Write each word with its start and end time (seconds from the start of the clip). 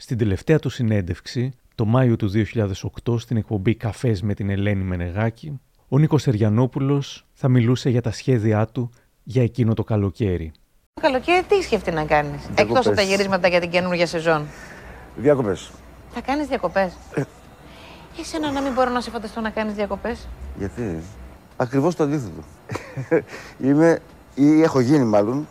Στην 0.00 0.18
τελευταία 0.18 0.58
του 0.58 0.68
συνέντευξη, 0.68 1.52
το 1.74 1.84
Μάιο 1.84 2.16
του 2.16 2.30
2008, 3.04 3.18
στην 3.18 3.36
εκπομπή 3.36 3.74
Καφές 3.74 4.22
με 4.22 4.34
την 4.34 4.50
Ελένη 4.50 4.82
Μενεγάκη, 4.82 5.60
ο 5.88 5.98
Νίκος 5.98 6.22
Σεριανόπουλος 6.22 7.26
θα 7.32 7.48
μιλούσε 7.48 7.90
για 7.90 8.02
τα 8.02 8.10
σχέδιά 8.10 8.66
του 8.66 8.90
για 9.22 9.42
εκείνο 9.42 9.74
το 9.74 9.84
καλοκαίρι. 9.84 10.52
Το 10.94 11.00
καλοκαίρι 11.00 11.42
τι 11.42 11.62
σκέφτεται 11.62 11.96
να 11.96 12.04
κάνεις, 12.04 12.48
εκτός 12.54 12.86
από 12.86 12.96
τα 12.96 13.02
γυρίσματα 13.02 13.48
για 13.48 13.60
την 13.60 13.70
καινούργια 13.70 14.06
σεζόν; 14.06 14.46
Διακοπές. 15.16 15.70
Θα 16.10 16.20
κάνεις 16.20 16.46
διακοπές; 16.46 16.92
Ε. 17.14 17.22
Εσένα 18.20 18.50
να 18.50 18.60
μην 18.60 18.72
μπορώ 18.72 18.90
να 18.90 19.00
σε 19.00 19.10
φανταστώ 19.10 19.40
να 19.40 19.50
κάνεις 19.50 19.74
διακοπές. 19.74 20.28
Γιατί; 20.58 21.02
Ακριβώς 21.56 21.94
το 21.94 22.02
αντίθετο. 22.02 22.42
Είμαι, 23.66 23.98
ή 24.34 24.62
έχω 24.62 24.80
γίνει 24.80 25.04
μάλλον, 25.04 25.48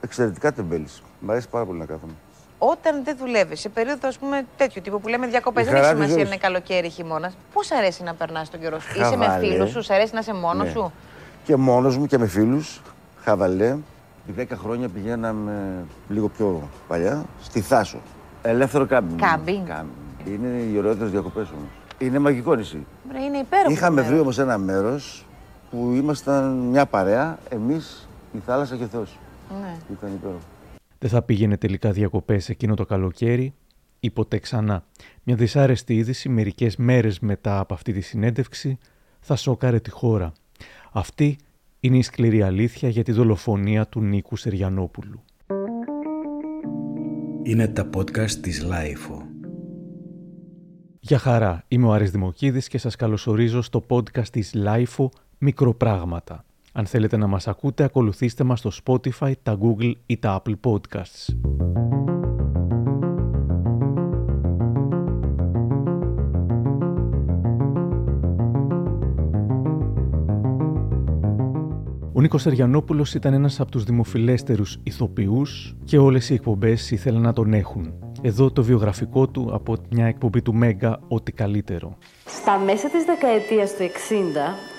εξαιρετικά 0.00 0.52
τεμπέλης. 0.52 1.02
Μ' 1.20 1.30
αρέσει 1.30 1.48
πάρα 1.48 1.64
πολύ 1.64 1.78
να 1.78 1.84
κάθομαι. 1.84 2.12
Όταν 2.58 3.04
δεν 3.04 3.16
δουλεύεις, 3.18 3.60
σε 3.60 3.68
περίοδο 3.68 4.08
ας 4.08 4.18
πούμε, 4.18 4.46
τέτοιου 4.56 4.82
τύπου 4.82 5.00
που 5.00 5.08
λέμε 5.08 5.26
διακοπές, 5.26 5.62
Η 5.62 5.66
δεν 5.66 5.74
έχει 5.74 5.84
χαρά 5.84 5.96
της 5.98 6.04
σημασία 6.04 6.22
αν 6.24 6.28
ζωής. 6.28 6.40
είναι 6.42 6.48
καλοκαίρι 6.52 6.86
ή 6.86 6.90
χειμώνας. 6.90 7.36
Πώς 7.52 7.70
αρέσει 7.72 8.02
να 8.02 8.14
περνάς 8.14 8.50
τον 8.50 8.60
καιρό 8.60 8.78
σου, 8.80 8.88
Είσαι 9.00 9.16
με 9.16 9.24
Χαβαλέ. 9.24 9.46
φίλους 9.46 9.70
σου, 9.70 9.82
σ' 9.82 9.90
αρέσει 9.90 10.14
να 10.14 10.20
είσαι 10.20 10.32
μόνος 10.34 10.64
Ναι. 10.66 10.70
σου; 10.72 10.92
Και 11.44 11.56
μόνος 11.56 11.96
μου 11.96 12.06
και 12.06 12.18
με 12.18 12.26
φίλους, 12.26 12.80
χαβαλέ. 13.24 13.76
Επί 14.28 14.32
10 14.32 14.56
χρόνια 14.56 14.88
πηγαίναμε 14.88 15.84
λίγο 16.08 16.28
πιο 16.28 16.68
παλιά 16.88 17.24
στη 17.42 17.60
Θάσο. 17.60 17.98
Ελεύθερο 18.42 18.86
κάμπινγκ. 18.86 19.18
Κάμπινγκ. 19.20 19.66
Είναι 20.26 20.48
οι 20.72 20.78
ωραιότερες 20.78 21.10
διακοπές 21.10 21.48
όμως. 21.56 21.68
Είναι 21.98 22.18
μαγικό 22.18 22.54
νησί. 22.54 22.86
Βρε, 23.08 23.22
είναι 23.22 23.38
υπέροχο. 23.38 23.70
Είχαμε 23.70 23.96
το 23.96 24.02
βρει 24.02 24.10
μέρος. 24.10 24.20
όμως 24.22 24.38
ένα 24.38 24.58
μέρος 24.58 25.26
που 25.70 25.92
ήμασταν 25.94 26.52
μια 26.58 26.86
παρέα, 26.86 27.38
εμείς, 27.48 28.08
η 28.32 28.38
θάλασσα 28.46 28.76
και 28.76 28.84
ο 28.84 28.86
Θεός. 28.86 29.18
Ναι. 29.60 29.76
Ήταν 29.92 30.10
υπέροχο. 30.14 30.38
Δεν 30.98 31.10
θα 31.10 31.22
πήγαινε 31.22 31.56
τελικά 31.56 31.92
διακοπές 31.92 32.48
εκείνο 32.48 32.74
το 32.74 32.84
καλοκαίρι 32.84 33.54
ή 34.00 34.10
ποτέ 34.10 34.38
ξανά. 34.38 34.84
Μια 35.22 35.36
δυσάρεστη 35.36 35.96
είδηση 35.96 36.28
μερικές 36.28 36.76
μέρες 36.76 37.20
μετά 37.20 37.58
από 37.58 37.74
αυτή 37.74 37.92
τη 37.92 38.00
συνέντευξη 38.00 38.78
θα 39.20 39.36
σόκαρε 39.36 39.80
τη 39.80 39.90
χώρα. 39.90 40.32
Αυτή 40.92 41.38
είναι 41.80 41.96
η 41.96 42.02
σκληρή 42.02 42.42
αλήθεια 42.42 42.88
για 42.88 43.02
τη 43.02 43.12
δολοφονία 43.12 43.86
του 43.86 44.00
Νίκου 44.00 44.36
Σεργιανόπουλου. 44.36 45.22
Είναι 47.42 47.68
τα 47.68 47.90
podcast 47.96 48.30
της 48.30 48.62
LiFO. 48.62 49.26
Γεια 51.00 51.18
χαρά, 51.18 51.64
είμαι 51.68 51.86
ο 51.86 51.92
Άρης 51.92 52.10
Δημοκίδης 52.10 52.68
και 52.68 52.78
σας 52.78 52.96
καλωσορίζω 52.96 53.62
στο 53.62 53.86
podcast 53.88 54.28
της 54.28 54.54
Lifeo 54.56 55.08
Μικροπράγματα. 55.38 56.44
Αν 56.72 56.86
θέλετε 56.86 57.16
να 57.16 57.26
μας 57.26 57.48
ακούτε, 57.48 57.84
ακολουθήστε 57.84 58.44
μας 58.44 58.58
στο 58.58 58.70
Spotify, 58.84 59.32
τα 59.42 59.58
Google 59.60 59.92
ή 60.06 60.18
τα 60.18 60.42
Apple 60.42 60.54
Podcasts. 60.64 61.34
Ο 72.12 72.20
Νίκος 72.20 72.42
Σεριανόπουλος 72.42 73.14
ήταν 73.14 73.32
ένας 73.32 73.60
από 73.60 73.70
τους 73.70 73.84
δημοφιλέστερους 73.84 74.78
ηθοποιούς 74.82 75.76
και 75.84 75.98
όλες 75.98 76.30
οι 76.30 76.34
εκπομπές 76.34 76.90
ήθελαν 76.90 77.22
να 77.22 77.32
τον 77.32 77.52
έχουν. 77.52 77.92
Εδώ 78.22 78.50
το 78.50 78.62
βιογραφικό 78.62 79.28
του 79.28 79.50
από 79.52 79.76
μια 79.90 80.06
εκπομπή 80.06 80.42
του 80.42 80.54
Μέγκα 80.54 81.00
«Ό,τι 81.08 81.32
καλύτερο». 81.32 81.98
Στα 82.26 82.58
μέσα 82.58 82.88
της 82.88 83.04
δεκαετίας 83.04 83.74
του 83.74 83.82
60, 83.82 83.88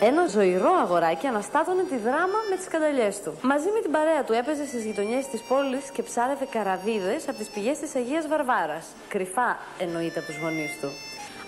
ένα 0.02 0.28
ζωηρό 0.28 0.72
αγοράκι 0.84 1.28
αναστάτωνε 1.28 1.84
τη 1.90 1.98
δράμα 1.98 2.40
με 2.50 2.56
τις 2.56 2.66
σκανταλιές 2.66 3.22
του. 3.23 3.32
Μαζί 3.42 3.70
με 3.76 3.80
την 3.82 3.92
παρέα 3.92 4.23
του 4.23 4.34
έπαιζε 4.34 4.66
στις 4.66 4.86
γειτονιές 4.86 5.28
της 5.28 5.42
πόλης 5.42 5.86
και 5.94 6.04
ψάρευε 6.04 6.48
καραβίδες 6.56 7.28
από 7.30 7.38
τις 7.38 7.50
πηγές 7.54 7.78
της 7.80 7.95
Αγίας 7.95 8.28
Βαρβάρας. 8.28 8.86
Κρυφά 9.14 9.50
εννοείται 9.80 10.20
από 10.20 10.28
τους 10.28 10.38
γονείς 10.44 10.72
του. 10.82 10.90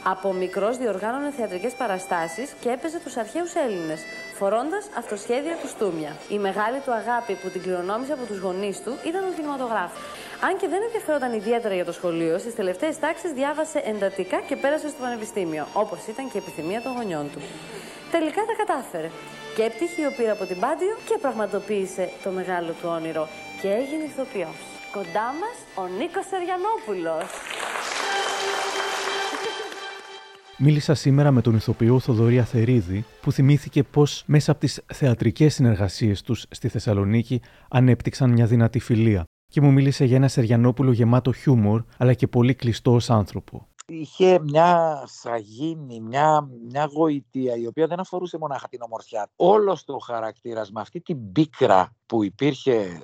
Από 0.03 0.34
μικρός 0.34 0.78
διοργάνωνε 0.78 1.31
θεατρικές 1.38 1.73
παραστάσεις 1.81 2.50
και 2.62 2.69
έπαιζε 2.69 3.00
τους 3.03 3.16
αρχαίους 3.17 3.53
Έλληνες, 3.66 4.02
φορώντας 4.39 4.84
αυτοσχέδια 4.97 5.56
κουστούμια. 5.62 6.12
Η 6.35 6.38
μεγάλη 6.47 6.79
του 6.85 6.94
αγάπη 7.02 7.34
που 7.41 7.47
την 7.53 7.62
κληρονόμησε 7.62 8.13
από 8.13 8.25
τους 8.29 8.40
γονείς 8.46 8.78
του 8.84 8.91
ήταν 9.09 9.22
ο 9.29 9.31
κινηματογράφος. 9.35 10.02
Αν 10.47 10.57
και 10.59 10.68
δεν 10.68 10.81
ενδιαφερόταν 10.88 11.34
ιδιαίτερα 11.34 11.74
για 11.75 11.85
το 11.85 11.91
σχολείο, 11.91 12.38
στις 12.38 12.56
τελευταίες 12.56 13.00
τάξεις 13.00 13.31
διάβασε 13.31 13.79
εντατικά 13.91 14.38
και 14.47 14.56
πέρασε 14.56 14.88
στο 14.90 15.00
πανεπιστήμιο, 15.02 15.66
όπως 15.74 16.00
ήταν 16.07 16.25
και 16.31 16.38
η 16.38 16.41
επιθυμία 16.44 16.81
των 16.81 16.91
γονιών 16.97 17.25
του. 17.31 17.40
Τελικά 18.12 18.41
τα 18.50 18.53
κατάφερε. 18.62 19.09
Και 19.56 19.63
πτυχίο 19.74 20.09
πήρε 20.18 20.31
από 20.31 20.46
την 20.46 20.59
Πάντιο 20.59 20.94
και 21.07 21.18
πραγματοποίησε 21.22 22.09
το 22.24 22.29
μεγάλο 22.31 22.72
του 22.79 22.88
όνειρο 22.97 23.28
και 23.62 23.68
έγινε 23.68 24.03
ηθοποιός. 24.12 24.57
Κοντά 24.91 25.28
μας 25.41 25.56
ο 25.81 25.84
Νίκος 25.97 26.25
Σεριανόπουλος. 26.31 27.29
Μίλησα 30.58 30.94
σήμερα 30.94 31.31
με 31.31 31.41
τον 31.41 31.56
ηθοποιό 31.56 32.00
Θοδωρή 32.00 32.40
Αθερίδη, 32.40 33.06
που 33.22 33.31
θυμήθηκε 33.31 33.84
πως 33.84 34.23
μέσα 34.25 34.52
από 34.52 34.59
τις 34.59 34.81
θεατρικές 34.94 35.53
συνεργασίες 35.53 36.22
τους 36.22 36.46
στη 36.50 36.68
Θεσσαλονίκη 36.68 37.41
ανέπτυξαν 37.69 38.29
μια 38.29 38.46
δυνατή 38.46 38.79
φιλία. 38.79 39.25
Και 39.51 39.62
μου 39.62 39.72
μίλησε 39.72 40.06
για 40.06 40.16
ένα 40.16 40.28
Σεριανόπουλο 40.28 40.91
γεμάτο 40.91 41.34
χιούμορ, 41.34 41.84
αλλά 41.97 42.13
και 42.13 42.28
πολύ 42.28 42.56
κλειστό 42.56 42.94
ως 42.94 43.09
άνθρωπο. 43.09 43.67
είχε 43.88 44.39
μια 44.39 45.03
σαγίνη, 45.06 46.00
μια, 46.00 46.50
μια 46.69 46.89
γοητεία 46.94 47.56
η 47.56 47.67
οποία 47.67 47.88
δεν 47.88 48.00
αφορούσε 48.00 48.38
μονάχα 48.38 48.67
την 48.67 48.81
ομορφιά. 48.81 49.31
Όλος 49.35 49.84
το 49.84 49.97
χαρακτήρας 49.97 50.72
με 50.72 50.81
αυτή 50.81 51.01
την 51.01 51.31
πίκρα 51.31 51.95
που 52.06 52.23
υπήρχε 52.23 52.75
ε, 52.75 53.00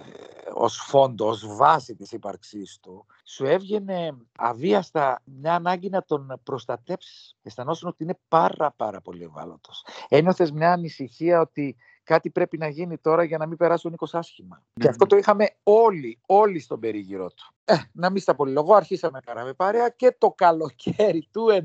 ως 0.54 0.78
φόντο, 0.78 1.28
ως 1.28 1.56
βάση 1.56 1.96
της 1.96 2.12
ύπαρξής 2.12 2.80
του, 2.82 3.06
σου 3.26 3.46
έβγαινε 3.46 4.18
αβίαστα 4.38 5.22
μια 5.24 5.56
ανάγκη 5.56 5.90
να 5.90 6.04
τον 6.04 6.42
προστατέψεις. 6.44 7.36
Αισθανόσουν 7.42 7.90
ότι 7.90 8.04
είναι 8.04 8.20
πάρα 8.28 8.74
πάρα 8.76 9.02
πολύ 9.02 9.24
ευάλωτος. 9.24 9.86
Ένιωθες 10.08 10.52
μια 10.52 10.72
ανησυχία 10.72 11.40
ότι 11.40 11.76
κάτι 12.08 12.30
πρέπει 12.30 12.58
να 12.58 12.68
γίνει 12.68 12.98
τώρα 12.98 13.24
για 13.24 13.38
να 13.38 13.46
μην 13.46 13.58
περάσει 13.58 13.88
ο 13.88 13.90
Νίκος 13.90 14.14
άσχημα. 14.14 14.64
Και 14.74 14.88
αυτό 14.88 15.06
το 15.06 15.16
είχαμε 15.16 15.50
όλοι, 15.64 16.20
όλοι 16.26 16.60
στον 16.60 16.80
περίγυρό 16.80 17.28
του. 17.28 17.54
Ε, 17.66 17.76
να 17.92 18.10
μην 18.10 18.22
στα 18.22 18.36
πολυλογώ, 18.36 18.74
αρχίσαμε 18.74 19.20
κάναμε 19.26 19.54
παρέα 19.54 19.90
και 19.90 20.16
το 20.18 20.32
καλοκαίρι 20.32 21.28
του 21.32 21.48
92 21.52 21.64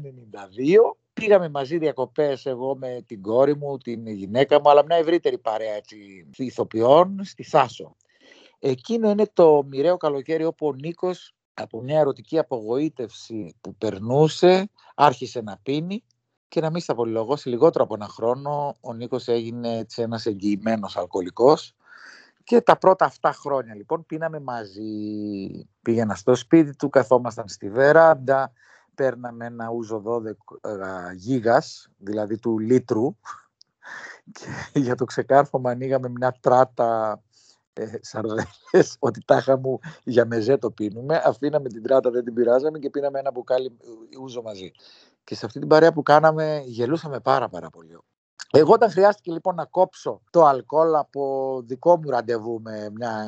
πήγαμε 1.13 1.49
μαζί 1.49 1.79
διακοπές 1.79 2.47
εγώ 2.47 2.77
με 2.77 3.05
την 3.07 3.23
κόρη 3.23 3.57
μου, 3.57 3.79
την 3.79 4.07
γυναίκα 4.07 4.61
μου, 4.61 4.71
αλλά 4.71 4.85
μια 4.85 4.97
ευρύτερη 4.97 5.39
παρέα 5.39 5.75
έτσι, 5.75 6.27
ηθοποιών 6.37 7.25
στη 7.25 7.43
Θάσο. 7.43 7.97
Εκείνο 8.59 9.11
είναι 9.11 9.31
το 9.33 9.63
μοιραίο 9.69 9.97
καλοκαίρι 9.97 10.45
όπου 10.45 10.67
ο 10.67 10.73
Νίκος 10.73 11.35
από 11.55 11.83
μια 11.83 11.99
ερωτική 11.99 12.39
απογοήτευση 12.39 13.57
που 13.61 13.75
περνούσε 13.75 14.71
άρχισε 14.95 15.41
να 15.41 15.59
πίνει 15.63 16.05
και 16.53 16.61
να 16.61 16.71
μην 16.71 16.81
στα 16.81 16.95
πολυλογώ, 16.95 17.37
σε 17.37 17.51
λιγότερο 17.51 17.85
από 17.85 17.95
ένα 17.95 18.09
χρόνο 18.09 18.77
ο 18.81 18.93
Νίκος 18.93 19.29
έγινε 19.29 19.79
έτσι 19.79 20.03
ένας 20.03 20.27
εγγυημένος 20.27 20.97
αλκοολικός 20.97 21.75
και 22.45 22.61
τα 22.61 22.79
πρώτα 22.79 23.05
αυτά 23.05 23.33
χρόνια 23.33 23.75
λοιπόν 23.75 24.07
πίναμε 24.07 24.41
μαζί. 24.41 24.83
Πήγαινα 25.83 26.15
στο 26.15 26.35
σπίτι 26.35 26.77
του, 26.77 26.89
καθόμασταν 26.89 27.49
στη 27.49 27.71
βεράντα, 27.71 28.53
παίρναμε 28.95 29.47
ένα 29.47 29.71
ούζο 29.71 30.03
12 30.07 30.21
γίγας, 31.15 31.89
δηλαδή 31.99 32.39
του 32.39 32.59
λίτρου 32.59 33.17
και 34.33 34.47
για 34.87 34.95
το 34.95 35.05
ξεκάρφωμα 35.05 35.71
ανοίγαμε 35.71 36.09
μια 36.09 36.37
τράτα 36.41 37.23
ε, 37.73 37.87
σαρδέλες, 38.01 38.97
ότι 38.99 39.25
τάχα 39.25 39.59
μου 39.59 39.79
για 40.05 40.27
μεζέ 40.27 40.57
το 40.57 40.71
πίνουμε. 40.71 41.23
Αφήναμε 41.25 41.69
την 41.69 41.83
τράτα, 41.83 42.11
δεν 42.11 42.25
την 42.25 42.35
πειράζαμε 42.35 42.79
και 42.79 42.91
πίναμε 42.91 43.19
ένα 43.19 43.31
μπουκάλι 43.31 43.77
ούζο 44.21 44.43
μαζί. 44.43 44.73
Και 45.25 45.35
σε 45.35 45.47
αυτή 45.47 45.59
την 45.59 45.69
παρέα 45.69 45.93
που 45.93 46.03
κάναμε 46.03 46.63
γελούσαμε 46.67 47.21
πάρα 47.21 47.49
πάρα 47.49 47.71
πολύ. 47.71 47.99
Εγώ 48.55 48.73
όταν 48.73 48.91
χρειάστηκε 48.91 49.33
λοιπόν 49.33 49.55
να 49.55 49.65
κόψω 49.65 50.21
το 50.31 50.45
αλκοόλ 50.45 50.95
από 50.95 51.63
δικό 51.67 51.97
μου 51.97 52.11
ραντεβού 52.11 52.61
με 52.61 52.91
μια 52.95 53.27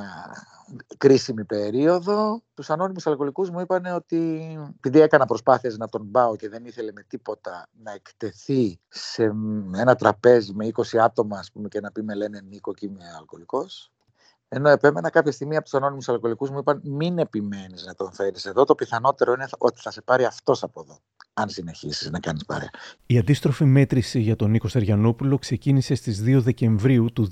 κρίσιμη 0.97 1.45
περίοδο, 1.45 2.43
τους 2.55 2.71
ανώνυμους 2.71 3.07
αλκοολικούς 3.07 3.51
μου 3.51 3.61
είπαν 3.61 3.85
ότι 3.87 4.59
επειδή 4.77 5.01
έκανα 5.01 5.27
προσπάθειες 5.27 5.77
να 5.79 5.89
τον 5.89 6.11
πάω 6.11 6.37
και 6.37 6.49
δεν 6.49 6.65
ήθελε 6.65 6.93
με 6.93 7.03
τίποτα 7.03 7.67
να 7.83 7.93
εκτεθεί 7.93 8.81
σε 8.89 9.23
ένα 9.75 9.95
τραπέζι 9.95 10.53
με 10.55 10.71
20 10.75 10.99
άτομα 10.99 11.39
ας 11.39 11.53
πούμε, 11.53 11.69
και 11.69 11.81
να 11.81 11.93
πει 11.93 12.03
με 12.03 12.15
λένε 12.15 12.41
Νίκο 12.41 12.75
και 12.75 12.87
είμαι 12.87 13.05
αλκοολικός, 13.19 13.93
ενώ 14.49 14.69
επέμενα 14.69 15.11
κάποια 15.11 15.33
στιγμή 15.33 15.57
από 15.57 15.65
τους 15.65 15.75
ανώνυμους 15.75 16.09
αλκοολικούς 16.09 16.51
μου 16.51 16.59
είπαν: 16.59 16.81
Μην 16.85 17.19
επιμένεις 17.19 17.85
να 17.85 17.95
τον 17.95 18.13
φέρεις 18.13 18.45
εδώ. 18.47 18.65
Το 18.65 18.75
πιθανότερο 18.75 19.33
είναι 19.33 19.47
ότι 19.59 19.81
θα 19.81 19.91
σε 19.91 20.03
πάρει 20.03 20.25
αυτός 20.25 20.63
από 20.63 20.81
εδώ, 20.81 20.99
αν 21.35 21.49
συνεχίσεις 21.49 22.11
να 22.11 22.19
κάνεις 22.21 22.45
παρέα. 22.45 22.71
Η 23.07 23.19
αντίστροφη 23.19 23.65
μέτρηση 23.65 24.21
για 24.21 24.37
τον 24.37 24.51
Νίκο 24.51 24.69
Σεριανόπουλο 24.69 25.39
ξεκίνησε 25.39 25.95
στις 25.95 26.23
2 26.27 26.39
Δεκεμβρίου 26.41 27.13
του 27.13 27.29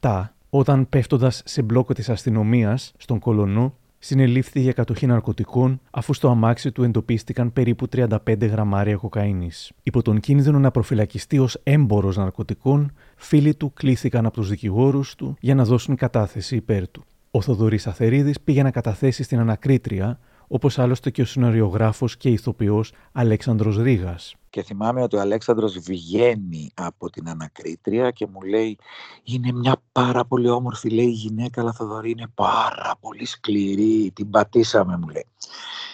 2007, 0.00 0.24
όταν 0.50 0.88
πέφτοντας 0.88 1.42
σε 1.44 1.62
μπλόκο 1.62 1.92
της 1.92 2.08
αστυνομίας 2.08 2.92
στον 2.98 3.18
Κολονό, 3.18 3.74
συνελήφθη 3.98 4.60
για 4.60 4.72
κατοχή 4.72 5.06
ναρκωτικών, 5.06 5.80
αφού 5.90 6.12
στο 6.12 6.28
αμάξι 6.28 6.72
του 6.72 6.82
εντοπίστηκαν 6.82 7.52
περίπου 7.52 7.88
35 7.88 8.46
γραμμάρια 8.46 8.96
κοκαίνης. 8.96 9.72
Υπό 9.82 10.02
τον 10.02 10.20
κίνδυνο 10.20 10.58
να 10.58 10.70
προφυλακιστεί 10.70 11.38
ως 11.38 11.60
έμπορος 11.62 12.16
ναρκωτικών, 12.16 12.92
φίλοι 13.16 13.54
του 13.54 13.72
κλήθηκαν 13.72 14.26
από 14.26 14.34
τους 14.34 14.48
δικηγόρους 14.48 15.14
του 15.14 15.36
για 15.40 15.54
να 15.54 15.64
δώσουν 15.64 15.96
κατάθεση 15.96 16.56
υπέρ 16.56 16.88
του. 16.88 17.04
Ο 17.30 17.40
Θοδωρής 17.40 17.86
Αθερίδης 17.86 18.40
πήγε 18.40 18.62
να 18.62 18.70
καταθέσει 18.70 19.22
στην 19.22 19.38
ανακρίτρια 19.38 20.18
όπως 20.48 20.78
άλλωστε 20.78 21.10
και 21.10 21.22
ο 21.22 21.24
σεναριογράφος 21.24 22.16
και 22.16 22.28
ηθοποιός 22.28 22.92
Αλέξανδρος 23.12 23.76
Ρήγας. 23.76 24.34
Και 24.50 24.62
θυμάμαι 24.62 25.02
ότι 25.02 25.16
ο 25.16 25.20
Αλέξανδρος 25.20 25.78
βγαίνει 25.78 26.70
από 26.74 27.10
την 27.10 27.28
ανακρίτρια 27.28 28.10
και 28.10 28.26
μου 28.26 28.40
λέει 28.40 28.78
είναι 29.22 29.52
μια 29.52 29.76
πάρα 29.92 30.24
πολύ 30.24 30.48
όμορφη 30.48 30.90
λέει 30.90 31.08
γυναίκα 31.08 31.60
αλλά 31.60 31.72
Θοδωρή 31.72 32.10
είναι 32.10 32.26
πάρα 32.34 32.94
πολύ 33.00 33.24
σκληρή, 33.24 34.10
την 34.14 34.30
πατήσαμε 34.30 34.96
μου 34.96 35.08
λέει. 35.08 35.26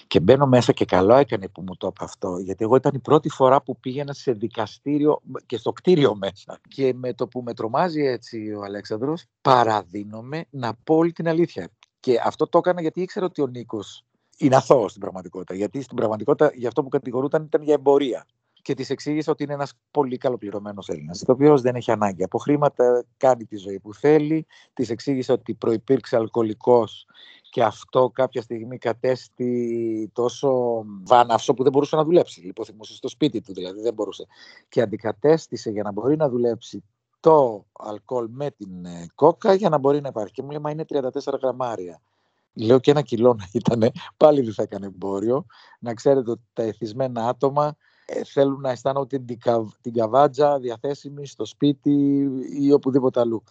Και 0.07 0.21
μπαίνω 0.21 0.47
μέσα 0.47 0.73
και 0.73 0.85
καλό 0.85 1.15
έκανε 1.15 1.49
που 1.49 1.63
μου 1.63 1.77
το 1.77 1.87
είπε 1.87 2.05
αυτό, 2.05 2.39
γιατί 2.39 2.65
εγώ 2.65 2.77
ήταν 2.77 2.93
η 2.95 2.99
πρώτη 2.99 3.29
φορά 3.29 3.63
που 3.63 3.79
πήγαινα 3.81 4.13
σε 4.13 4.33
δικαστήριο 4.33 5.21
και 5.47 5.57
στο 5.57 5.73
κτίριο 5.73 6.15
μέσα. 6.15 6.61
Και 6.69 6.95
με 6.95 7.13
το 7.13 7.29
που 7.29 7.43
με 7.43 7.55
τρομάζει 7.55 8.01
έτσι 8.01 8.53
ο 8.59 8.63
Αλέξανδρος, 8.63 9.25
παραδίνομαι 9.41 10.45
να 10.51 10.75
πω 10.85 10.95
όλη 10.95 11.13
την 11.13 11.29
αλήθεια. 11.29 11.69
Και 12.01 12.21
αυτό 12.25 12.47
το 12.49 12.59
έκανα 12.59 12.81
γιατί 12.81 13.01
ήξερα 13.01 13.27
ότι 13.27 13.43
ο 13.43 13.47
Νίκος 13.47 14.05
είναι 14.39 14.57
αθώος 14.57 14.91
στην 14.91 15.03
πραγματικότητα. 15.03 15.55
Γιατί 15.55 15.83
στην 15.83 15.97
πραγματικότητα 15.97 16.51
για 16.55 16.69
αυτό 16.69 16.83
που 16.83 16.89
κατηγορούταν 16.89 17.43
ήταν 17.43 17.63
για 17.63 17.75
εμπορία 17.75 18.27
και 18.65 18.75
της 18.75 18.91
εξήγησε 18.91 19.31
ότι 19.31 19.43
είναι 19.43 19.53
ένας 19.53 19.73
πολύ 19.91 20.17
καλοπληρωμένος 20.17 20.89
Έλληνας, 20.89 21.23
ο 21.23 21.33
οποίος 21.33 21.61
δεν 21.61 21.75
έχει 21.75 21.91
ανάγκη 21.91 22.23
από 22.23 22.39
χρήματα, 22.39 23.05
κάνει 23.17 23.45
τη 23.45 23.57
ζωή 23.57 23.81
που 23.81 23.95
θέλει. 23.95 24.47
Της 24.73 24.91
εξήγησε 24.91 25.33
ότι 25.33 25.55
προπήρξε 25.55 26.17
αλκοολικός 26.17 27.07
και 27.51 27.63
αυτό 27.63 28.11
κάποια 28.15 28.43
στιγμή 28.43 28.79
κατέστη 28.79 30.11
τόσο 30.13 30.83
βάναυσο 31.05 31.55
που 31.55 31.63
δεν 31.63 31.73
μπορούσε 31.73 31.97
να 31.97 32.05
δουλέψει. 32.05 32.41
Λιποθυμούσε 32.41 32.95
στο 32.95 33.09
σπίτι 33.09 33.41
του, 33.41 33.55
δηλαδή 33.55 33.81
δεν 33.81 33.95
μπορούσε. 33.95 34.27
Και 34.69 34.81
αντικατέστησε 34.81 35.71
για 35.71 35.83
να 35.83 35.93
μπορεί 35.93 36.17
να 36.17 36.29
δουλέψει 36.29 36.85
το 37.21 37.67
αλκοόλ 37.73 38.27
με 38.31 38.51
την 38.51 38.85
ε, 38.85 39.07
κόκα 39.15 39.55
για 39.55 39.69
να 39.69 39.79
μπορεί 39.79 40.01
να 40.01 40.09
υπάρχει. 40.09 40.33
Και 40.33 40.43
μου 40.43 40.51
λέει, 40.51 40.61
Μα 40.61 40.71
είναι 40.71 40.85
34 40.89 41.39
γραμμάρια. 41.41 42.01
Λέω 42.55 42.79
και 42.79 42.91
ένα 42.91 43.03
κιλό 43.03 43.35
να 43.35 43.45
ήταν, 43.53 43.91
πάλι 44.17 44.41
δεν 44.41 44.53
θα 44.53 44.63
έκανε 44.63 44.87
εμπόριο. 44.87 45.47
Να 45.81 45.95
ξέρετε 45.95 46.31
ότι 46.31 46.43
τα 46.53 46.63
εθισμένα 46.63 47.29
άτομα 47.29 47.77
ε, 48.07 48.25
θέλουν 48.25 48.61
να 48.61 48.71
αισθάνονται 48.71 49.19
την, 49.19 49.39
την 49.81 49.93
καβάτζα 49.93 50.59
διαθέσιμη 50.59 51.27
στο 51.27 51.45
σπίτι 51.45 52.29
ή 52.61 52.73
οπουδήποτε 52.73 53.21
αλλού. 53.21 53.43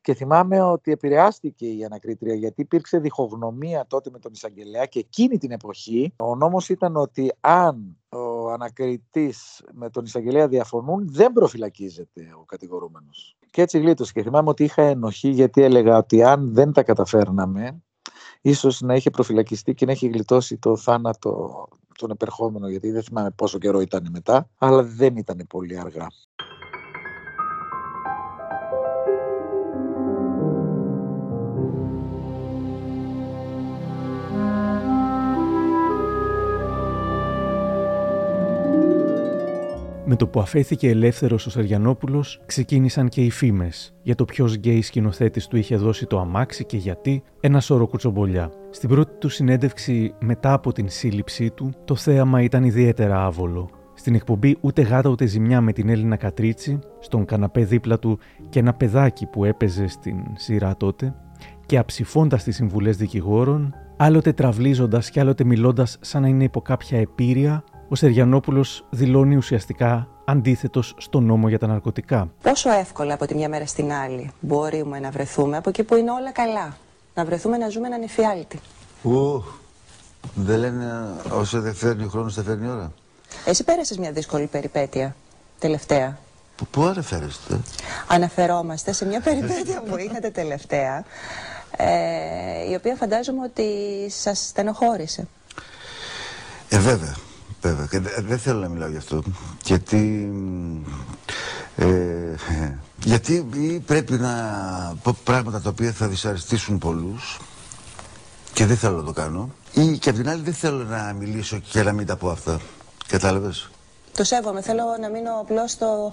Και 0.00 0.14
θυμάμαι 0.14 0.62
ότι 0.62 0.92
επηρεάστηκε 0.92 1.66
η 1.66 1.84
ανακρίτρια 1.84 2.34
γιατί 2.34 2.60
υπήρξε 2.60 2.98
διχογνωμία 2.98 3.86
τότε 3.86 4.10
με 4.10 4.18
τον 4.18 4.32
εισαγγελέα 4.32 4.86
και 4.86 4.98
εκείνη 4.98 5.38
την 5.38 5.50
εποχή 5.50 6.14
ο 6.16 6.36
νόμος 6.36 6.68
ήταν 6.68 6.96
ότι 6.96 7.32
αν 7.40 7.98
ο 8.08 8.50
ανακριτής 8.50 9.64
με 9.72 9.90
τον 9.90 10.04
εισαγγελέα 10.04 10.48
διαφωνούν 10.48 11.08
δεν 11.10 11.32
προφυλακίζεται 11.32 12.28
ο 12.40 12.44
κατηγορούμενος. 12.44 13.36
Και 13.50 13.62
έτσι 13.62 13.78
γλίτωσε 13.78 14.12
και 14.12 14.22
θυμάμαι 14.22 14.48
ότι 14.48 14.64
είχα 14.64 14.82
ενοχή 14.82 15.28
γιατί 15.28 15.62
έλεγα 15.62 15.96
ότι 15.96 16.22
αν 16.22 16.54
δεν 16.54 16.72
τα 16.72 16.82
καταφέρναμε 16.82 17.82
ίσως 18.40 18.80
να 18.80 18.94
είχε 18.94 19.10
προφυλακιστεί 19.10 19.74
και 19.74 19.86
να 19.86 19.92
έχει 19.92 20.08
γλιτώσει 20.08 20.58
το 20.58 20.76
θάνατο 20.76 21.68
τον 21.98 22.10
επερχόμενο, 22.10 22.68
γιατί 22.68 22.90
δεν 22.90 23.02
θυμάμαι 23.02 23.30
πόσο 23.30 23.58
καιρό 23.58 23.80
ήταν 23.80 24.08
μετά, 24.10 24.48
αλλά 24.58 24.82
δεν 24.82 25.16
ήταν 25.16 25.44
πολύ 25.48 25.78
αργά. 25.78 26.06
Με 40.10 40.16
το 40.16 40.26
που 40.26 40.40
αφέθηκε 40.40 40.88
ελεύθερος 40.88 41.46
ο 41.46 41.50
Σαριανόπουλος, 41.50 42.40
ξεκίνησαν 42.46 43.08
και 43.08 43.24
οι 43.24 43.30
φήμες 43.30 43.94
για 44.02 44.14
το 44.14 44.24
ποιος 44.24 44.54
γκέι 44.54 44.82
σκηνοθέτης 44.82 45.46
του 45.46 45.56
είχε 45.56 45.76
δώσει 45.76 46.06
το 46.06 46.20
αμάξι 46.20 46.64
και 46.64 46.76
γιατί, 46.76 47.22
ένα 47.40 47.60
σώρο 47.60 47.86
κουτσομπολιά. 47.86 48.50
Στην 48.70 48.88
πρώτη 48.88 49.12
του 49.18 49.28
συνέντευξη 49.28 50.14
μετά 50.20 50.52
από 50.52 50.72
την 50.72 50.88
σύλληψή 50.88 51.50
του, 51.50 51.72
το 51.84 51.94
θέαμα 51.94 52.42
ήταν 52.42 52.64
ιδιαίτερα 52.64 53.24
άβολο. 53.24 53.68
Στην 53.94 54.14
εκπομπή 54.14 54.56
ούτε 54.60 54.82
γάτα 54.82 55.08
ούτε 55.08 55.26
ζημιά 55.26 55.60
με 55.60 55.72
την 55.72 55.88
Έλληνα 55.88 56.16
Κατρίτσι, 56.16 56.78
στον 56.98 57.24
καναπέ 57.24 57.64
δίπλα 57.64 57.98
του 57.98 58.18
και 58.48 58.58
ένα 58.58 58.74
παιδάκι 58.74 59.26
που 59.26 59.44
έπαιζε 59.44 59.86
στην 59.86 60.16
σειρά 60.34 60.76
τότε, 60.76 61.14
και 61.66 61.78
αψηφώντας 61.78 62.42
τις 62.42 62.56
συμβουλές 62.56 62.96
δικηγόρων, 62.96 63.74
άλλοτε 63.96 64.32
τραυλίζοντας 64.32 65.10
και 65.10 65.20
άλλοτε 65.20 65.44
μιλώντας 65.44 65.98
σαν 66.00 66.22
να 66.22 66.28
είναι 66.28 66.44
υπό 66.44 66.60
κάποια 66.60 66.98
επίρρεια, 66.98 67.64
ο 67.88 67.94
Σεριανόπουλος 67.94 68.84
δηλώνει 68.90 69.36
ουσιαστικά 69.36 70.08
αντίθετος 70.24 70.94
στο 70.98 71.20
νόμο 71.20 71.48
για 71.48 71.58
τα 71.58 71.66
ναρκωτικά. 71.66 72.30
Πόσο 72.42 72.70
εύκολα 72.70 73.14
από 73.14 73.26
τη 73.26 73.34
μια 73.34 73.48
μέρα 73.48 73.66
στην 73.66 73.92
άλλη 73.92 74.30
μπορούμε 74.40 74.98
να 75.00 75.10
βρεθούμε 75.10 75.56
από 75.56 75.68
εκεί 75.68 75.82
που 75.82 75.94
είναι 75.94 76.10
όλα 76.10 76.32
καλά. 76.32 76.76
Να 77.14 77.24
βρεθούμε 77.24 77.56
να 77.56 77.68
ζούμε 77.68 77.86
έναν 77.86 78.02
εφιάλτη. 78.02 78.58
Ου, 79.02 79.44
δεν 80.34 80.58
λένε 80.58 80.86
όσο 81.30 81.60
δεν 81.60 81.74
φέρνει 81.74 82.08
χρόνος, 82.08 82.34
δεν 82.34 82.44
φέρνει 82.44 82.68
ώρα. 82.68 82.92
Εσύ 83.44 83.64
πέρασες 83.64 83.98
μια 83.98 84.12
δύσκολη 84.12 84.46
περιπέτεια 84.46 85.16
τελευταία. 85.58 86.18
Πού, 86.56 86.66
πού 86.66 86.82
αναφέρεστε; 86.82 87.60
Αναφερόμαστε 88.08 88.92
σε 88.92 89.04
μια 89.06 89.20
περιπέτεια 89.20 89.82
που 89.82 89.96
είχατε 89.96 90.30
τελευταία, 90.30 91.04
ε, 91.76 92.70
η 92.70 92.74
οποία 92.74 92.94
φαντάζομαι 92.94 93.42
ότι 93.44 93.64
σας 94.10 94.46
στενοχώρησε. 94.46 95.26
Ε, 96.68 96.78
βέβαια. 96.78 97.16
Βέβαια. 97.60 97.86
Και 97.86 98.00
δεν 98.00 98.38
θέλω 98.38 98.60
να 98.60 98.68
μιλάω 98.68 98.88
γι' 98.88 98.96
αυτό. 98.96 99.22
Γιατί. 99.64 100.32
Ε, 101.76 101.86
γιατί 103.04 103.46
πρέπει 103.86 104.12
να 104.12 104.32
πω 105.02 105.16
πράγματα 105.24 105.60
τα 105.60 105.70
οποία 105.70 105.92
θα 105.92 106.06
δυσαρεστήσουν 106.06 106.78
πολλούς 106.78 107.38
και 108.52 108.66
δεν 108.66 108.76
θέλω 108.76 108.96
να 108.96 109.04
το 109.04 109.12
κάνω. 109.12 109.50
Ή 109.72 109.98
και 109.98 110.10
απ' 110.10 110.16
την 110.16 110.28
άλλη 110.28 110.42
δεν 110.42 110.54
θέλω 110.54 110.84
να 110.84 111.14
μιλήσω 111.18 111.58
και 111.58 111.82
να 111.82 111.92
μην 111.92 112.06
τα 112.06 112.16
πω 112.16 112.30
αυτά. 112.30 112.60
Κατάλαβες; 113.06 113.70
Το 114.16 114.24
σέβομαι. 114.24 114.62
Θέλω 114.62 114.82
να 115.00 115.08
μείνω 115.08 115.30
απλώς 115.40 115.70
στο 115.70 116.12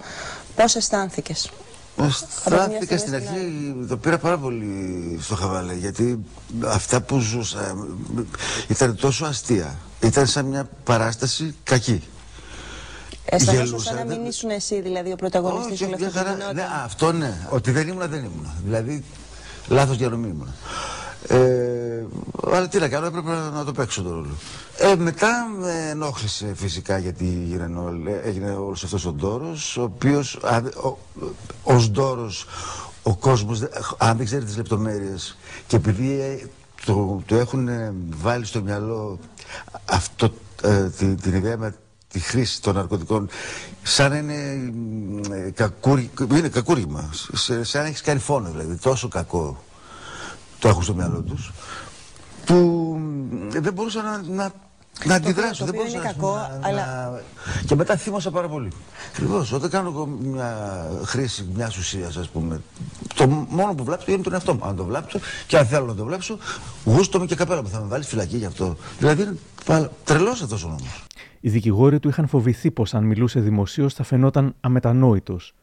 πώς 0.56 0.76
αισθάνθηκες. 0.76 1.52
Αισθάνθηκα 1.98 2.98
στην 2.98 3.16
αρχή, 3.16 3.76
το 3.88 3.98
πήρα 3.98 4.18
πάρα 4.18 4.38
πολύ 4.38 5.18
στο 5.22 5.36
χαβάλε, 5.36 5.74
γιατί 5.74 6.26
αυτά 6.66 7.02
που 7.02 7.20
ζούσα 7.20 7.76
ήταν 8.68 8.96
τόσο 8.96 9.26
αστεία. 9.26 9.78
Ήταν 10.06 10.28
σαν 10.28 10.46
μια 10.46 10.70
παράσταση 10.84 11.56
κακή. 11.64 12.04
Αισθανόσουν 13.26 13.80
σαν 13.80 13.96
να 13.96 14.06
μην 14.06 14.26
ήσουν 14.26 14.50
εσύ 14.50 14.82
δηλαδή 14.82 15.12
ο 15.12 15.16
πρωταγωνιστής 15.16 15.82
όλη 15.82 15.94
αυτή 15.94 16.06
ναι, 16.54 16.68
Αυτό 16.84 17.12
ναι, 17.12 17.48
ότι 17.50 17.72
δεν 17.72 17.88
ήμουν 17.88 18.10
δεν 18.10 18.20
ήμουν. 18.20 18.48
Δηλαδή 18.64 19.04
λάθος 19.68 19.98
διανομή 19.98 20.28
ήμουν. 20.28 20.54
Ε, 21.28 22.06
αλλά 22.52 22.68
τι 22.68 22.80
να 22.80 22.88
κάνω, 22.88 23.06
έπρεπε 23.06 23.32
να 23.54 23.64
το 23.64 23.72
παίξω 23.72 24.02
το 24.02 24.10
ρόλο. 24.10 24.36
Ε, 24.78 24.96
μετά 24.96 25.48
με 25.60 25.90
ενόχλησε 25.90 26.54
φυσικά 26.56 26.98
γιατί 26.98 27.26
έγινε, 27.44 27.70
έγινε 28.24 28.52
όλος 28.52 28.84
αυτός 28.84 29.06
ο 29.06 29.12
ντόρος, 29.12 29.78
ο 29.78 29.82
οποίος 29.82 30.40
ως 31.64 31.92
ντόρος 31.92 32.46
ο 33.04 33.16
κόσμος, 33.16 33.64
αν 33.98 34.18
δεν 34.18 34.26
ξέρει 34.26 34.46
τις 34.46 34.58
λεπτομέρειες 34.58 35.38
και 35.68 35.76
επειδή 35.76 36.50
ε, 36.80 36.86
το, 36.86 37.22
το 37.26 37.36
έχουν 37.36 37.70
βάλει 38.10 38.46
στο 38.46 38.62
μυαλό 38.62 39.20
αυτό, 39.86 40.34
ε, 40.62 40.90
την, 40.90 41.22
την 41.22 41.34
ιδέα 41.36 41.58
με 41.58 41.76
τη 42.08 42.20
χρήση 42.20 42.62
των 42.62 42.76
ναρκωτικών. 42.76 43.30
Σαν 43.84 44.12
να 44.12 44.18
είναι, 44.18 44.72
ε, 45.36 45.50
κακούρι, 45.52 46.10
είναι 46.32 46.50
κακούργημα, 46.50 47.10
σαν 47.62 47.82
να 47.82 47.88
έχεις 47.88 48.02
κάνει 48.02 48.20
φόνο 48.20 48.50
δηλαδή, 48.50 48.76
τόσο 48.76 49.08
κακό 49.08 49.64
το 50.60 50.68
έχουν 50.68 50.84
στο 50.84 50.94
μυαλό 50.94 51.22
τους 51.22 51.52
που 52.46 53.00
δεν 53.50 53.74
μπορούσα 53.74 54.02
να, 54.02 54.22
να, 54.22 54.52
να 55.04 55.16
αντιδράσω. 55.16 55.66
δεν 55.66 55.74
μπορούσα 55.74 55.98
είναι 55.98 56.06
κακό, 56.06 56.36
να, 56.36 56.60
αλλά... 56.62 56.86
να... 56.86 57.22
Και 57.66 57.76
μετά 57.76 57.96
θύμωσα 57.96 58.32
πάρα 58.32 58.48
πολύ. 58.48 58.72
Ακριβώς. 59.10 59.52
Όταν 59.52 59.70
κάνω 59.70 60.06
μια 60.06 60.90
χρήση 61.04 61.50
μιας 61.56 61.78
ουσίας, 61.78 62.18
ας 62.18 62.30
πούμε, 62.30 62.62
το 63.16 63.28
μόνο 63.50 63.74
που 63.74 63.84
βλάψω 63.84 64.12
είναι 64.12 64.24
τον 64.24 64.34
εαυτό 64.34 64.54
μου. 64.54 64.66
Αν 64.66 64.76
το 64.76 64.84
βλάψω 64.84 65.20
και 65.48 65.58
αν 65.58 65.66
θέλω 65.66 65.86
να 65.86 65.96
το 65.96 66.06
βλάψω, 66.06 66.38
γούστο 66.86 67.20
με 67.20 67.26
και 67.26 67.36
καπέλα 67.36 67.62
μου. 67.62 67.70
Θα 67.70 67.80
με 67.80 67.88
βάλει 67.88 68.04
φυλακή 68.04 68.38
γι' 68.38 68.46
αυτό. 68.46 68.76
Δηλαδή 69.00 69.22
είναι 69.22 69.90
τρελός 70.04 70.42
αυτός 70.42 70.64
ο 70.64 70.68
νόμος. 70.68 71.04
Οι 71.40 71.50
δικηγόροι 71.50 72.00
του 72.00 72.08
είχαν 72.08 72.28
φοβηθεί 72.28 72.72
πως 72.72 72.94
αν 72.94 73.04
μιλούσε 73.04 73.40
δημοσίως 73.40 73.94
θα 73.94 74.04
φαινόταν 74.04 74.56
αμετανόητος. 74.60 75.54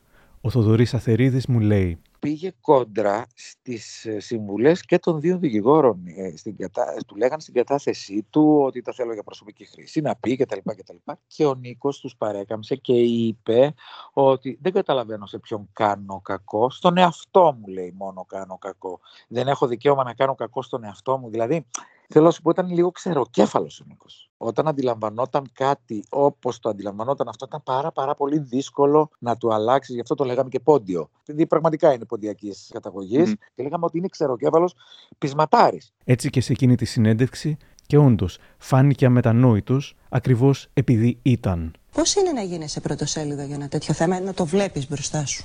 Ο 0.40 0.50
Θοδωρής 0.50 0.94
Αθερίδης 0.94 1.46
μου 1.46 1.60
λέει: 1.60 1.98
πήγε 2.22 2.52
κόντρα 2.60 3.26
στις 3.34 4.04
ε, 4.04 4.20
συμβουλές 4.20 4.82
και 4.82 4.98
των 4.98 5.20
δύο 5.20 5.38
δικηγόρων. 5.38 6.02
Ε, 6.06 6.36
στην 6.36 6.56
κατα... 6.56 6.96
Του 7.06 7.16
λέγανε 7.16 7.40
στην 7.40 7.54
κατάθεσή 7.54 8.26
του 8.30 8.62
ότι 8.62 8.82
τα 8.82 8.92
θέλω 8.92 9.12
για 9.12 9.22
προσωπική 9.22 9.64
χρήση, 9.64 10.00
να 10.00 10.16
πει 10.16 10.36
κτλ. 10.36 10.56
Και, 10.56 10.82
και 11.26 11.46
ο 11.46 11.54
Νίκος 11.54 12.00
τους 12.00 12.16
παρέκαμψε 12.16 12.76
και 12.76 12.92
είπε 12.92 13.74
ότι 14.12 14.58
δεν 14.62 14.72
καταλαβαίνω 14.72 15.26
σε 15.26 15.38
ποιον 15.38 15.68
κάνω 15.72 16.20
κακό. 16.20 16.70
Στον 16.70 16.96
εαυτό 16.96 17.56
μου 17.60 17.66
λέει 17.66 17.94
μόνο 17.96 18.24
κάνω 18.24 18.58
κακό. 18.58 19.00
Δεν 19.28 19.48
έχω 19.48 19.66
δικαίωμα 19.66 20.04
να 20.04 20.14
κάνω 20.14 20.34
κακό 20.34 20.62
στον 20.62 20.84
εαυτό 20.84 21.18
μου. 21.18 21.30
Δηλαδή 21.30 21.66
Θέλω 22.12 22.24
να 22.24 22.30
σου 22.30 22.42
πω, 22.42 22.50
ήταν 22.50 22.70
λίγο 22.70 22.90
ξεροκέφαλος 22.90 23.80
ο 23.80 23.84
Νίκος. 23.88 24.30
Όταν 24.36 24.68
αντιλαμβανόταν 24.68 25.50
κάτι 25.52 26.04
όπως 26.08 26.58
το 26.58 26.68
αντιλαμβανόταν 26.68 27.28
αυτό, 27.28 27.44
ήταν 27.48 27.62
πάρα, 27.62 27.92
πάρα 27.92 28.14
πολύ 28.14 28.38
δύσκολο 28.38 29.10
να 29.18 29.36
του 29.36 29.54
αλλάξεις. 29.54 29.94
Γι' 29.94 30.00
αυτό 30.00 30.14
το 30.14 30.24
λέγαμε 30.24 30.48
και 30.48 30.60
πόντιο. 30.60 31.10
Δηλαδή, 31.24 31.46
πραγματικά 31.46 31.92
είναι 31.92 32.04
ποντιακής 32.04 32.70
καταγωγής. 32.72 33.34
Και 33.54 33.62
λέγαμε 33.62 33.84
ότι 33.84 33.98
είναι 33.98 34.08
ξεροκέφαλος 34.08 34.74
πεισματάρης. 35.18 35.92
Έτσι 36.04 36.30
και 36.30 36.40
σε 36.40 36.52
εκείνη 36.52 36.74
τη 36.76 36.84
συνέντευξη 36.84 37.56
Και 37.86 37.96
όντως 37.98 38.38
φάνηκε 38.58 39.06
αμετανόητος 39.06 39.94
ακριβώς 40.08 40.68
επειδή 40.72 41.18
ήταν. 41.22 41.72
Πώς 41.92 42.14
είναι 42.14 42.32
να 42.32 42.42
γίνει 42.42 42.68
σε 42.68 42.80
πρωτοσέλιδο 42.80 43.42
για 43.42 43.54
ένα 43.54 43.68
τέτοιο 43.68 43.94
θέμα, 43.94 44.20
να 44.20 44.34
το 44.34 44.46
βλέπεις 44.46 44.88
μπροστά 44.88 45.26
σου; 45.26 45.44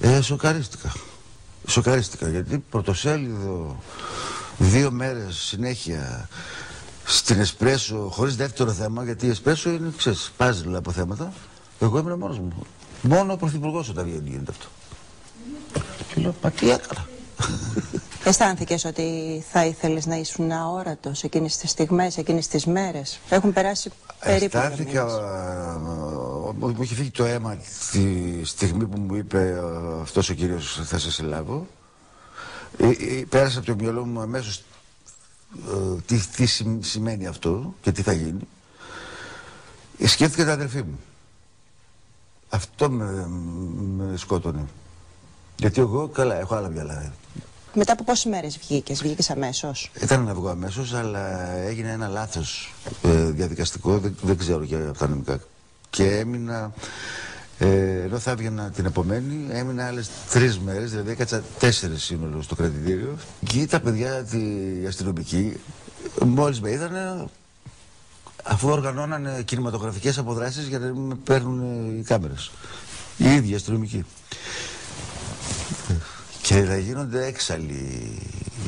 Ε, 0.00 0.20
σοκαρίστηκα. 0.20 0.92
Σοκαρίστηκα 1.66 2.28
γιατί 2.28 2.58
πρωτοσέλιδο 2.58 3.76
δύο 4.58 4.90
μέρες 4.90 5.36
συνέχεια 5.36 6.28
στην 7.04 7.40
Εσπρέσο 7.40 8.08
χωρίς 8.12 8.36
δεύτερο 8.36 8.72
θέμα 8.72 9.04
γιατί 9.04 9.26
η 9.26 9.30
Εσπρέσο 9.30 9.70
είναι 9.70 9.92
ξέρεις 9.96 10.32
πάζλ 10.36 10.74
από 10.74 10.90
θέματα 10.90 11.32
εγώ 11.80 11.98
ήμουν 11.98 12.18
μόνος 12.18 12.38
μου 12.38 12.66
μόνο 13.02 13.32
ο 13.32 13.36
Πρωθυπουργός 13.36 13.88
όταν 13.88 14.04
βγαίνει 14.04 14.30
γίνεται 14.30 14.50
αυτό 14.50 14.66
και 16.14 16.20
λέω 16.20 16.34
μα 16.42 16.50
τι 16.50 16.70
έκανα; 16.70 17.08
Αισθάνθηκες 18.24 18.84
ότι 18.84 19.44
θα 19.50 19.66
ήθελες 19.66 20.06
να 20.06 20.16
ήσουν 20.16 20.52
αόρατος 20.52 21.22
εκείνες 21.22 21.56
τις 21.56 21.70
στιγμές, 21.70 22.16
εκείνες 22.16 22.48
τις 22.48 22.66
μέρες; 22.66 23.20
Έχουν 23.28 23.52
περάσει 23.52 23.90
περίπου. 24.24 24.56
Αισθάνθηκα. 24.56 25.06
Μου 26.58 26.76
είχε 26.82 26.94
φύγει 26.94 27.10
το 27.10 27.24
αίμα 27.24 27.56
τη 27.90 28.44
στιγμή 28.44 28.86
που 28.86 29.00
μου 29.00 29.14
είπε 29.14 29.62
αυτός 30.02 30.28
ο 30.28 30.34
κύριος 30.34 30.80
θα 30.84 30.98
σε 30.98 31.10
συλλάβω. 31.10 31.66
Ε, 32.76 32.88
ε, 32.88 33.24
πέρασε 33.28 33.58
από 33.58 33.66
το 33.66 33.74
μυαλό 33.74 34.04
μου 34.04 34.20
αμέσως 34.20 34.62
ε, 35.68 36.00
τι, 36.06 36.26
τι 36.26 36.46
σημαίνει 36.80 37.26
αυτό 37.26 37.74
και 37.82 37.92
τι 37.92 38.02
θα 38.02 38.12
γίνει. 38.12 38.48
Σκέφτηκα 40.04 40.42
την 40.42 40.52
αδερφή 40.52 40.82
μου. 40.82 41.00
Αυτό 42.48 42.90
με, 42.90 43.26
με 43.96 44.16
σκότωνε. 44.16 44.66
Γιατί 45.56 45.80
εγώ 45.80 46.08
καλά 46.08 46.38
έχω 46.38 46.54
άλλα 46.54 46.68
μυαλά. 46.68 47.12
Μετά 47.74 47.92
από 47.92 48.04
πόσες 48.04 48.24
μέρες 48.24 48.58
βγήκες, 48.58 49.02
βγήκες 49.02 49.30
αμέσως; 49.30 49.90
Ήταν 50.02 50.24
να 50.24 50.34
βγω 50.34 50.48
αμέσως, 50.48 50.94
αλλά 50.94 51.50
έγινε 51.50 51.90
ένα 51.90 52.08
λάθος 52.08 52.74
ε, 53.02 53.30
διαδικαστικό, 53.30 53.98
δεν, 53.98 54.16
δεν 54.22 54.38
ξέρω 54.38 54.62
για 54.62 54.88
αυτά 54.90 55.08
νομικά. 55.08 55.40
Και 55.90 56.16
έμεινα, 56.18 56.72
ε, 57.58 58.02
ενώ 58.02 58.18
θα 58.18 58.30
έβγαινα 58.30 58.70
την 58.70 58.84
επομένη, 58.84 59.46
έμεινα 59.50 59.86
άλλες 59.86 60.10
τρεις 60.30 60.58
μέρες, 60.58 60.90
δηλαδή 60.90 61.10
έκατσα 61.10 61.42
τέσσερις 61.58 62.02
σύνολο 62.02 62.42
στο 62.42 62.54
κρατητήριο. 62.54 63.16
Και 63.44 63.66
τα 63.66 63.80
παιδιά, 63.80 64.26
οι 64.32 64.86
αστυνομικοί, 64.86 65.60
μόλις 66.24 66.60
με 66.60 66.70
είδανε, 66.70 67.26
αφού 68.44 68.68
οργανώνανε 68.68 69.42
κινηματογραφικές 69.44 70.18
αποδράσεις 70.18 70.66
για 70.66 70.78
να 70.78 70.94
με 70.94 71.14
παίρνουν 71.24 71.98
οι 71.98 72.02
κάμερες. 72.02 72.50
Οι 73.16 73.34
ίδιοι 73.34 73.54
αστυνομικοί. 73.54 74.04
Και 76.42 76.62
να 76.62 76.78
γίνονται 76.78 77.26
έξαλλοι 77.26 78.18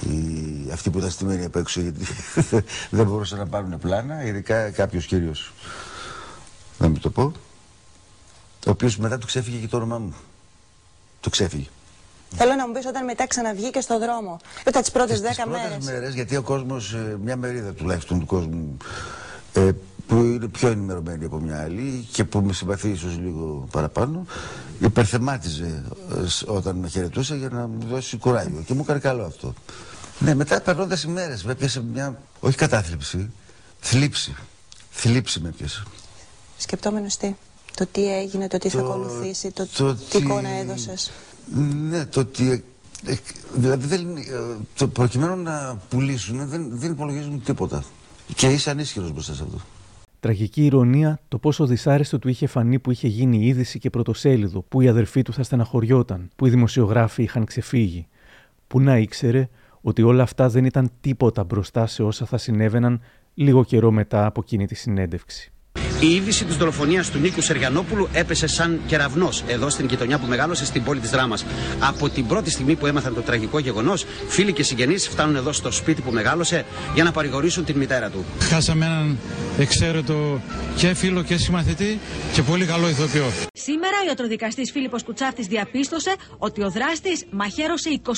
οι, 0.08 0.70
αυτοί 0.72 0.90
που 0.90 0.98
ήταν 0.98 1.10
στημένοι 1.10 1.44
απ' 1.44 1.56
έξω 1.56 1.80
γιατί 1.80 2.06
δεν 2.96 3.06
μπορούσαν 3.06 3.38
να 3.38 3.46
πάρουν 3.46 3.78
πλάνα, 3.78 4.24
ειδικά 4.24 4.70
κάποιος 4.70 5.06
κύριος. 5.06 5.52
Να 6.78 6.88
μην 6.88 7.00
το 7.00 7.10
πω. 7.10 7.32
Ο 8.66 8.70
οποίος 8.70 8.96
μετά 8.96 9.18
του 9.18 9.26
ξέφυγε 9.26 9.58
και 9.58 9.68
το 9.68 9.76
όνομά 9.76 9.98
μου. 9.98 10.14
Το 11.20 11.30
ξέφυγε. 11.30 11.66
Θέλω 12.34 12.54
να 12.54 12.66
μου 12.66 12.72
πεις 12.72 12.86
όταν 12.86 13.04
μετά 13.04 13.26
ξαναβγήκε 13.26 13.80
στον 13.80 13.98
δρόμο. 13.98 14.36
Μετά 14.64 14.80
τις 14.80 14.90
πρώτες 14.90 15.20
δέκα 15.20 15.48
μέρες. 15.48 15.84
μέρες, 15.84 16.14
γιατί 16.14 16.36
ο 16.36 16.42
κόσμος, 16.42 16.92
ε, 16.92 17.16
μια 17.22 17.36
μερίδα 17.36 17.72
τουλάχιστον 17.72 18.20
του 18.20 18.26
κόσμου, 18.26 18.76
ε, 19.52 19.70
που 20.06 20.16
είναι 20.16 20.48
πιο 20.48 20.68
ενημερωμένη 20.68 21.24
από 21.24 21.38
μια 21.38 21.62
άλλη 21.62 22.08
και 22.12 22.24
που 22.24 22.40
με 22.40 22.52
συμπαθεί 22.52 22.88
ίσως 22.88 23.18
λίγο 23.18 23.68
παραπάνω, 23.70 24.26
υπερθεμάτιζε 24.80 25.84
ε, 26.10 26.50
όταν 26.52 26.76
με 26.76 26.88
χαιρετούσε 26.88 27.34
για 27.36 27.48
να 27.48 27.66
μου 27.66 27.86
δώσει 27.88 28.16
κουράγιο. 28.16 28.62
Και 28.66 28.74
μου 28.74 28.80
έκανε 28.82 28.98
καλό 28.98 29.24
αυτό. 29.24 29.54
Ναι, 30.18 30.34
μετά 30.34 30.60
περνώντας 30.60 31.02
οι 31.02 31.08
μέρες, 31.08 31.44
με 31.44 31.52
έπιασε 31.52 31.82
μια. 31.82 32.18
Όχι 32.40 32.56
κατάθλιψη, 32.56 33.30
θλίψη. 33.80 34.34
Θλίψη 34.90 35.40
με 35.40 35.48
έπιασε. 35.48 35.82
Σκεπτόμενος 36.58 37.16
τι; 37.16 37.34
Το 37.76 37.86
τι 37.92 38.14
έγινε, 38.14 38.48
το 38.48 38.58
τι 38.58 38.68
θα 38.68 38.78
ακολουθήσει, 38.78 39.50
το, 39.50 39.66
το 39.76 39.94
τι 39.94 40.18
εικόνα 40.18 40.48
έδωσες. 40.48 41.10
Ναι, 41.88 42.04
το 42.06 42.20
ότι. 42.20 42.64
Ε, 43.06 43.14
δηλαδή, 43.54 43.86
δεν, 43.86 44.16
ε, 44.16 44.22
το 44.76 44.88
προκειμένου 44.88 45.42
να 45.42 45.80
πουλήσουν 45.88 46.48
δεν, 46.48 46.78
δεν 46.78 46.90
υπολογίζουν 46.90 47.42
τίποτα. 47.42 47.84
Και 48.34 48.46
είσαι 48.46 48.70
ανίσχυρος 48.70 49.12
μπροστά 49.12 49.34
σε 49.34 49.42
αυτό. 49.42 49.58
Τραγική 50.20 50.64
ηρωνία 50.64 51.20
το 51.28 51.38
πόσο 51.38 51.66
δυσάρεστο 51.66 52.18
του 52.18 52.28
είχε 52.28 52.46
φανεί 52.46 52.78
που 52.78 52.90
είχε 52.90 53.08
γίνει 53.08 53.46
είδηση 53.46 53.78
και 53.78 53.90
πρωτοσέλιδο, 53.90 54.60
που 54.68 54.80
η 54.80 54.88
αδερφή 54.88 55.22
του 55.22 55.32
θα 55.32 55.42
στεναχωριόταν, 55.42 56.30
που 56.36 56.46
οι 56.46 56.50
δημοσιογράφοι 56.50 57.22
είχαν 57.22 57.44
ξεφύγει. 57.44 58.06
Που 58.66 58.80
να 58.80 58.98
ήξερε 58.98 59.48
ότι 59.80 60.02
όλα 60.02 60.22
αυτά 60.22 60.48
δεν 60.48 60.64
ήταν 60.64 60.90
τίποτα 61.00 61.44
μπροστά 61.44 61.86
σε 61.86 62.02
όσα 62.02 62.26
θα 62.26 62.38
συνέβαιναν 62.38 63.00
λίγο 63.34 63.64
καιρό 63.64 63.90
μετά 63.90 64.26
από 64.26 64.40
εκείνη 64.44 64.66
τη 64.66 64.74
συνέντευξη. 64.74 65.52
Η 66.00 66.14
είδηση 66.14 66.44
της 66.44 66.56
δολοφονίας 66.56 67.10
του 67.10 67.18
Νίκου 67.18 67.40
Σεργιανόπουλου 67.40 68.08
έπεσε 68.12 68.46
σαν 68.46 68.80
κεραυνός 68.86 69.42
εδώ 69.46 69.70
στην 69.70 69.86
γειτονιά 69.86 70.18
που 70.18 70.26
μεγάλωσε 70.26 70.64
στην 70.64 70.82
πόλη 70.82 71.00
της 71.00 71.10
Δράμας. 71.10 71.44
Από 71.80 72.08
την 72.08 72.26
πρώτη 72.26 72.50
στιγμή 72.50 72.74
που 72.74 72.86
έμαθαν 72.86 73.14
το 73.14 73.20
τραγικό 73.20 73.58
γεγονός, 73.58 74.04
φίλοι 74.28 74.52
και 74.52 74.62
συγγενείς 74.62 75.08
φτάνουν 75.08 75.36
εδώ 75.36 75.52
στο 75.52 75.70
σπίτι 75.70 76.02
που 76.02 76.10
μεγάλωσε 76.10 76.64
για 76.94 77.04
να 77.04 77.12
παρηγορήσουν 77.12 77.64
την 77.64 77.76
μητέρα 77.76 78.10
του. 78.10 78.24
Χάσαμε 78.40 78.84
έναν 78.84 79.18
εξαίρετο 79.58 80.40
και 80.76 80.94
φίλο 80.94 81.22
και 81.22 81.36
συμμαθητή 81.36 81.98
και 82.32 82.42
πολύ 82.42 82.64
καλό 82.64 82.88
ηθοποιό. 82.88 83.30
Σήμερα 83.52 83.96
ο 84.04 84.06
ιατροδικαστής 84.08 84.70
Φίλιππος 84.70 85.02
Κουτσάφτη 85.04 85.42
διαπίστωσε 85.42 86.14
ότι 86.38 86.62
ο 86.62 86.70
δράστης 86.70 87.24
μαχαίρωσε 87.30 88.00
21 88.04 88.10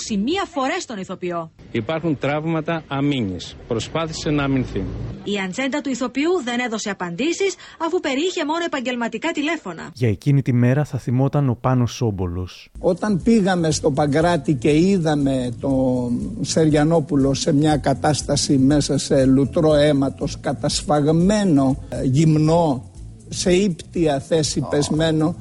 φορές 0.52 0.84
τον 0.84 0.98
ηθοποιό. 0.98 1.50
Υπάρχουν 1.70 2.18
τραύματα 2.18 2.84
αμήνης. 2.88 3.56
Προσπάθησε 3.68 4.30
να 4.30 4.42
αμυνθεί. 4.42 4.84
Η 5.24 5.38
ατζέντα 5.46 5.80
του 5.80 5.90
ηθοποιού 5.90 6.42
δεν 6.44 6.58
έδωσε 6.60 6.90
απαντήσεις 6.90 7.54
αφού 7.78 8.00
περιείχε 8.00 8.44
μόνο 8.44 8.64
επαγγελματικά 8.66 9.30
τηλέφωνα. 9.30 9.90
Για 9.94 10.08
εκείνη 10.08 10.42
τη 10.42 10.52
μέρα 10.52 10.84
θα 10.84 10.98
θυμόταν 10.98 11.48
ο 11.48 11.58
Πάνος 11.60 11.92
Σόμπολος. 11.92 12.68
Όταν 12.78 13.22
πήγαμε 13.22 13.70
στο 13.70 13.90
Παγκράτη 13.90 14.54
και 14.54 14.78
είδαμε 14.78 15.48
τον 15.60 16.20
Σεριανόπουλο 16.40 17.34
σε 17.34 17.52
μια 17.52 17.76
κατάσταση 17.76 18.58
μέσα 18.58 18.98
σε 18.98 19.24
λουτρό 19.24 19.74
αίματος, 19.74 20.40
κατασφαγμένο, 20.40 21.76
ε, 21.88 22.02
γυμνό, 22.02 22.90
σε 23.28 23.52
ύπτια 23.52 24.20
θέση 24.20 24.66
πεσμένο, 24.70 25.34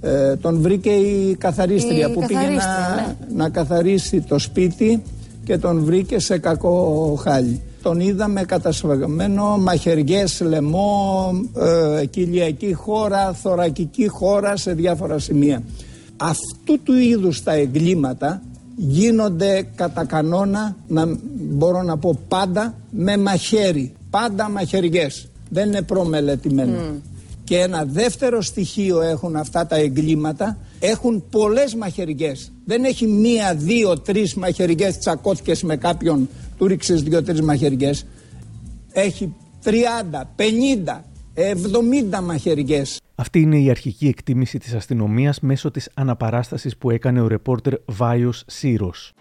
ε, 0.00 0.36
τον 0.36 0.60
βρήκε 0.60 0.90
η 0.90 1.34
καθαρίστρια 1.34 2.10
που 2.10 2.24
πήγε 2.26 2.40
να, 2.40 2.46
ναι. 2.46 3.16
να 3.34 3.48
καθαρίσει 3.48 4.20
το 4.20 4.38
σπίτι 4.38 5.02
και 5.44 5.58
τον 5.58 5.84
βρήκε 5.84 6.18
σε 6.18 6.38
κακό 6.38 7.14
χάλι 7.22 7.60
τον 7.82 8.00
είδαμε 8.00 8.42
κατασφαγμένο 8.42 9.58
μαχαιριές, 9.58 10.40
λαιμό, 10.40 11.30
ε, 12.00 12.06
κοιλιακή 12.06 12.72
χώρα, 12.72 13.32
θωρακική 13.32 14.08
χώρα 14.08 14.56
σε 14.56 14.72
διάφορα 14.72 15.18
σημεία. 15.18 15.62
Αυτού 16.16 16.82
του 16.82 16.94
είδους 16.94 17.42
τα 17.42 17.52
εγκλήματα 17.52 18.42
γίνονται 18.76 19.68
κατά 19.74 20.04
κανόνα, 20.04 20.76
να 20.88 21.18
μπορώ 21.32 21.82
να 21.82 21.96
πω 21.96 22.18
πάντα, 22.28 22.74
με 22.90 23.16
μαχαίρι. 23.16 23.92
Πάντα 24.10 24.50
μαχαιριές. 24.50 25.28
Δεν 25.48 25.66
είναι 25.66 25.82
προμελετημένο. 25.82 26.80
Και 27.44 27.58
ένα 27.58 27.84
δεύτερο 27.84 28.42
στοιχείο 28.42 29.00
έχουν 29.00 29.36
αυτά 29.36 29.66
τα 29.66 29.76
εγκλήματα, 29.76 30.58
έχουν 30.80 31.24
πολλές 31.30 31.74
μαχαιριές. 31.74 32.52
Δεν 32.64 32.84
έχει 32.84 33.06
μία, 33.06 33.54
δύο, 33.54 33.98
τρεις 33.98 34.34
μαχαιριές 34.34 34.98
τσακώθηκες 34.98 35.62
με 35.62 35.76
κάποιον 35.76 36.28
του 36.58 36.66
ρίξε 36.66 36.94
δύο-τρει 36.94 37.42
μαχαιριές. 37.42 38.06
Έχει 38.92 39.34
30, 39.64 39.70
50, 40.36 41.04
70 41.34 42.22
μαχαιριές. 42.22 43.00
Αυτή 43.14 43.40
είναι 43.40 43.58
η 43.58 43.70
αρχική 43.70 44.08
εκτίμηση 44.08 44.58
της 44.58 44.74
αστυνομίας 44.74 45.40
μέσω 45.40 45.70
της 45.70 45.90
αναπαράστασης 45.94 46.76
που 46.76 46.90
έκανε 46.90 47.20
ο 47.20 47.26
ρεπόρτερ 47.26 47.74
Βάιος 47.86 48.44
Σύρος. 48.46 49.12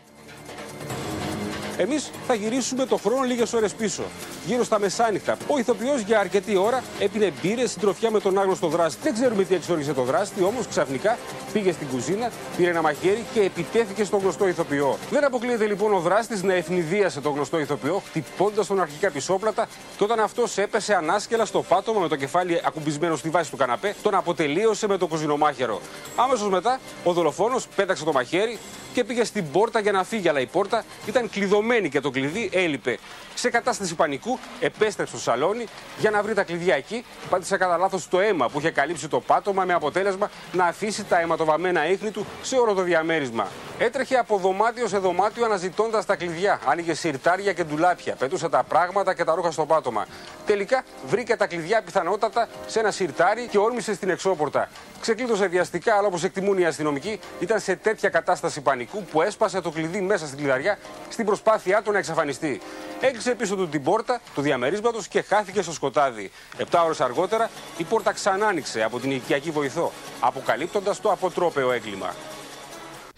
Εμείς 1.78 2.12
θα 2.28 2.34
γυρίσουμε 2.34 2.86
το 2.86 2.98
χρόνο 2.98 3.22
λίγες 3.22 3.54
ώρες 3.54 3.74
πίσω, 3.74 4.04
γύρω 4.46 4.64
στα 4.64 4.80
μεσάνυχτα. 4.80 5.38
Ο 5.48 5.58
ηθοποιός 5.58 6.02
για 6.02 6.20
αρκετή 6.20 6.58
ώρα 6.58 6.84
έπινε 7.00 7.34
μπύρες 7.42 7.72
συντροφιά 7.72 8.12
με 8.12 8.20
τον 8.20 8.40
άγνωστο 8.40 8.68
δράστη. 8.68 9.00
Δεν 9.04 9.14
ξέρουμε 9.14 9.44
τι 9.44 9.56
εξόρισε 9.56 9.94
το 9.94 10.02
δράστη, 10.02 10.44
όμως 10.44 10.68
ξαφνικά 10.68 11.18
πήγε 11.54 11.72
στην 11.72 11.88
κουζίνα, 11.88 12.32
πήρε 12.58 12.70
ένα 12.70 12.82
μαχαίρι 12.82 13.26
και 13.34 13.42
επιτέθηκε 13.42 14.04
στον 14.04 14.20
γνωστό 14.20 14.48
ηθοποιό. 14.48 14.98
Δεν 15.10 15.26
αποκλείεται 15.26 15.66
λοιπόν 15.66 15.94
ο 15.94 16.00
δράστης 16.00 16.44
να 16.44 16.54
ευνηδίασε 16.54 17.22
τον 17.22 17.34
γνωστό 17.34 17.60
ηθοποιό, 17.60 18.02
χτυπώντας 18.10 18.68
τον 18.68 18.82
αρχικά 18.82 19.12
πισόπλατα 19.12 19.68
και 19.98 20.04
όταν 20.04 20.20
αυτός 20.20 20.58
έπεσε 20.58 20.96
ανάσκελα 20.96 21.46
στο 21.46 21.62
πάτωμα 21.62 22.00
με 22.00 22.08
το 22.08 22.16
κεφάλι 22.16 22.62
ακουμπισμένο 22.66 23.16
στη 23.16 23.30
βάση 23.30 23.52
του 23.52 23.58
καναπέ, 23.58 23.96
τον 24.02 24.16
αποτελείωσε 24.16 24.88
με 24.88 24.98
το 24.98 25.08
κουζινομάχαιρο. 25.08 25.82
Άμεσω 26.16 26.50
μετά, 26.50 26.80
ο 27.04 27.14
δολοφόνος 27.14 27.68
πέταξε 27.76 28.04
το 28.04 28.12
μαχαίρι 28.12 28.60
και 28.98 29.04
πήγε 29.04 29.24
στην 29.24 29.52
πόρτα 29.52 29.80
για 29.80 29.92
να 29.92 30.04
φύγει, 30.04 30.30
αλλά 30.30 30.40
η 30.40 30.46
πόρτα 30.46 30.86
ήταν 31.08 31.30
κλειδωμένη 31.30 31.90
και 31.90 32.00
το 32.00 32.10
κλειδί 32.10 32.50
έλειπε. 32.54 32.98
Σε 33.40 33.50
κατάσταση 33.50 33.96
πανικού, 33.96 34.40
επέστρεψε 34.60 35.18
στο 35.18 35.32
σαλόνι 35.32 35.66
για 35.98 36.12
να 36.12 36.22
βρει 36.22 36.34
τα 36.34 36.44
κλειδιά 36.44 36.76
εκεί. 36.76 37.06
Πάτησε 37.30 37.58
κατά 37.58 37.78
λάθος 37.78 38.08
το 38.10 38.20
αίμα 38.20 38.50
που 38.50 38.60
είχε 38.60 38.70
καλύψει 38.70 39.08
το 39.08 39.20
πάτωμα 39.20 39.66
με 39.66 39.74
αποτέλεσμα 39.74 40.30
να 40.52 40.66
αφήσει 40.66 41.04
τα 41.04 41.20
αιματοβαμμένα 41.20 41.88
ίχνη 41.88 42.12
του 42.12 42.26
σε 42.42 42.56
όλο 42.56 42.74
το 42.74 42.82
διαμέρισμα. 42.82 43.48
Έτρεχε 43.80 44.18
από 44.18 44.38
δωμάτιο 44.38 44.88
σε 44.88 44.98
δωμάτιο 44.98 45.46
αναζητώντας 45.46 46.06
τα 46.06 46.16
κλειδιά. 46.16 46.60
Άνοιγε 46.66 46.94
σιρτάρια 46.94 47.54
και 47.54 47.64
ντουλάπια. 47.64 48.16
Πετούσε 48.16 48.50
τα 48.50 48.64
πράγματα 48.64 49.14
και 49.14 49.24
τα 49.24 49.36
ρούχα 49.36 49.52
στο 49.52 49.66
πάτωμα. 49.66 50.06
Τελικά 50.46 50.84
βρήκε 51.08 51.36
τα 51.36 51.48
κλειδιά 51.48 51.82
πιθανότατα 51.82 52.48
σε 52.66 52.80
ένα 52.80 52.92
σιρτάρι 52.92 53.48
και 53.48 53.58
όρμησε 53.58 53.94
στην 53.94 54.10
εξώπορτα. 54.10 54.70
Ξεκλείδωσε 55.02 55.48
βιαστικά, 55.48 55.96
αλλά 55.96 56.08
όπως 56.08 56.24
εκτιμούν 56.24 56.58
οι 56.58 56.66
αστυνομικοί, 56.66 57.20
ήταν 57.40 57.60
σε 57.60 57.76
τέτοια 57.76 58.10
κατάσταση 58.10 58.62
πανικού 58.62 59.04
που 59.04 59.22
έσπασε 59.22 59.62
το 59.62 59.72
κλειδί 59.72 60.02
μέσα 60.02 60.26
στην 60.26 60.38
κλειδαριά 60.38 60.78
στην 61.10 61.26
προσπάθειά 61.26 61.82
του 61.82 61.92
να 61.92 61.98
εξαφανιστεί. 61.98 62.62
Έκλεισε 63.02 63.27
πίσω 63.36 63.56
του 63.56 63.68
την 63.68 63.84
πόρτα 63.84 64.22
του 64.34 64.42
διαμερίσματος 64.42 65.08
και 65.08 65.22
χάθηκε 65.22 65.62
στο 65.62 65.74
σκοτάδι. 65.74 66.32
Επτά 66.58 66.84
ώρες 66.84 67.02
αργότερα 67.02 67.50
η 67.78 67.84
πόρτα 67.84 68.12
ξανά 68.12 68.48
άνοιξε 68.48 68.84
από 68.84 69.00
την 69.00 69.12
οικιακή 69.12 69.52
βοηθό, 69.52 69.92
αποκαλύπτοντας 70.20 71.02
το 71.02 71.12
αποτρόπαιο 71.12 71.72
έγκλημα. 71.72 72.14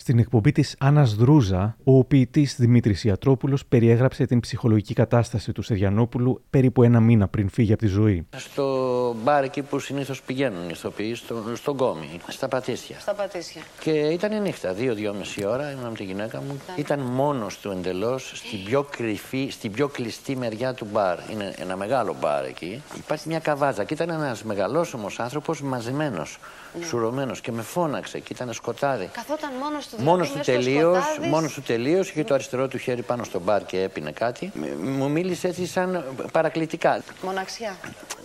Στην 0.09 0.21
εκπομπή 0.21 0.51
της 0.51 0.75
Άννας 0.79 1.15
Δρούζα, 1.15 1.77
ο 1.83 2.03
ποιητής 2.03 2.55
Δημήτρης 2.57 3.03
Ιατρόπουλος 3.03 3.65
περιέγραψε 3.65 4.25
την 4.25 4.39
ψυχολογική 4.39 4.93
κατάσταση 4.93 5.51
του 5.51 5.61
Σεριανόπουλου 5.61 6.41
περίπου 6.49 6.83
ένα 6.83 6.99
μήνα 6.99 7.27
πριν 7.27 7.49
φύγει 7.49 7.71
από 7.71 7.81
τη 7.81 7.87
ζωή. 7.87 8.27
Στο 8.35 9.15
μπαρ 9.23 9.43
εκεί 9.43 9.61
που 9.61 9.79
συνήθως 9.79 10.21
πηγαίνουν 10.21 10.63
οι 10.63 10.69
ηθοποιοί, 10.71 11.15
στο, 11.15 11.35
στον 11.55 11.77
κόμι, 11.77 12.07
στα 12.27 12.47
Πατήσια. 12.47 12.99
Στα 12.99 13.13
Πατήσια. 13.13 13.61
Και 13.79 13.91
ήταν 13.91 14.41
νύχτα, 14.41 14.73
δύο-δυόμιση 14.73 15.45
ώρα, 15.45 15.71
ήμουν 15.71 15.89
με 15.89 15.95
τη 15.95 16.03
γυναίκα 16.03 16.41
μου. 16.41 16.61
Ήταν 16.75 16.99
μόνος 16.99 17.59
του 17.59 17.71
εντελώς 17.71 18.31
στην 18.35 18.63
πιο 18.63 18.83
κρυφή, 18.83 19.47
στην 19.51 19.71
πιο 19.71 19.87
κλειστή 19.87 20.35
μεριά 20.35 20.73
του 20.73 20.87
μπαρ. 20.91 21.17
Είναι 21.31 21.53
ένα 21.57 21.75
μεγάλο 21.75 22.15
μπαρ 22.19 22.45
εκεί. 22.45 22.81
Υπάρχει 22.97 23.27
μια 23.27 23.39
καβάζα 23.39 23.83
και 23.83 23.93
ήταν 23.93 24.09
ένας 24.09 24.43
μεγαλόσωμος 24.43 25.19
άνθρωπος 25.19 25.61
μαζεμένος. 25.61 26.39
Ναι. 26.79 26.85
Σουρωμένος 26.85 27.41
και 27.41 27.51
με 27.51 27.61
φώναξε 27.61 28.19
και 28.19 28.33
ήταν 28.33 28.53
σκοτάδι. 28.53 29.09
Καθόταν 29.13 29.49
μόνος 29.61 29.87
του 29.87 29.98
Μόνος 29.99 30.31
του 30.31 30.39
τελείως, 30.39 31.03
μόνος 31.29 31.53
του 31.53 31.61
τελείως, 31.61 32.09
είχε 32.09 32.23
το 32.23 32.33
αριστερό 32.33 32.67
του 32.67 32.77
χέρι 32.77 33.01
πάνω 33.01 33.23
στο 33.23 33.39
μπαρ 33.39 33.65
και 33.65 33.81
έπινε 33.81 34.11
κάτι. 34.11 34.51
Μου 34.83 35.09
μίλησε 35.09 35.47
έτσι 35.47 35.65
σαν 35.65 36.03
παρακλητικά. 36.31 37.03
Μοναξιά. 37.21 37.75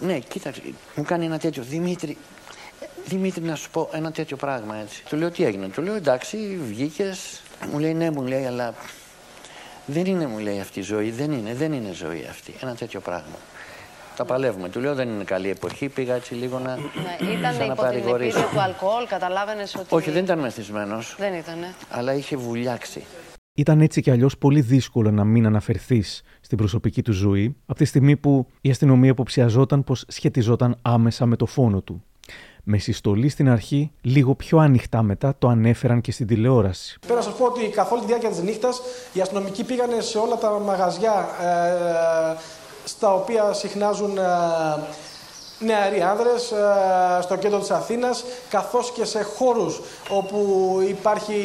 Ναι, 0.01 0.19
κοίταξε, 0.19 0.63
μου 0.95 1.03
κάνει 1.03 1.25
ένα 1.25 1.39
τέτοιο. 1.39 1.63
Δημήτρη, 1.63 2.17
Δημήτρη, 3.05 3.43
να 3.43 3.55
σου 3.55 3.71
πω 3.71 3.89
ένα 3.93 4.13
τέτοιο 4.13 4.37
πράγμα 4.37 4.77
έτσι. 4.77 5.05
Του 5.09 5.17
λέω 5.17 5.31
τι 5.31 5.45
έγινε. 5.45 5.69
Του 5.69 5.83
λέω 5.83 5.95
εντάξει, 5.95 6.59
βγήκες. 6.67 7.43
Μου 7.73 7.79
λέει 7.79 7.95
ναι, 7.95 8.11
μου 8.11 8.23
λέει, 8.23 8.45
αλλά 8.47 8.75
δεν 9.87 10.05
είναι, 10.05 10.27
μου 10.27 10.39
λέει 10.39 10.61
αυτή 10.61 10.79
η 10.79 10.83
ζωή. 10.83 11.11
Δεν 11.11 11.33
είναι, 11.33 11.55
δεν 11.55 11.73
είναι 11.73 11.93
ζωή 11.93 12.27
αυτή. 12.31 12.55
Ένα 12.61 12.75
τέτοιο 12.75 13.01
πράγμα. 13.01 13.37
Τα 14.17 14.25
παλεύουμε. 14.25 14.69
Του 14.69 14.81
λέω 14.81 14.95
δεν 14.95 15.09
είναι 15.09 15.25
καλή 15.25 15.51
εποχή. 15.51 15.89
Πήγα 15.89 16.15
έτσι 16.15 16.35
λίγο 16.35 16.59
να. 16.59 16.77
Ναι, 16.77 17.33
ήταν 17.33 17.71
υπό 17.71 17.83
την 17.83 17.99
επίρρεια 17.99 18.33
του 18.53 18.61
αλκοόλ, 18.61 19.07
καταλάβαινες 19.09 19.75
ότι. 19.75 19.95
Όχι, 19.95 20.11
δεν 20.11 20.25
ήταν 20.25 20.39
μεθυσμένος. 20.39 21.17
Δεν 21.19 21.35
ήταν. 21.35 21.57
Αλλά 21.91 22.15
είχε 22.15 22.37
βουλιάξει. 22.37 23.05
Ήταν 23.57 23.81
έτσι 23.81 24.01
κι 24.01 24.11
αλλιώς 24.11 24.39
πολύ 24.39 24.61
δύσκολο 24.61 25.11
να 25.11 25.25
μην 25.25 25.47
αναφερθείς 25.47 26.23
στην 26.41 26.59
προσωπική 26.59 27.03
του 27.03 27.13
ζωή, 27.13 27.57
από 27.67 27.79
τη 27.79 27.85
στιγμή 27.85 28.17
που 28.17 28.47
η 28.61 28.71
αστυνομία 28.71 29.11
υποψιαζόταν 29.11 29.85
πως 29.85 30.05
σχετιζόταν 30.09 30.77
άμεσα 30.83 31.27
με 31.27 31.37
το 31.37 31.47
φόνο 31.47 31.81
του. 31.81 32.03
Με 32.65 32.79
συστολή 32.79 33.29
στην 33.29 33.49
αρχή, 33.49 33.93
λίγο 34.01 34.35
πιο 34.35 34.59
ανοιχτά 34.59 35.03
μετά 35.03 35.35
το 35.39 35.49
ανέφεραν 35.49 36.01
και 36.01 36.13
στην 36.13 36.27
τηλεόραση. 36.27 36.99
Πρέπει 37.01 37.15
να 37.15 37.21
σας 37.21 37.35
πω 37.35 37.45
ότι 37.45 37.69
καθ' 37.69 37.93
όλη 37.93 38.01
τη 38.01 38.07
διάρκεια 38.07 38.29
της 38.29 38.43
νύχτας 38.43 38.81
οι 39.13 39.21
αστυνομικοί 39.21 39.65
πήγαν 39.65 39.89
σε 39.99 40.19
όλα 40.19 40.37
τα 40.37 40.51
μαγαζιά 40.51 41.29
ε, 41.43 42.64
στα 42.85 43.15
οποία 43.15 43.53
συχνάζουν 43.53 44.19
ε, 44.19 44.23
νεαροί 45.59 46.03
άνδρες 46.03 46.51
ε, 46.51 47.23
στο 47.23 47.37
κέντρο 47.37 47.59
της 47.59 47.71
Αθήνας 47.71 48.25
καθώς 48.51 48.93
και 48.93 49.05
σε 49.05 49.23
χώρους 49.23 49.81
όπου 50.09 50.79
υπάρχει 50.89 51.37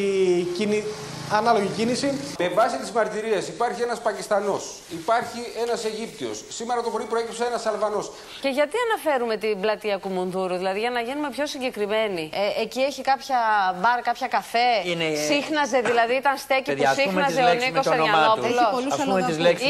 κίνη, 0.56 0.84
ανάλογη 1.32 1.70
κίνηση. 1.76 2.18
Με 2.38 2.48
βάση 2.48 2.76
τις 2.76 2.90
μαρτυρίες 2.90 3.48
υπάρχει 3.48 3.82
ένας 3.82 4.00
Πακιστανός, 4.00 4.64
υπάρχει 4.90 5.40
ένας 5.62 5.84
Αιγύπτιος. 5.84 6.44
Σήμερα 6.48 6.82
το 6.82 6.90
πρωί 6.90 7.04
προέκυψε 7.04 7.44
ένας 7.44 7.66
Αλβανός. 7.66 8.10
Και 8.40 8.48
γιατί 8.48 8.76
αναφέρουμε 8.88 9.36
την 9.36 9.60
πλατεία 9.60 9.96
Κουμουνδούρου, 9.96 10.56
δηλαδή 10.56 10.78
για 10.78 10.90
να 10.90 11.00
γίνουμε 11.00 11.30
πιο 11.30 11.46
συγκεκριμένοι; 11.46 12.30
Ε, 12.32 12.62
εκεί 12.62 12.80
έχει 12.80 13.02
κάποια 13.02 13.38
μπαρ, 13.80 14.00
κάποια 14.00 14.26
καφέ; 14.26 14.68
Είναι... 14.84 15.04
Σύχναζε, 15.14 15.80
δηλαδή 15.80 16.14
ήταν 16.14 16.36
στέκι 16.36 16.62
Παιδιά, 16.62 16.88
που 16.88 17.00
σύχναζε 17.00 17.42
ο 17.42 17.54
Νίκος 17.54 17.86
Αριανόπουλο. 17.86 18.64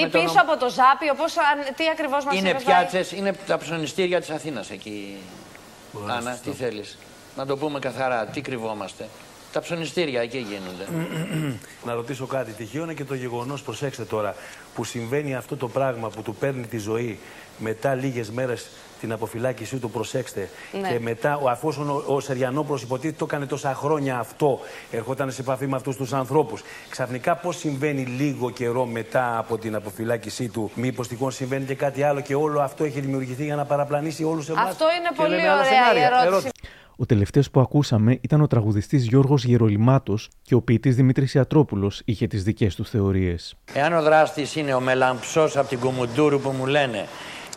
Ή 0.02 0.06
πίσω 0.08 0.38
από 0.44 0.56
το 0.56 0.68
Ζάπι, 0.68 1.10
όπω 1.10 1.24
τι 1.76 1.84
ακριβώς 1.88 2.24
μας 2.24 2.34
Είναι 2.34 2.54
πιάτσες, 2.54 3.12
είναι 3.12 3.32
τα 3.46 3.58
ψωνιστήρια 3.58 4.20
της 4.20 4.29
Αθήνας 4.30 4.70
εκεί. 4.70 5.16
Άννα, 6.08 6.38
τι 6.44 6.50
θέλεις; 6.50 6.98
Να 7.36 7.46
το 7.46 7.56
πούμε 7.56 7.78
καθαρά, 7.78 8.26
τι 8.26 8.40
κρυβόμαστε. 8.40 9.08
Τα 9.52 9.60
ψωνιστήρια 9.60 10.20
εκεί 10.20 10.38
γίνονται. 10.38 11.08
να 11.86 11.94
ρωτήσω 11.94 12.26
κάτι. 12.26 12.52
Τυχαίο 12.52 12.82
είναι 12.82 12.94
και 12.94 13.04
το 13.04 13.14
γεγονός, 13.14 13.62
προσέξτε 13.62 14.04
τώρα, 14.04 14.34
που 14.74 14.84
συμβαίνει 14.84 15.34
αυτό 15.34 15.56
το 15.56 15.68
πράγμα 15.68 16.08
που 16.08 16.22
του 16.22 16.34
παίρνει 16.34 16.66
τη 16.66 16.78
ζωή 16.78 17.18
μετά 17.58 17.94
λίγες 17.94 18.30
μέρες 18.30 18.68
την 19.00 19.12
αποφυλάκησή 19.12 19.76
του, 19.76 19.90
προσέξτε. 19.90 20.48
Ναι. 20.80 20.88
Και 20.88 21.00
μετά, 21.00 21.40
αφού 21.48 21.68
ο, 22.06 22.14
ο 22.14 22.20
Σεριανόπουλος 22.20 22.82
υποτίθεται 22.82 23.18
το 23.18 23.24
έκανε 23.24 23.46
τόσα 23.46 23.74
χρόνια 23.74 24.18
αυτό, 24.18 24.60
ερχόταν 24.90 25.32
σε 25.32 25.40
επαφή 25.40 25.66
με 25.66 25.76
αυτούς 25.76 25.96
τους 25.96 26.12
ανθρώπους. 26.12 26.62
Ξαφνικά, 26.88 27.36
πώς 27.36 27.56
συμβαίνει 27.56 28.02
λίγο 28.02 28.50
καιρό 28.50 28.84
μετά 28.86 29.38
από 29.38 29.58
την 29.58 29.74
αποφυλάκησή 29.74 30.48
του, 30.48 30.70
Μήπως 30.74 31.08
τυχόν 31.08 31.30
συμβαίνει 31.30 31.64
και 31.64 31.74
κάτι 31.74 32.02
άλλο 32.02 32.20
και 32.20 32.34
όλο 32.34 32.60
αυτό 32.60 32.84
έχει 32.84 33.00
δημιουργηθεί 33.00 33.44
για 33.44 33.56
να 33.56 33.64
παραπλανήσει 33.64 34.24
όλους 34.24 34.48
εμάς; 34.48 34.70
Αυτό 34.70 34.84
είναι 34.98 35.10
πολύ 35.16 35.34
ωραία 35.34 35.94
η 35.94 36.26
ερώτηση. 36.26 36.50
Ο 37.00 37.06
τελευταίος 37.06 37.50
που 37.50 37.60
ακούσαμε 37.60 38.18
ήταν 38.20 38.40
ο 38.40 38.46
τραγουδιστής 38.46 39.04
Γιώργος 39.04 39.44
Γερολιμάτος 39.44 40.28
και 40.42 40.54
ο 40.54 40.60
ποιητής 40.62 40.96
Δημήτρης 40.96 41.34
Ιατρόπουλος 41.34 42.02
είχε 42.04 42.26
τις 42.26 42.42
δικές 42.42 42.74
του 42.74 42.84
θεωρίες. 42.84 43.54
Εάν 43.72 43.92
ο 43.92 44.02
δράστης 44.02 44.56
είναι 44.56 44.74
ο 44.74 44.80
μελαμψός 44.80 45.56
από 45.56 45.68
την 45.68 45.78
Κουμουντούρου 45.78 46.40
που 46.40 46.50
μου 46.50 46.66
λένε, 46.66 47.06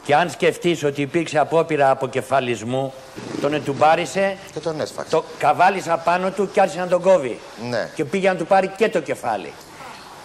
και 0.06 0.16
αν 0.16 0.30
σκεφτείς 0.30 0.84
ότι 0.84 1.02
υπήρξε 1.02 1.40
απόπειρα 1.40 1.90
αποκεφαλισμού, 1.90 2.94
τον 3.42 3.54
ετουμπάρισε. 3.54 4.38
Και 4.54 4.60
τον 4.60 4.80
έσφαξε. 4.80 5.12
Το 5.12 5.24
καβάλισε 5.38 5.92
απάνω 5.92 6.32
του 6.32 6.50
και 6.52 6.62
άρχισε 6.62 6.80
να 6.80 6.88
τον 6.88 7.02
κόβει. 7.02 7.40
Ναι. 7.70 7.90
Και 7.96 8.06
πήγε 8.06 8.30
να 8.30 8.36
του 8.36 8.46
πάρει 8.46 8.68
και 8.68 8.90
το 8.90 9.00
κεφάλι. 9.00 9.54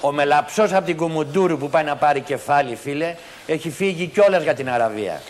Ο 0.00 0.12
μελαψός 0.12 0.72
από 0.72 0.86
την 0.86 0.96
Κουμουντούρου 0.96 1.58
που 1.58 1.70
πάει 1.70 1.84
να 1.84 1.96
πάρει 1.96 2.20
κεφάλι, 2.20 2.76
φίλε, 2.76 3.14
έχει 3.46 3.70
φύγει 3.70 4.06
κιόλας 4.06 4.42
για 4.42 4.54
την 4.54 4.70
Αραβία. 4.70 5.20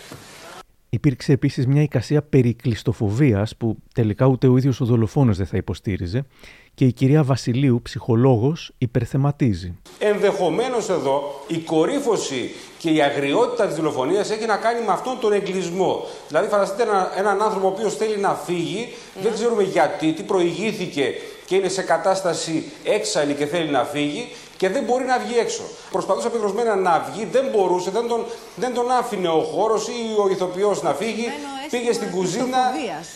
Υπήρξε 0.91 1.31
επίσης 1.31 1.67
μια 1.67 1.81
εικασία 1.81 2.21
περί 2.21 2.53
κλειστοφοβίας 2.53 3.55
που 3.55 3.77
τελικά 3.93 4.25
ούτε 4.25 4.47
ο 4.47 4.57
ίδιος 4.57 4.81
ο 4.81 4.85
δολοφόνος 4.85 5.37
δεν 5.37 5.45
θα 5.45 5.57
υποστήριζε 5.57 6.25
και 6.73 6.85
η 6.85 6.93
κυρία 6.93 7.23
Βασιλείου, 7.23 7.81
ψυχολόγος, 7.81 8.71
υπερθεματίζει. 8.77 9.77
Ενδεχομένως 9.99 10.89
εδώ 10.89 11.43
η 11.47 11.57
κορύφωση 11.57 12.51
και 12.77 12.89
η 12.89 13.01
αγριότητα 13.01 13.67
της 13.67 13.75
δολοφονίας 13.75 14.29
έχει 14.29 14.45
να 14.45 14.57
κάνει 14.57 14.85
με 14.85 14.91
αυτόν 14.91 15.19
τον 15.19 15.33
εγκλισμό. 15.33 16.05
Δηλαδή, 16.27 16.47
φανταστείτε 16.47 16.83
ένα, 16.83 17.11
έναν 17.17 17.41
άνθρωπο 17.41 17.67
ο 17.67 17.69
οποίος 17.69 17.95
θέλει 17.95 18.17
να 18.17 18.33
φύγει, 18.33 18.87
δεν 19.21 19.33
ξέρουμε 19.33 19.63
γιατί, 19.63 20.13
τι 20.13 20.23
προηγήθηκε 20.23 21.13
και 21.45 21.55
είναι 21.55 21.69
σε 21.69 21.81
κατάσταση 21.81 22.63
έξαλλη 22.83 23.33
και 23.33 23.45
θέλει 23.45 23.69
να 23.69 23.83
φύγει 23.83 24.27
και 24.59 24.69
δεν 24.69 24.83
μπορεί 24.83 25.05
να 25.05 25.17
βγει 25.19 25.37
έξω. 25.37 25.63
Προσπαθούσε 25.91 26.27
απεγνωσμένα 26.27 26.75
να 26.75 26.99
βγει, 26.99 27.25
δεν 27.25 27.45
μπορούσε, 27.51 27.89
δεν 27.89 28.07
τον, 28.07 28.25
δεν 28.55 28.73
τον 28.73 28.91
άφηνε 28.91 29.27
ο 29.27 29.41
χώρος 29.41 29.87
ή 29.87 29.99
ο 30.23 30.29
ηθοποιός 30.29 30.81
να 30.81 30.93
φύγει. 30.93 31.27
Πήγε 31.69 31.93
στην 31.93 32.11
κουζίνα. 32.11 32.61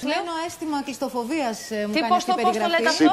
Μένω 0.01 0.32
αίσθημα 0.45 0.84
κλειστοφοβία 0.84 1.49
ε, 1.69 1.86
μου 1.86 1.93
Τι, 1.93 1.99
κάνεις 1.99 2.15
αυτή 2.29 2.43
το, 2.43 2.49
η 2.49 2.60
περιγραφή. 2.60 3.08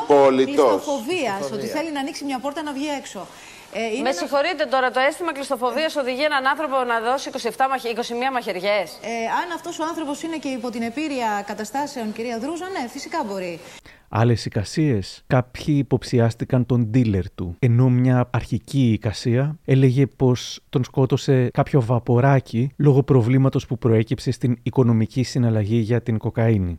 Κλειστοφοβία, 0.45 1.35
ότι 1.53 1.67
θέλει 1.67 1.93
να 1.93 2.01
ανοίξει 2.01 2.25
μια 2.25 2.39
πόρτα 2.39 2.63
να 2.63 2.73
βγει 2.73 2.89
έξω. 2.99 3.27
Ε, 3.73 4.01
Με 4.03 4.13
συγχωρείτε 4.13 4.65
τώρα, 4.65 4.91
το 4.91 5.01
αίσθημα 5.01 5.33
κλειστοφοβία 5.33 5.91
οδηγεί 5.99 6.25
έναν 6.25 6.47
άνθρωπο 6.47 6.77
να 6.85 7.01
δώσει 7.01 7.31
27, 7.33 7.39
21 7.39 8.33
μαχαιριές. 8.33 8.99
Ε, 9.03 9.13
αν 9.41 9.53
αυτός 9.55 9.79
ο 9.79 9.85
άνθρωπος 9.85 10.23
είναι 10.23 10.37
και 10.37 10.49
υπό 10.49 10.71
την 10.71 10.83
επίρρεια 10.83 11.45
καταστάσεων, 11.47 12.13
κυρία 12.13 12.39
Δρούζα, 12.39 12.69
ναι, 12.69 12.89
φυσικά 12.89 13.25
μπορεί. 13.25 13.61
Άλλες 14.09 14.45
εικασίες. 14.45 15.23
Κάποιοι 15.27 15.75
υποψιάστηκαν 15.79 16.67
τον 16.67 16.87
ντίλερ 16.87 17.31
του. 17.31 17.57
Ενώ 17.59 17.89
μια 17.89 18.29
αρχική 18.33 18.93
εικασία 18.93 19.59
έλεγε 19.65 20.07
πως 20.07 20.61
τον 20.69 20.85
σκότωσε 20.85 21.51
κάποιο 21.53 21.81
βαποράκι 21.81 22.71
λόγω 22.77 23.03
προβλήματος 23.03 23.67
που 23.67 23.79
προέκυψε 23.79 24.31
στην 24.31 24.59
οικονομική 24.63 25.23
συναλλαγή 25.23 25.79
για 25.79 26.03
την 26.03 26.19
κοκαίνη. 26.19 26.79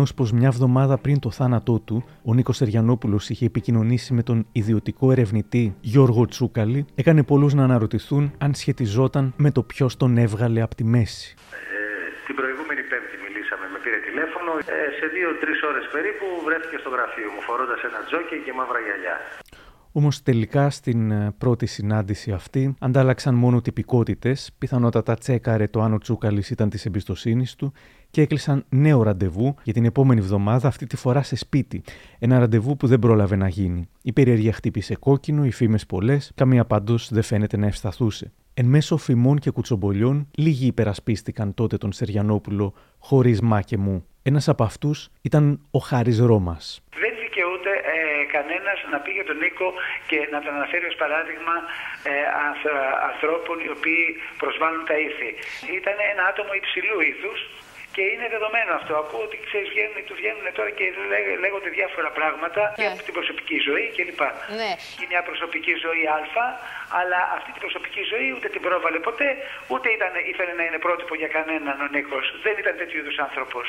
Γεγονό 0.00 0.16
πως 0.16 0.32
μια 0.32 0.46
εβδομάδα 0.46 0.98
πριν 0.98 1.18
το 1.20 1.30
θάνατό 1.30 1.78
του, 1.78 2.04
ο 2.24 2.34
Νίκος 2.34 2.56
Σεριανόπουλος 2.56 3.28
είχε 3.30 3.44
επικοινωνήσει 3.46 4.14
με 4.14 4.22
τον 4.22 4.46
ιδιωτικό 4.52 5.12
ερευνητή 5.12 5.76
Γιώργο 5.80 6.26
Τσούκαλη, 6.26 6.86
έκανε 6.94 7.22
πολλούς 7.22 7.54
να 7.54 7.64
αναρωτηθούν 7.64 8.32
αν 8.38 8.54
σχετιζόταν 8.54 9.32
με 9.36 9.50
το 9.50 9.62
ποιος 9.62 9.96
τον 9.96 10.16
έβγαλε 10.16 10.60
από 10.60 10.74
τη 10.74 10.84
μέση. 10.84 11.34
Ε, 11.36 12.26
την 12.26 12.34
προηγούμενη 12.40 12.82
Πέμπτη 12.90 13.16
μιλήσαμε 13.24 13.66
με 13.72 13.78
πήρε 13.84 13.98
τηλέφωνο. 14.08 14.50
Ε, 14.58 14.78
σε 14.98 15.06
δύο-τρεις 15.14 15.58
ώρες 15.70 15.84
περίπου 15.94 16.26
βρέθηκε 16.46 16.76
στο 16.82 16.90
γραφείο 16.94 17.28
μου 17.34 17.40
φορώντας 17.48 17.80
ένα 17.88 18.00
τζόκι 18.06 18.36
και 18.44 18.52
μαύρα 18.58 18.80
γυαλιά. 18.86 19.16
Όμως 19.92 20.22
τελικά 20.22 20.70
στην 20.70 21.10
ε, 21.10 21.34
πρώτη 21.38 21.66
συνάντηση 21.66 22.32
αυτή 22.32 22.74
αντάλλαξαν 22.80 23.34
μόνο 23.34 23.60
τυπικότητες, 23.60 24.50
πιθανότατα 24.58 25.14
τσέκαρε 25.14 25.66
το 25.66 25.80
αν 25.80 25.92
ο 25.92 25.98
Τσούκαλης 25.98 26.50
ήταν 26.50 26.68
της 26.70 26.86
εμπιστοσύνης 26.86 27.54
του 27.54 27.72
και 28.10 28.20
έκλεισαν 28.20 28.64
νέο 28.68 29.02
ραντεβού 29.02 29.54
για 29.62 29.72
την 29.72 29.84
επόμενη 29.84 30.20
εβδομάδα, 30.20 30.68
αυτή 30.68 30.86
τη 30.86 30.96
φορά 30.96 31.22
σε 31.22 31.36
σπίτι. 31.36 31.82
Ένα 32.18 32.38
ραντεβού 32.38 32.76
που 32.76 32.86
δεν 32.86 32.98
πρόλαβε 32.98 33.36
να 33.36 33.48
γίνει. 33.48 33.88
Η 34.02 34.12
περιέργεια 34.12 34.52
χτύπησε 34.52 34.96
κόκκινο, 34.96 35.44
οι 35.44 35.50
φήμες 35.50 35.86
πολλές, 35.86 36.32
καμία 36.34 36.64
πάντω 36.64 36.94
δεν 37.10 37.22
φαίνεται 37.22 37.56
να 37.56 37.66
ευσταθούσε. 37.66 38.32
Εν 38.54 38.66
μέσω 38.66 38.96
φημών 38.96 39.38
και 39.38 39.50
κουτσομπολιών, 39.50 40.28
λίγοι 40.36 40.66
υπερασπίστηκαν 40.66 41.54
τότε 41.54 41.76
τον 41.76 41.92
Σεριανόπουλο 41.92 42.74
χωρίς 42.98 43.40
μάκε 43.40 43.76
μου. 43.76 44.04
Ένας 44.22 44.48
από 44.48 44.64
αυτούς 44.64 45.08
ήταν 45.20 45.60
ο 45.70 45.78
Χάρης 45.78 46.18
Ρώμας 46.18 46.82
κανένας 48.36 48.78
να 48.92 48.98
πει 49.02 49.10
για 49.18 49.26
τον 49.30 49.38
Νίκο 49.42 49.68
και 50.10 50.18
να 50.32 50.38
τον 50.44 50.52
αναφέρει 50.58 50.86
ως 50.92 50.96
παράδειγμα 51.02 51.54
ε, 52.10 52.14
ανθρώπων 53.10 53.56
οι 53.64 53.70
οποίοι 53.76 54.04
προσβάλλουν 54.42 54.84
τα 54.90 54.96
ήθη. 55.06 55.30
Ήταν 55.80 55.96
ένα 56.12 56.22
άτομο 56.30 56.52
υψηλού 56.62 56.96
ήθου 57.12 57.32
και 57.94 58.02
είναι 58.12 58.26
δεδομένο 58.34 58.70
αυτό. 58.80 58.92
Ακούω 59.02 59.22
ότι 59.28 59.36
ξέρεις, 59.48 59.68
βγαίνουν, 59.74 59.96
του 60.08 60.14
βγαίνουν 60.20 60.46
τώρα 60.58 60.70
και 60.78 60.84
λέγονται 61.44 61.70
διάφορα 61.78 62.10
πράγματα 62.18 62.62
yeah. 62.72 62.94
για 62.96 63.04
την 63.08 63.14
προσωπική 63.18 63.58
ζωή 63.68 63.84
κλπ. 63.96 64.22
Ναι. 64.60 64.70
Είναι 64.92 65.08
μια 65.12 65.22
προσωπική 65.28 65.74
ζωή 65.84 66.02
Α, 66.16 66.18
αλλά 67.00 67.20
αυτή 67.36 67.50
την 67.54 67.62
προσωπική 67.64 68.02
ζωή 68.12 68.28
ούτε 68.36 68.48
την 68.54 68.62
πρόβαλε 68.66 68.98
ποτέ, 69.08 69.28
ούτε 69.72 69.86
ήταν, 69.96 70.12
ήθελε 70.32 70.52
να 70.60 70.64
είναι 70.66 70.78
πρότυπο 70.86 71.12
για 71.20 71.30
κανέναν 71.36 71.76
ο 71.84 71.88
Νίκος. 71.94 72.24
Δεν 72.44 72.54
ήταν 72.62 72.74
τέτοιου 72.80 72.98
είδους 73.00 73.18
άνθρωπος. 73.26 73.64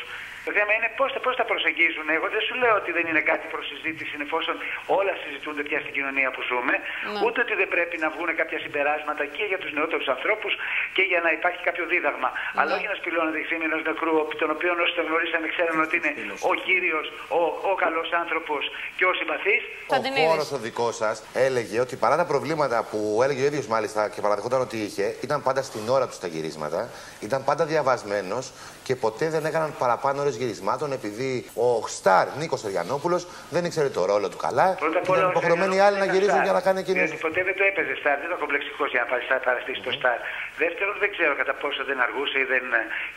Το 0.45 0.51
θέμα 0.57 0.71
είναι 0.77 0.89
πώς 0.99 1.09
πώς 1.25 1.35
θα 1.39 1.45
προσεγγίζουν. 1.51 2.05
Εγώ 2.17 2.27
δεν 2.35 2.41
σου 2.47 2.55
λέω 2.61 2.75
ότι 2.81 2.91
δεν 2.97 3.05
είναι 3.09 3.23
κάτι 3.31 3.45
προς 3.53 3.65
συζήτηση 3.71 4.13
εφόσον 4.27 4.55
όλα 4.97 5.13
συζητούνται 5.23 5.63
πια 5.67 5.79
στην 5.83 5.93
κοινωνία 5.97 6.29
που 6.35 6.41
ζούμε, 6.49 6.73
ναι. 6.73 7.19
ούτε 7.25 7.37
ότι 7.45 7.53
δεν 7.61 7.69
πρέπει 7.75 7.95
να 8.03 8.07
βγουν 8.13 8.29
κάποια 8.41 8.59
συμπεράσματα 8.65 9.23
και 9.35 9.43
για 9.51 9.59
τους 9.61 9.71
νεότερους 9.77 10.07
ανθρώπους 10.15 10.51
και 10.95 11.03
για 11.11 11.19
να 11.25 11.29
υπάρχει 11.37 11.61
κάποιο 11.67 11.85
δίδαγμα. 11.91 12.29
Ναι. 12.31 12.59
Αλλά 12.59 12.71
όχι 12.77 12.87
να 12.91 12.95
σπηλώνεται 13.01 13.39
η 13.43 13.45
φήμη 13.49 13.65
ενό 13.69 13.77
νεκρού, 14.11 14.35
τον 14.37 14.49
οποίο 14.55 14.71
όσοι 14.83 14.93
τον 14.95 15.05
γνωρίσαμε 15.09 15.47
ξέρουν 15.55 15.81
ότι 15.85 15.95
είναι 15.97 16.11
ο 16.51 16.53
κύριος, 16.65 17.05
ο, 17.39 17.41
ο 17.71 17.73
καλός 17.83 18.11
άνθρωπος 18.21 18.61
και 18.97 19.05
ο 19.05 19.13
συμπαθής. 19.19 19.61
Ο 19.87 20.27
χώρος 20.27 20.51
ο 20.51 20.57
δικό 20.57 20.91
σας 20.91 21.23
έλεγε 21.33 21.79
ότι 21.79 21.95
παρά 21.95 22.15
τα 22.21 22.25
προβλήματα 22.25 22.87
που 22.91 23.19
έλεγε 23.23 23.41
ο 23.41 23.45
ίδιος 23.45 23.67
μάλιστα 23.67 24.09
και 24.09 24.21
παραδεχόταν 24.21 24.61
ότι 24.61 24.77
είχε, 24.77 25.15
ήταν 25.21 25.43
πάντα 25.43 25.61
στην 25.61 25.89
ώρα 25.89 26.07
τους 26.07 26.19
τα 26.19 26.27
γυρίσματα, 26.27 26.89
ήταν 27.19 27.43
πάντα 27.43 27.65
διαβασμένος 27.65 28.51
και 28.83 28.95
ποτέ 28.95 29.29
δεν 29.29 29.45
έκαναν 29.45 29.73
παραπάνω 29.79 30.21
ώρες 30.21 30.35
γυρισμάτων 30.35 30.91
επειδή 30.91 31.45
ο 31.55 31.87
Σταρ 31.87 32.27
Νίκος 32.39 32.63
Οριανόπουλο 32.63 33.17
δεν 33.49 33.65
ήξερε 33.65 33.89
το 33.89 34.05
ρόλο 34.05 34.29
του 34.29 34.37
καλά. 34.37 34.75
Πρώτα 34.79 34.99
απ' 34.99 35.09
όλα, 35.09 35.27
υποχρεωμένοι 35.29 35.79
άλλοι 35.79 35.97
να 35.97 36.05
γυρίζουν 36.05 36.41
για 36.43 36.51
να 36.51 36.61
κάνει 36.61 36.79
εκείνο. 36.79 36.97
Γιατί 36.97 37.17
ποτέ 37.27 37.43
δεν 37.43 37.55
το 37.59 37.63
έπαιζε 37.63 37.93
Σταρ, 38.01 38.15
δεν 38.19 38.25
ήταν 38.29 38.39
κομπλεξικό 38.43 38.85
για 38.93 39.01
να 39.01 39.39
παραστήσει 39.47 39.81
το 39.87 39.91
Σταρ. 39.97 40.17
Δεύτερον, 40.63 40.95
δεν 41.03 41.09
ξέρω 41.15 41.33
κατά 41.41 41.53
πόσο 41.53 41.81
δεν 41.89 41.97
αργούσε 42.05 42.37
ή 42.43 42.45
δεν 42.53 42.63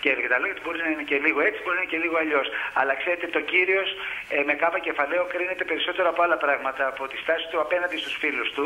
κέρδισε 0.05 0.29
τα 0.35 0.39
λόγια 0.39 0.55
Μπορείς 0.65 0.83
να 0.85 0.91
είναι 0.93 1.07
και 1.11 1.17
λίγο 1.27 1.39
έτσι, 1.49 1.59
μπορεί 1.63 1.77
να 1.79 1.83
είναι 1.83 1.93
και 1.95 2.01
λίγο 2.05 2.17
αλλιώς. 2.23 2.47
Αλλά 2.81 2.93
ξέρετε, 3.01 3.27
το 3.37 3.41
κύριος 3.53 3.89
ε, 4.37 4.43
με 4.49 4.55
κάπα 4.63 4.79
κεφαλαίο 4.87 5.25
κρίνεται 5.33 5.65
περισσότερο 5.71 6.07
από 6.13 6.21
άλλα 6.25 6.39
πράγματα. 6.45 6.83
Από 6.93 7.03
τη 7.11 7.17
στάση 7.25 7.45
του 7.51 7.59
απέναντι 7.65 7.97
στους 8.03 8.15
φίλους 8.23 8.49
του, 8.57 8.65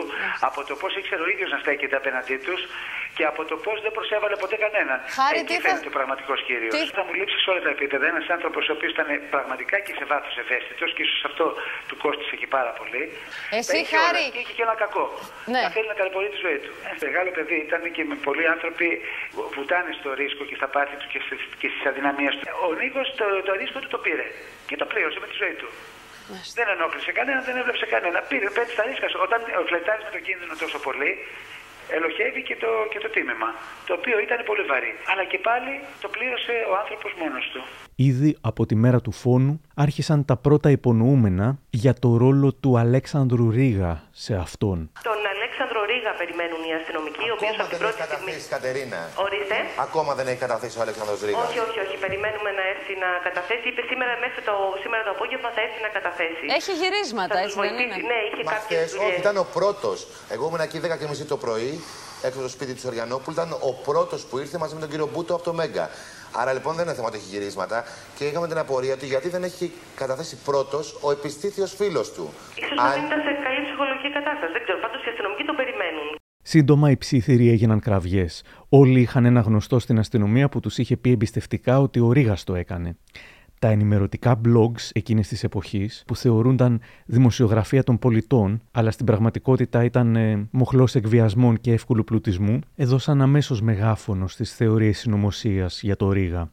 από 0.48 0.60
το 0.68 0.74
πώς 0.80 0.92
ήξερε 1.00 1.22
ο 1.26 1.28
ίδιος 1.34 1.50
να 1.54 1.58
στέκεται 1.64 1.96
απέναντί 2.00 2.36
τους 2.46 2.60
και 3.16 3.24
από 3.32 3.42
το 3.50 3.56
πώς 3.64 3.76
δεν 3.84 3.92
προσέβαλε 3.96 4.36
ποτέ 4.42 4.56
κανέναν. 4.64 4.98
Χάρη, 5.18 5.38
Εκεί 5.42 5.54
φαίνεται 5.64 5.90
ο 5.92 5.94
πραγματικός 5.98 6.38
κύριος. 6.48 6.72
Θα 6.98 7.02
μου 7.06 7.12
λείψεις 7.18 7.42
όλα 7.50 7.60
τα 7.66 7.70
επίπεδα. 7.76 8.04
Ένας 8.12 8.26
άνθρωπος 8.36 8.62
ο 8.70 8.72
οποίος 8.76 8.92
ήταν 8.96 9.08
πραγματικά 9.34 9.76
και 9.86 9.92
σε 9.98 10.04
βάθος 10.10 10.34
ευαίσθητος 10.42 10.88
και 10.94 11.02
ίσως 11.06 11.22
αυτό 11.30 11.46
του 11.88 11.96
κόστησε 12.04 12.34
και 12.40 12.48
πάρα 12.56 12.72
πολύ. 12.78 13.02
Εσύ, 13.58 13.76
Χάρη. 13.94 14.24
Και 14.34 14.40
είχε 14.42 14.52
και 14.58 14.64
ένα 14.68 14.76
κακό. 14.84 15.04
Ναι. 15.54 15.60
Να 15.64 15.70
θέλει 15.74 15.88
να 15.92 15.96
ταλαιπωρεί 15.98 16.28
τη 16.34 16.38
ζωή 16.46 16.58
του. 16.64 16.72
Ένα 16.88 16.96
μεγάλο 17.08 17.30
παιδί 17.36 17.58
ήταν 17.68 17.82
και 17.96 18.02
με 18.10 18.16
πολλοί 18.26 18.44
άνθρωποι 18.54 18.88
βουτάνε 19.54 19.92
στο 19.98 20.08
ρίσκο 20.20 20.42
και 20.48 20.56
στα 20.60 20.68
πάθη 20.74 20.94
τους 21.00 21.08
και 21.60 21.68
στις 21.72 21.82
αδυναμίες 21.90 22.07
του. 22.16 22.46
Ο 22.66 22.68
Νίκος 22.80 23.06
το, 23.18 23.26
το 23.48 23.52
ρίσκο 23.60 23.78
του 23.82 23.90
το 23.94 23.98
πήρε 24.04 24.26
και 24.68 24.76
το 24.80 24.86
πλήρωσε 24.90 25.18
με 25.22 25.26
τη 25.30 25.36
ζωή 25.42 25.54
του. 25.60 25.68
Δεν 26.58 26.66
ενόχλησε 26.74 27.12
κανένα, 27.18 27.40
δεν 27.48 27.56
έβλεψε 27.60 27.86
κανένα. 27.94 28.18
Πήρε 28.30 28.48
πέντε 28.56 28.70
στα 28.76 28.82
ρίσκα. 28.88 29.08
Όταν 29.26 29.38
φλετάρεις 29.68 30.04
με 30.08 30.12
το 30.16 30.20
κίνδυνο 30.26 30.54
τόσο 30.62 30.78
πολύ, 30.86 31.10
ελοχεύει 31.96 32.42
και 32.48 32.56
το, 32.62 32.70
και 32.92 32.98
το 33.04 33.08
τίμημα, 33.14 33.48
το 33.86 33.92
οποίο 33.98 34.16
ήταν 34.26 34.38
πολύ 34.48 34.64
βαρύ. 34.70 34.92
Αλλά 35.10 35.24
και 35.30 35.38
πάλι 35.48 35.72
το 36.02 36.08
πλήρωσε 36.14 36.54
ο 36.70 36.74
άνθρωπος 36.82 37.10
μόνος 37.20 37.44
του. 37.52 37.60
Ήδη 38.10 38.30
από 38.50 38.62
τη 38.68 38.74
μέρα 38.84 39.00
του 39.04 39.12
φόνου 39.22 39.54
άρχισαν 39.84 40.18
τα 40.30 40.36
πρώτα 40.44 40.68
υπονοούμενα 40.78 41.46
για 41.82 41.94
το 42.02 42.08
ρόλο 42.22 42.48
του 42.62 42.78
Αλέξανδρου 42.82 43.46
Ρίγα 43.58 43.92
σε 44.24 44.34
αυτόν. 44.46 44.78
Τον 45.10 45.20
Αλέξανδρο 45.34 45.67
Ρίγα 45.98 46.12
περιμένουν 46.22 46.60
οι 46.68 46.72
αστυνομικοί, 46.80 47.26
ο 47.32 47.34
οποίο 47.38 47.52
από 47.62 47.70
την 47.74 47.80
πρώτη 47.82 48.00
στιγμή. 48.08 48.34
Κατερίνα. 48.56 49.00
Ορίστε. 49.26 49.56
Ακόμα 49.86 50.10
δεν 50.18 50.26
έχει 50.30 50.40
καταθέσει 50.46 50.74
ο 50.80 50.82
Αλέξανδρος 50.86 51.18
Ρίγα. 51.26 51.38
Όχι, 51.44 51.58
όχι, 51.66 51.78
όχι. 51.84 51.96
Περιμένουμε 52.04 52.50
να 52.58 52.64
έρθει 52.72 52.94
να 53.04 53.10
καταθέσει. 53.26 53.64
Είπε 53.70 53.82
σήμερα 53.90 54.12
μέχρι 54.24 54.40
το, 54.48 54.54
σήμερα 54.82 55.02
το 55.08 55.12
απόγευμα 55.16 55.48
θα 55.56 55.60
έρθει 55.66 55.80
να 55.86 55.90
καταθέσει. 55.96 56.44
Έχει 56.58 56.72
γυρίσματα, 56.80 57.36
έτσι 57.44 57.56
δεν 57.66 57.76
είναι; 57.82 57.96
Ναι, 58.12 58.18
είχε 58.28 58.42
κάποιες. 58.54 58.88
Όχι, 59.04 59.18
ήταν 59.24 59.36
ο 59.44 59.46
πρώτος. 59.58 59.98
Εγώ 60.34 60.44
ήμουν 60.48 60.62
εκεί 60.68 60.78
10.30 60.84 61.32
το 61.32 61.36
πρωί 61.44 61.72
έξω 62.26 62.38
στο 62.44 62.50
σπίτι 62.56 62.72
του 62.74 62.82
Σοριανόπουλου. 62.86 63.34
Ήταν 63.38 63.50
ο 63.70 63.72
πρώτος 63.88 64.20
που 64.28 64.34
ήρθε 64.42 64.56
μαζί 64.62 64.74
με 64.76 64.80
τον 64.84 64.90
κύριο 64.92 65.08
Μπούτο 65.12 65.32
από 65.36 65.44
το 65.48 65.52
Μέγκα. 65.60 65.86
Άρα 66.40 66.52
λοιπόν 66.52 66.72
δεν 66.76 66.84
είναι 66.84 66.94
θέμα 66.94 67.08
ότι 67.10 67.16
έχει 67.16 67.28
γυρίσματα 67.34 67.84
και 68.16 68.24
είχαμε 68.28 68.46
την 68.48 68.58
απορία 68.58 68.94
ότι 68.94 69.06
γιατί 69.06 69.28
δεν 69.28 69.42
έχει 69.50 69.72
καταθέσει 69.94 70.36
πρώτος 70.44 70.84
ο 71.00 71.10
επιστήθιος 71.10 71.70
φίλος 71.74 72.12
του. 72.12 72.32
σω 72.54 72.82
Αν... 72.82 72.90
δεν 72.92 73.04
ήταν 73.04 73.20
σε 73.26 73.32
καλή 73.44 73.57
ψυχολογική 73.78 74.10
κατάσταση. 74.18 74.52
Δεν 74.52 74.62
ξέρω. 74.64 74.78
Πάντως 74.84 75.00
οι 75.04 75.08
αστυνομικοί 75.12 75.44
το 75.50 75.54
περιμένουν. 75.60 76.06
Σύντομα 76.42 76.90
οι 76.90 76.96
ψήθυροι 76.96 77.48
έγιναν 77.54 77.80
κραυγές. 77.80 78.44
Όλοι 78.68 79.00
είχαν 79.00 79.24
ένα 79.24 79.40
γνωστό 79.40 79.78
στην 79.78 79.98
αστυνομία 79.98 80.48
που 80.48 80.60
τους 80.60 80.78
είχε 80.78 80.96
πει 80.96 81.10
εμπιστευτικά 81.10 81.80
ότι 81.80 81.98
ο 82.00 82.12
Ρίγα 82.12 82.36
το 82.44 82.54
έκανε 82.54 82.96
τα 83.58 83.68
ενημερωτικά 83.68 84.40
blogs 84.44 84.90
εκείνης 84.92 85.28
της 85.28 85.44
εποχής 85.44 86.02
που 86.06 86.16
θεωρούνταν 86.16 86.80
δημοσιογραφία 87.06 87.82
των 87.82 87.98
πολιτών 87.98 88.60
αλλά 88.72 88.90
στην 88.90 89.06
πραγματικότητα 89.06 89.84
ήταν 89.84 90.16
ε, 90.16 90.48
μοχλός 90.50 90.94
εκβιασμών 90.94 91.60
και 91.60 91.72
εύκολου 91.72 92.04
πλουτισμού 92.04 92.58
έδωσαν 92.76 93.22
αμέσως 93.22 93.60
μεγάφωνο 93.60 94.26
στις 94.28 94.54
θεωρίες 94.54 94.98
συνωμοσίας 94.98 95.82
για 95.82 95.96
το 95.96 96.12
Ρίγα. 96.12 96.50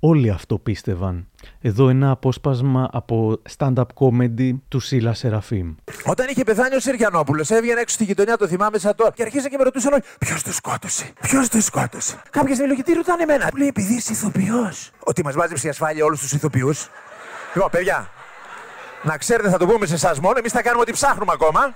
Όλοι 0.00 0.30
αυτό 0.30 0.58
πίστευαν. 0.58 1.28
Εδώ 1.60 1.88
ένα 1.88 2.10
απόσπασμα 2.10 2.88
από 2.92 3.40
stand-up 3.56 3.84
comedy 3.94 4.50
του 4.68 4.80
Σίλα 4.80 5.14
Σεραφείμ. 5.14 5.74
Όταν 6.04 6.26
είχε 6.30 6.44
πεθάνει 6.44 6.74
ο 6.74 6.80
Σεργιανόπουλο, 6.80 7.44
έβγαινε 7.48 7.80
έξω 7.80 7.94
στη 7.94 8.04
γειτονιά, 8.04 8.36
το 8.36 8.46
θυμάμαι 8.46 8.78
σαν 8.78 8.94
τώρα, 8.94 9.10
και 9.10 9.22
αρχίσα 9.22 9.48
και 9.48 9.56
με 9.56 9.64
ρωτούσαν 9.64 9.92
όλοι: 9.92 10.02
Ποιος 10.18 10.42
το 10.42 10.52
σκότωσε, 10.52 11.12
Ποιος 11.20 11.48
το 11.48 11.60
σκότωσε; 11.60 12.22
Κάποια 12.30 12.54
στιγμή 12.54 12.70
λέγει: 12.70 12.82
Τι 12.82 12.92
ρωτάνε 12.92 13.22
εμένα; 13.22 13.44
Μου 13.52 13.58
λέει: 13.58 13.68
Επειδή 13.68 13.94
είσαι 13.94 14.12
ηθοποιός. 14.12 14.90
Ότι 15.04 15.24
μας 15.24 15.34
μάζεψε 15.34 15.66
η 15.66 15.70
ασφάλεια 15.70 16.04
όλους 16.04 16.20
τους 16.20 16.32
ηθοποιούς. 16.32 16.88
Λοιπόν, 17.54 17.70
παιδιά, 17.70 18.10
να 19.02 19.16
ξέρετε, 19.16 19.50
θα 19.50 19.58
το 19.58 19.66
πούμε 19.66 19.86
σε 19.86 19.94
εσάς 19.94 20.20
μόνο, 20.20 20.38
εμείς 20.38 20.52
θα 20.52 20.62
κάνουμε 20.62 20.82
ό,τι 20.82 20.92
ψάχνουμε 20.92 21.32
ακόμα. 21.34 21.74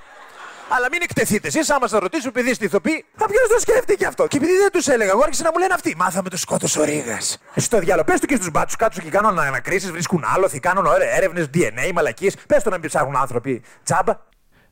Αλλά 0.76 0.88
μην 0.90 1.02
εκτεθείτε. 1.02 1.48
Εσείς, 1.48 1.70
άμα 1.70 1.88
σας 1.88 2.00
ρωτήσω, 2.00 2.28
επειδή 2.28 2.50
είστε 2.50 2.64
ηθοποιοί, 2.64 3.04
θα 3.16 3.26
ποιος 3.26 3.48
το 3.48 3.58
σκέφτηκε 3.58 4.06
αυτό; 4.06 4.26
Και 4.26 4.36
επειδή 4.36 4.52
δεν 4.52 4.70
τους 4.72 4.86
έλεγα, 4.86 5.10
εγώ 5.10 5.20
άρχισα 5.22 5.42
να 5.42 5.50
μου 5.52 5.58
λένε 5.58 5.74
αυτοί. 5.74 5.94
Μάθαμε 5.96 6.28
το 6.28 6.36
σκότο 6.36 6.66
ο 6.78 6.84
Ρίγα. 6.84 7.18
Εσύ 7.54 7.70
το 7.70 7.78
διάλογο, 7.78 8.04
πες 8.04 8.20
του 8.20 8.26
και 8.26 8.34
στους 8.34 8.50
μπάτσους 8.50 8.76
κάτω 8.76 9.00
και 9.00 9.10
κάνουν 9.10 9.38
ανακρίσεις, 9.38 9.90
βρίσκουν 9.90 10.24
άλοθη, 10.34 10.60
κάνουν 10.60 10.86
έρευνες, 11.16 11.46
DNA, 11.54 11.92
μαλακίες. 11.94 12.36
Πες 12.46 12.62
το 12.62 12.70
να 12.70 12.78
μην 12.78 12.88
ψάχνουν 12.88 13.16
άνθρωποι. 13.16 13.62
Τσάμπα 13.84 14.18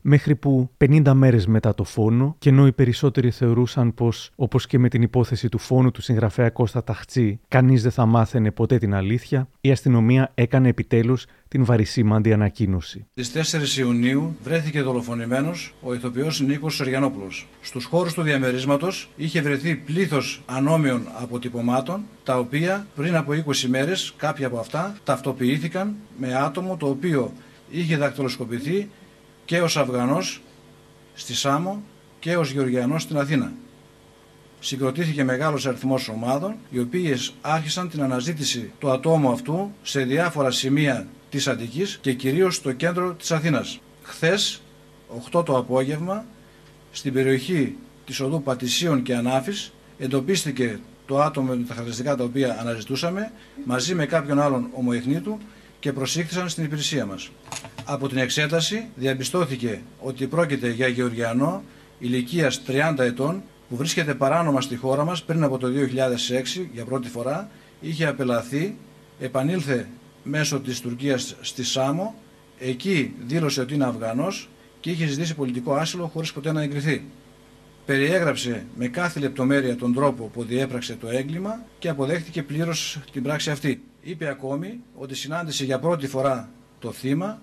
μέχρι 0.00 0.36
που 0.36 0.70
50 0.78 1.12
μέρες 1.14 1.46
μετά 1.46 1.74
το 1.74 1.84
φόνο, 1.84 2.36
και 2.38 2.48
ενώ 2.48 2.66
οι 2.66 2.72
περισσότεροι 2.72 3.30
θεωρούσαν 3.30 3.94
πως, 3.94 4.30
όπως 4.36 4.66
και 4.66 4.78
με 4.78 4.88
την 4.88 5.02
υπόθεση 5.02 5.48
του 5.48 5.58
φόνου 5.58 5.90
του 5.90 6.02
συγγραφέα 6.02 6.50
Κώστα 6.50 6.84
Ταχτσή, 6.84 7.40
κανείς 7.48 7.82
δεν 7.82 7.90
θα 7.90 8.06
μάθαινε 8.06 8.50
ποτέ 8.50 8.78
την 8.78 8.94
αλήθεια, 8.94 9.48
η 9.60 9.70
αστυνομία 9.70 10.32
έκανε 10.34 10.68
επιτέλους 10.68 11.26
την 11.48 11.64
βαρισίμαντη 11.64 12.32
ανακοίνωση. 12.32 13.06
Στις 13.14 13.76
4 13.76 13.78
Ιουνίου 13.78 14.36
βρέθηκε 14.42 14.82
δολοφονημένος 14.82 15.74
ο 15.82 15.94
ηθοποιός 15.94 16.40
Νίκος 16.40 16.74
Σεργιανόπουλος. 16.76 17.48
Στους 17.60 17.84
χώρους 17.84 18.12
του 18.14 18.22
διαμερίσματος 18.22 19.10
είχε 19.16 19.40
βρεθεί 19.40 19.74
πλήθος 19.74 20.42
ανώμιων 20.46 21.02
αποτυπωμάτων, 21.22 22.02
τα 22.24 22.38
οποία 22.38 22.86
πριν 22.96 23.16
από 23.16 23.32
20 23.32 23.68
μέρες 23.68 24.14
κάποια 24.16 24.46
από 24.46 24.58
αυτά 24.58 24.96
ταυτοποιήθηκαν 25.04 25.94
με 26.18 26.34
άτομο 26.34 26.76
το 26.76 26.86
οποίο 26.88 27.32
είχε 27.70 27.96
δακτυλοσκοπηθεί 27.96 28.88
και 29.50 29.60
ως 29.60 29.76
Αφγανός 29.76 30.40
στη 31.14 31.34
Σάμο 31.34 31.82
και 32.18 32.36
ως 32.36 32.50
Γεωργιανός 32.50 33.02
στην 33.02 33.18
Αθήνα. 33.18 33.52
Συγκροτήθηκε 34.60 35.24
μεγάλος 35.24 35.66
αριθμός 35.66 36.08
ομάδων, 36.08 36.54
οι 36.70 36.78
οποίες 36.78 37.32
άρχισαν 37.40 37.88
την 37.88 38.02
αναζήτηση 38.02 38.72
του 38.78 38.90
ατόμου 38.90 39.30
αυτού 39.30 39.72
σε 39.82 40.02
διάφορα 40.02 40.50
σημεία 40.50 41.06
της 41.30 41.48
Αττικής 41.48 41.98
και 42.00 42.12
κυρίως 42.12 42.54
στο 42.54 42.72
κέντρο 42.72 43.14
της 43.14 43.30
Αθήνας. 43.30 43.80
Χθες, 44.02 44.62
8 45.30 45.44
το 45.44 45.56
απόγευμα, 45.56 46.24
στην 46.90 47.12
περιοχή 47.12 47.76
της 48.04 48.20
οδού 48.20 48.42
Πατησίων 48.42 49.02
και 49.02 49.14
Ανάφης, 49.14 49.72
εντοπίστηκε 49.98 50.80
το 51.06 51.20
άτομο 51.20 51.48
με 51.48 51.56
τα 51.56 51.74
χαρακτηριστικά 51.74 52.16
τα 52.16 52.24
οποία 52.24 52.60
αναζητούσαμε 52.60 53.32
μαζί 53.64 53.94
με 53.94 54.06
κάποιον 54.06 54.40
άλλον 54.40 54.70
ομοεθνή 54.72 55.20
του 55.20 55.38
και 55.80 55.92
προσήχθησαν 55.92 56.48
στην 56.48 56.64
υπηρεσία 56.64 57.06
μας. 57.06 57.30
Από 57.84 58.08
την 58.08 58.18
εξέταση 58.18 58.88
διαπιστώθηκε 58.94 59.80
ότι 60.00 60.26
πρόκειται 60.26 60.70
για 60.70 60.88
Γεωργιανό 60.88 61.62
ηλικίας 61.98 62.62
30 62.66 62.94
ετών 62.98 63.42
που 63.68 63.76
βρίσκεται 63.76 64.14
παράνομα 64.14 64.60
στη 64.60 64.76
χώρα 64.76 65.04
μας 65.04 65.22
πριν 65.22 65.42
από 65.42 65.58
το 65.58 65.68
2006 65.68 66.68
για 66.72 66.84
πρώτη 66.84 67.08
φορά, 67.08 67.50
είχε 67.80 68.06
απελαθεί, 68.06 68.76
επανήλθε 69.20 69.88
μέσω 70.22 70.60
της 70.60 70.80
Τουρκίας 70.80 71.36
στη 71.40 71.64
Σάμο, 71.64 72.14
εκεί 72.58 73.14
δήλωσε 73.26 73.60
ότι 73.60 73.74
είναι 73.74 73.84
Αφγανός 73.84 74.48
και 74.80 74.90
είχε 74.90 75.06
ζητήσει 75.06 75.34
πολιτικό 75.34 75.74
άσυλο 75.74 76.06
χωρίς 76.06 76.32
ποτέ 76.32 76.52
να 76.52 76.62
εγκριθεί. 76.62 77.04
Περιέγραψε 77.86 78.66
με 78.76 78.88
κάθε 78.88 79.20
λεπτομέρεια 79.20 79.76
τον 79.76 79.94
τρόπο 79.94 80.24
που 80.24 80.44
διέπραξε 80.44 80.94
το 80.94 81.08
έγκλημα 81.08 81.64
και 81.78 81.88
αποδέχτηκε 81.88 82.42
πλήρως 82.42 82.98
την 83.12 83.22
πράξη 83.22 83.50
αυτή. 83.50 83.82
Είπε 84.02 84.28
ακόμη 84.28 84.80
ότι 84.94 85.14
συνάντησε 85.14 85.64
για 85.64 85.78
πρώτη 85.78 86.06
φορά 86.06 86.50
το 86.78 86.92
θύμα 86.92 87.40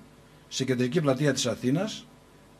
σε 0.47 0.65
κεντρική 0.65 1.01
πλατεία 1.01 1.33
της 1.33 1.45
Αθήνας. 1.45 2.05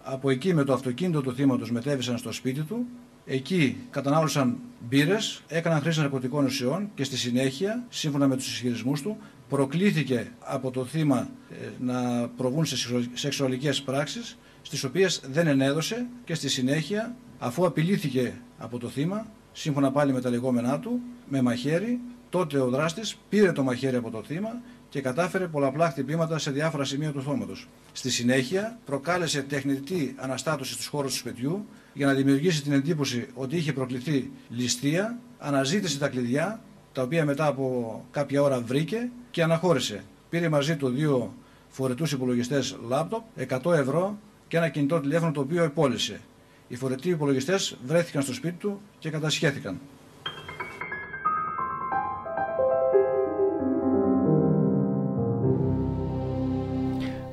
Από 0.04 0.30
εκεί 0.30 0.54
με 0.54 0.64
το 0.64 0.74
αυτοκίνητο 0.74 1.22
του 1.22 1.34
θύματος 1.34 1.72
μετέβησαν 1.72 2.18
στο 2.18 2.32
σπίτι 2.32 2.62
του. 2.62 2.86
Εκεί 3.26 3.78
κατανάλωσαν 3.90 4.58
μπύρες, 4.88 5.42
έκαναν 5.48 5.82
χρήση 5.82 6.00
ναρκωτικών 6.00 6.46
ουσιών 6.46 6.90
και 6.96 7.04
στη 7.04 7.18
συνέχεια, 7.18 7.86
σύμφωνα 7.90 8.28
με 8.28 8.36
τους 8.36 8.48
ισχυρισμούς 8.48 9.02
του, 9.02 9.18
προκλήθηκε 9.50 10.32
από 10.40 10.72
το 10.72 10.86
θύμα 10.86 11.30
ε, 11.52 11.70
να 11.80 12.28
προβούν 12.28 12.66
σε 12.66 12.76
σεξουαλικές 13.14 13.82
πράξεις, 13.82 14.38
στις 14.62 14.84
οποίες 14.84 15.22
δεν 15.32 15.48
ενέδωσε 15.48 16.08
και 16.26 16.34
στη 16.34 16.50
συνέχεια, 16.50 17.16
αφού 17.40 17.66
απειλήθηκε 17.66 18.34
από 18.58 18.78
το 18.78 18.88
θύμα, 18.88 19.26
σύμφωνα 19.52 19.92
πάλι 19.92 20.14
με 20.14 20.22
τα 20.22 20.30
λεγόμενά 20.30 20.80
του, 20.80 21.02
με 21.30 21.42
μαχαίρι, 21.42 22.00
τότε 22.30 22.60
ο 22.60 22.70
δράστης 22.70 23.16
πήρε 23.30 23.52
το 23.52 23.64
μαχαίρι 23.64 23.96
από 23.96 24.10
το 24.10 24.24
θύμα 24.24 24.62
και 24.90 25.02
κατάφερε 25.02 25.48
πολλαπλά 25.48 25.90
χτυπήματα 25.90 26.38
σε 26.38 26.52
διάφορα 26.52 26.84
σημεία 26.84 27.12
του 27.12 27.22
θώματος. 27.22 27.68
Στη 27.92 28.10
συνέχεια 28.10 28.80
προκάλεσε 28.86 29.42
τεχνητή 29.42 30.16
αναστάτωση 30.18 30.74
στους 30.74 30.88
χώρους 30.88 31.12
του 31.12 31.18
σπιτιού 31.18 31.66
για 31.94 32.06
να 32.06 32.14
δημιουργήσει 32.14 32.62
την 32.62 32.72
εντύπωση 32.72 33.28
ότι 33.34 33.56
είχε 33.56 33.74
προκληθεί 33.74 34.32
ληστεία, 34.50 35.20
αναζήτησε 35.40 36.00
τα 36.00 36.08
κλειδιά, 36.08 36.62
τα 36.94 37.02
οποία 37.02 37.26
μετά 37.26 37.46
από 37.46 38.06
κάποια 38.12 38.42
ώρα 38.42 38.62
βρήκε 38.62 39.10
και 39.32 39.44
αναχώρησε. 39.44 40.04
Πήρε 40.30 40.50
μαζί 40.50 40.76
του 40.76 40.90
δύο 40.90 41.34
φορετούς 41.68 42.12
υπολογιστές 42.12 42.78
λάπτοπ, 42.88 43.24
100 43.50 43.74
ευρώ 43.74 44.18
και 44.48 44.58
ένα 44.58 44.70
κινητό 44.70 45.00
τηλέφωνο 45.00 45.32
το 45.32 45.42
οποίο 45.42 45.64
επόλυσε. 45.64 46.20
Οι 46.68 46.76
φορετοί 46.76 47.10
υπολογιστές 47.10 47.78
βρέθηκαν 47.86 48.22
στο 48.22 48.34
σπίτι 48.34 48.56
του 48.56 48.82
και 49.00 49.10
κατασχέθηκαν. 49.10 49.80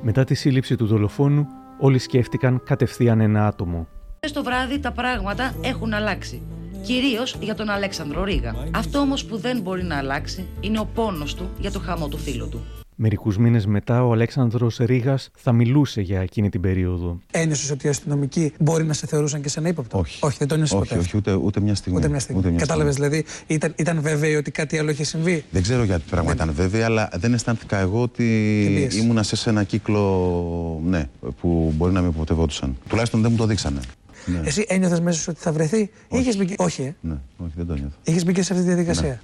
Μετά 0.07 0.23
τη 0.23 0.33
σύλληψη 0.33 0.75
του 0.75 0.85
δολοφόνου, 0.85 1.47
όλοι 1.79 1.99
σκέφτηκαν 1.99 2.63
κατευθείαν 2.63 3.19
ένα 3.19 3.47
άτομο. 3.47 3.87
Στο 4.19 4.43
βράδυ 4.43 4.79
τα 4.79 4.91
πράγματα 4.91 5.55
έχουν 5.61 5.93
αλλάξει. 5.93 6.41
Κυρίως 6.83 7.37
για 7.39 7.55
τον 7.55 7.69
Αλέξανδρο 7.69 8.23
Ρίγα. 8.23 8.53
Αυτό 8.71 8.99
όμως 8.99 9.25
που 9.25 9.37
δεν 9.37 9.61
μπορεί 9.61 9.83
να 9.83 9.97
αλλάξει 9.97 10.47
είναι 10.59 10.79
ο 10.79 10.85
πόνος 10.93 11.35
του 11.35 11.49
για 11.59 11.71
το 11.71 11.79
χαμό 11.79 12.07
του 12.07 12.17
φίλου 12.17 12.49
του. 12.49 12.84
Μερικούς 12.97 13.37
μήνες 13.37 13.65
μετά, 13.65 14.05
ο 14.05 14.11
Αλέξανδρος 14.11 14.77
Ρίγα 14.77 15.19
θα 15.35 15.51
μιλούσε 15.51 16.01
για 16.01 16.21
εκείνη 16.21 16.49
την 16.49 16.61
περίοδο. 16.61 17.19
Ένιωσες 17.31 17.71
ότι 17.71 17.87
οι 17.87 17.89
αστυνομικοί 17.89 18.53
μπορεί 18.59 18.83
να 18.83 18.93
σε 18.93 19.07
θεωρούσαν 19.07 19.41
και 19.41 19.49
σε 19.49 19.59
ένα 19.59 19.69
ύποπτο; 19.69 19.97
Όχι. 19.97 20.19
όχι 20.25 20.37
δεν 20.37 20.47
το 20.47 20.53
ένιωσες 20.53 20.77
όχι, 20.77 20.87
ποτέ; 20.89 21.01
Όχι, 21.01 21.17
ούτε, 21.17 21.33
ούτε 21.33 21.59
μια 21.59 21.75
στιγμή. 21.75 21.97
Ούτε 21.97 22.07
μια 22.07 22.19
στιγμή. 22.19 22.51
Κατάλαβες 22.51 22.95
δηλαδή, 22.95 23.25
ήταν, 23.47 23.73
ήταν 23.77 24.01
βέβαιοι 24.01 24.35
ότι 24.35 24.51
κάτι 24.51 24.77
άλλο 24.77 24.89
είχε 24.89 25.03
συμβεί; 25.03 25.43
Δεν 25.51 25.61
ξέρω 25.61 25.83
γιατί 25.83 26.03
πράγμα 26.09 26.33
δεν... 26.33 26.35
ήταν 26.35 26.55
βέβαιοι, 26.55 26.81
αλλά 26.81 27.09
δεν 27.15 27.33
αισθάνθηκα 27.33 27.77
εγώ 27.77 28.01
ότι 28.01 28.89
ήμουνα 28.91 29.23
σε 29.23 29.49
ένα 29.49 29.63
κύκλο 29.63 30.81
ναι, 30.85 31.09
που 31.41 31.73
μπορεί 31.75 31.93
να 31.93 32.01
με 32.01 32.07
υποπτευόντουσαν. 32.07 32.77
Τουλάχιστον 32.89 33.21
δεν 33.21 33.31
μου 33.31 33.37
το 33.37 33.45
δείξανε. 33.45 33.79
Ναι. 34.25 34.41
Εσύ 34.43 34.65
ένιωθες 34.67 34.99
μέσα 34.99 35.19
σου 35.19 35.25
ότι 35.29 35.39
θα 35.39 35.51
βρεθεί, 35.51 35.89
όχι. 36.07 36.21
Είχες 36.21 36.37
μπει... 36.37 36.53
όχι, 36.57 36.81
ε; 36.81 36.95
ναι, 37.01 37.15
όχι, 37.37 37.51
δεν 37.55 37.67
το 37.67 37.73
νιώθω. 37.73 37.95
Είχες 38.03 38.25
μπει 38.25 38.33
και 38.33 38.41
σε 38.41 38.53
αυτή 38.53 38.65
τη 38.65 38.71
διαδικασία; 38.73 39.07
Ναι. 39.07 39.19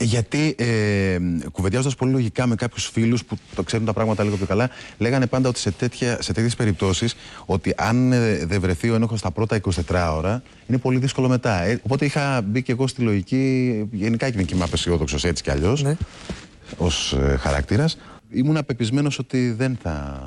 Γιατί 0.00 0.54
ε, 0.58 1.18
κουβεντιάζοντας 1.52 1.94
πολύ 1.94 2.12
λογικά 2.12 2.46
με 2.46 2.54
κάποιους 2.54 2.86
φίλους 2.86 3.24
που 3.24 3.36
το 3.54 3.62
ξέρουν 3.62 3.86
τα 3.86 3.92
πράγματα 3.92 4.22
λίγο 4.22 4.36
πιο 4.36 4.46
καλά, 4.46 4.70
λέγανε 4.98 5.26
πάντα 5.26 5.48
ότι 5.48 5.58
σε, 5.58 5.70
τέτοια, 5.70 6.22
σε 6.22 6.32
τέτοιες 6.32 6.56
περιπτώσεις, 6.56 7.14
ότι 7.46 7.74
αν 7.76 8.12
ε, 8.12 8.44
δεν 8.46 8.60
βρεθεί 8.60 8.90
ο 8.90 8.94
ένοχος 8.94 9.20
τα 9.20 9.30
πρώτα 9.30 9.60
24 9.88 10.12
ώρα, 10.16 10.42
είναι 10.66 10.78
πολύ 10.78 10.98
δύσκολο 10.98 11.28
μετά. 11.28 11.62
Ε, 11.62 11.80
οπότε 11.82 12.04
είχα 12.04 12.42
μπει 12.42 12.62
και 12.62 12.72
εγώ 12.72 12.86
στη 12.86 13.02
λογική, 13.02 13.84
γενικά 13.92 14.30
και 14.30 14.54
είμαι 14.54 14.64
απεσιόδοξος 14.64 15.24
έτσι 15.24 15.42
κι 15.42 15.50
αλλιώς, 15.50 15.82
ναι. 15.82 15.96
ως 16.76 17.12
ε, 17.12 17.36
χαρακτήρας. 17.36 17.98
Ήμουν 18.30 18.56
απεπισμένο 18.56 19.10
ότι 19.18 19.50
δεν 19.50 19.78
θα. 19.82 20.22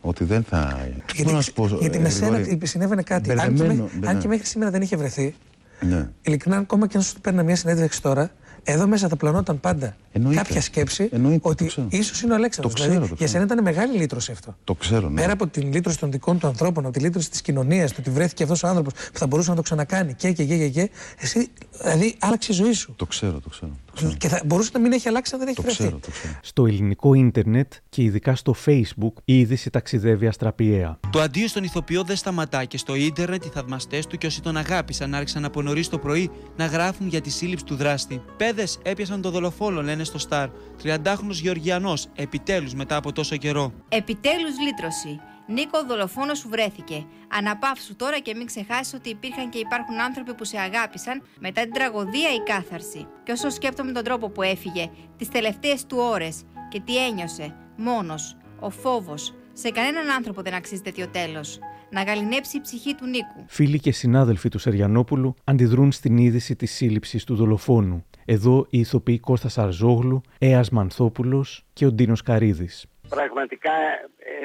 Ότι 0.00 0.24
δεν 0.24 0.42
θα. 0.42 0.88
Γιατί, 1.14 1.32
να 1.32 1.40
σου 1.40 1.52
πω, 1.52 1.66
γιατί 1.80 1.98
με 1.98 2.08
σένα 2.08 2.40
συνέβαινε 2.62 3.02
κάτι. 3.02 3.30
Αν 3.30 3.54
και, 3.54 3.62
μέχρι, 3.62 3.88
αν 4.04 4.18
και 4.18 4.28
μέχρι 4.28 4.46
σήμερα 4.46 4.70
δεν 4.70 4.82
είχε 4.82 4.96
βρεθεί. 4.96 5.34
Ναι. 5.80 6.08
Ειλικρινά, 6.22 6.56
ακόμα 6.56 6.86
και 6.86 6.96
αν 6.96 7.02
σου 7.02 7.20
παίρνει 7.20 7.42
μια 7.42 7.56
συνέντευξη 7.56 8.02
τώρα, 8.02 8.30
εδώ 8.64 8.86
μέσα 8.86 9.08
θα 9.08 9.16
πλανόταν 9.16 9.60
πάντα 9.60 9.96
Εννοείται. 10.12 10.42
κάποια 10.42 10.60
σκέψη 10.60 11.08
Εννοείται. 11.12 11.48
ότι 11.48 11.70
ίσως 11.88 12.22
είναι 12.22 12.32
ο 12.32 12.34
Αλέξανδρος. 12.34 12.74
Το 12.74 12.80
ξέρω, 12.80 12.92
δηλαδή, 12.92 13.08
το 13.08 13.14
για 13.18 13.26
σένα 13.28 13.44
ήταν 13.44 13.62
μεγάλη 13.62 13.96
λύτρωση 13.98 14.32
αυτό. 14.32 14.56
Το 14.64 14.74
ξέρω, 14.74 15.08
ναι. 15.08 15.20
Πέρα 15.20 15.32
από 15.32 15.46
την 15.46 15.72
λύτρωση 15.72 15.98
των 15.98 16.10
δικών 16.10 16.38
του 16.38 16.46
ανθρώπων, 16.46 16.84
από 16.84 16.92
τη 16.92 17.00
λύτρωση 17.00 17.30
της 17.30 17.40
κοινωνίας, 17.40 17.90
του 17.90 17.96
ότι 18.00 18.10
βρέθηκε 18.10 18.42
αυτός 18.42 18.62
ο 18.62 18.66
άνθρωπος 18.66 18.92
που 19.12 19.18
θα 19.18 19.26
μπορούσε 19.26 19.50
να 19.50 19.56
το 19.56 19.62
ξανακάνει 19.62 20.14
και 20.14 20.32
και 20.32 20.44
και 20.44 20.56
και. 20.56 20.68
και 20.68 20.90
εσύ, 21.18 21.48
δηλαδή, 21.82 22.14
άλλαξε 22.18 22.52
η 22.52 22.54
ζωή 22.54 22.72
σου. 22.72 22.94
Το 22.96 23.06
ξέρω, 23.06 23.40
το 23.40 23.48
ξέρω. 23.48 23.72
Το 23.86 23.89
ξέρω. 23.89 23.89
Και 24.18 24.28
θα 24.28 24.42
μπορούσε 24.46 24.70
να 24.72 24.80
μην 24.80 24.92
έχει 24.92 25.08
αλλάξει 25.08 25.34
αν 25.34 25.38
δεν 25.38 25.48
έχει 25.48 25.56
το 25.56 25.62
βρεθεί. 25.62 25.82
Ξέρω, 25.82 25.98
το 25.98 26.10
ξέρω. 26.10 26.34
Στο 26.42 26.66
ελληνικό 26.66 27.14
ίντερνετ 27.14 27.72
και 27.88 28.02
ειδικά 28.02 28.34
στο 28.34 28.54
Facebook 28.66 29.12
η 29.24 29.38
είδηση 29.38 29.70
ταξιδεύει 29.70 30.26
αστραπιαία. 30.26 30.98
Το 31.10 31.20
αντίο 31.20 31.48
στον 31.48 31.64
ηθοποιό 31.64 32.02
δεν 32.02 32.16
σταματά 32.16 32.64
και 32.64 32.78
στο 32.78 32.94
ίντερνετ 32.94 33.44
οι 33.44 33.48
θαυμαστές 33.48 34.06
του 34.06 34.18
και 34.18 34.26
όσοι 34.26 34.42
τον 34.42 34.56
αγάπησαν 34.56 35.14
άρχισαν 35.14 35.44
από 35.44 35.62
νωρίς 35.62 35.88
το 35.88 35.98
πρωί 35.98 36.30
να 36.56 36.66
γράφουν 36.66 37.08
για 37.08 37.20
τη 37.20 37.30
σύλληψη 37.30 37.64
του 37.64 37.74
δράστη. 37.74 38.22
Πέδες 38.36 38.78
έπιασαν 38.82 39.20
το 39.20 39.30
δολοφόνο, 39.30 39.82
λένε 39.82 40.04
στο 40.04 40.18
Star. 40.28 40.48
30χρονο 40.82 41.30
Γεωργιανός, 41.30 42.06
επιτέλους 42.14 42.74
μετά 42.74 42.96
από 42.96 43.12
τόσο 43.12 43.36
καιρό. 43.36 43.72
Επιτέλους 43.88 44.54
λύτρωση. 44.64 45.20
Νίκο, 45.50 45.78
ο 45.78 45.86
δολοφόνος 45.86 46.38
σου 46.38 46.48
βρέθηκε. 46.48 47.06
Αναπαύσου 47.28 47.96
τώρα 47.96 48.18
και 48.18 48.34
μην 48.34 48.46
ξεχάσεις 48.46 48.94
ότι 48.94 49.08
υπήρχαν 49.08 49.50
και 49.50 49.58
υπάρχουν 49.58 50.00
άνθρωποι 50.00 50.34
που 50.34 50.44
σε 50.44 50.58
αγάπησαν 50.58 51.22
μετά 51.40 51.62
την 51.62 51.72
τραγωδία 51.72 52.34
η 52.34 52.42
κάθαρση. 52.44 53.06
Και 53.22 53.32
όσο 53.32 53.50
σκέπτομαι 53.50 53.92
τον 53.92 54.04
τρόπο 54.04 54.28
που 54.28 54.42
έφυγε, 54.42 54.90
τις 55.16 55.28
τελευταίες 55.28 55.86
του 55.86 55.96
ώρες 56.00 56.42
και 56.68 56.80
τι 56.80 57.06
ένιωσε, 57.06 57.54
μόνος, 57.76 58.36
ο 58.60 58.70
φόβος, 58.70 59.34
σε 59.52 59.70
κανέναν 59.70 60.10
άνθρωπο 60.10 60.42
δεν 60.42 60.54
αξίζει 60.54 60.80
τέτοιο 60.80 61.08
τέλος. 61.08 61.58
Να 61.90 62.02
γαλινέψει 62.02 62.56
η 62.56 62.60
ψυχή 62.60 62.94
του 62.94 63.06
Νίκου. 63.06 63.44
Φίλοι 63.46 63.78
και 63.78 63.92
συνάδελφοι 63.92 64.48
του 64.48 64.58
Σεριανόπουλου 64.58 65.34
αντιδρούν 65.44 65.92
στην 65.92 66.16
είδηση 66.16 66.56
της 66.56 66.72
σύλληψης 66.72 67.24
του 67.24 67.34
δολοφόνου. 67.34 68.04
Εδώ 68.24 68.66
οι 68.70 68.78
ηθοποιοί 68.78 69.18
Κώστας 69.18 69.58
Αρζόγλου, 69.58 70.20
Έας 70.38 70.70
Μανθόπουλος 70.70 71.64
και 71.72 71.86
ο 71.86 71.92
Ντίνος 71.92 72.22
Καρίδης. 72.22 72.86
Πραγματικά 73.10 73.72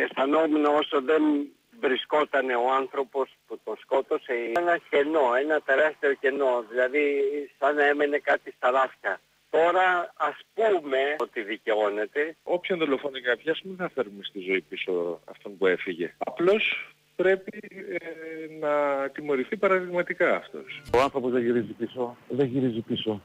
αισθανόμουν 0.04 0.65
όσο 0.65 1.01
δεν 1.01 1.23
βρισκόταν 1.80 2.49
ο 2.49 2.71
άνθρωπος 2.80 3.28
που 3.47 3.60
τον 3.63 3.75
σκότωσε 3.82 4.34
ένα 4.56 4.80
κενό, 4.89 5.25
ένα 5.39 5.62
τεράστιο 5.62 6.13
κενό, 6.13 6.63
δηλαδή 6.69 7.04
σαν 7.60 7.75
να 7.75 7.86
έμενε 7.86 8.17
κάτι 8.17 8.54
στα 8.58 8.71
λάφια. 8.71 9.19
Τώρα 9.49 10.13
ας 10.15 10.38
πούμε 10.54 11.15
ότι 11.17 11.41
δικαιώνεται. 11.41 12.36
Όποιον 12.43 12.80
δολοφόνο 12.80 13.19
και 13.19 13.28
να 13.28 13.36
πιάσουμε 13.36 13.73
δεν 13.78 13.88
θα 13.88 13.93
φέρουμε 13.93 14.23
στη 14.23 14.39
ζωή 14.39 14.62
πίσω 14.62 15.19
αυτόν 15.25 15.58
που 15.58 15.67
έφυγε. 15.67 16.13
Απλώς 16.17 16.93
πρέπει 17.15 17.60
ε, 17.89 18.58
να 18.60 18.73
τιμωρηθεί 19.10 19.58
παραδειγματικά 19.58 20.36
αυτός. 20.36 20.82
Ο 20.95 21.01
άνθρωπος 21.01 21.32
δεν 21.32 21.41
γυρίζει 21.41 21.71
πίσω. 21.71 22.17
Δεν 22.30 22.45
γυρίζει 22.45 22.80
πίσω. 22.80 23.21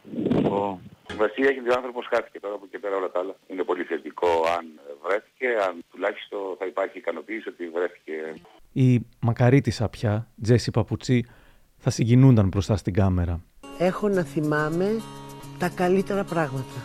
Ο... 0.50 0.80
Βασίλεια 1.16 1.50
έχει 1.50 1.60
δύο 1.60 1.72
άνθρωπος 1.76 2.06
χάθηκε 2.06 2.40
τώρα 2.40 2.54
από 2.54 2.64
εκεί 2.66 2.78
πέρα 2.78 2.96
όλα 2.96 3.10
τα 3.10 3.18
άλλα. 3.18 3.34
Είναι 3.46 3.62
πολύ 3.62 3.82
θετικό 3.82 4.28
αν 4.58 4.80
βρέθηκε, 5.02 5.46
αν 5.68 5.84
τουλάχιστον 5.90 6.40
θα 6.58 6.66
υπάρχει 6.66 6.98
ικανοποίηση 6.98 7.48
ότι 7.48 7.68
βρέθηκε. 7.68 8.12
Η 8.72 9.00
μακαρίτησα 9.20 9.88
πια, 9.88 10.28
Τζέσι 10.42 10.70
Παπουτσί, 10.70 11.24
θα 11.78 11.90
συγκινούνταν 11.90 12.48
μπροστά 12.48 12.76
στην 12.76 12.92
κάμερα. 12.92 13.40
Έχω 13.78 14.08
να 14.08 14.22
θυμάμαι 14.22 15.02
τα 15.58 15.68
καλύτερα 15.68 16.24
πράγματα. 16.24 16.80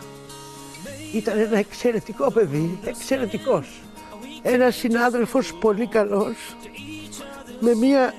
Ήταν 1.14 1.38
ένα 1.38 1.58
εξαιρετικό 1.58 2.32
παιδί, 2.32 2.78
εξαιρετικός. 2.84 3.80
Ένας 4.42 4.76
συνάδελφος 4.76 5.54
πολύ 5.54 5.86
καλός, 5.86 6.56
με 7.60 7.74
μία... 7.74 8.14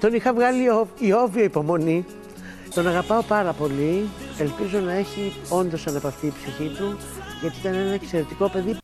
Τον 0.00 0.14
είχα 0.14 0.34
βγάλει 0.34 0.64
η 0.98 1.12
όβια 1.12 1.42
υπομονή. 1.42 2.04
Τον 2.74 2.86
αγαπάω 2.88 3.22
πάρα 3.22 3.52
πολύ. 3.52 4.08
Ελπίζω 4.38 4.78
να 4.78 4.92
έχει 4.92 5.32
όντως 5.50 5.86
αναπαυτεί 5.86 6.26
η 6.26 6.32
ψυχή 6.36 6.74
του, 6.78 6.98
γιατί 7.40 7.56
ήταν 7.60 7.74
ένα 7.74 7.92
εξαιρετικό 7.92 8.48
παιδί. 8.48 8.76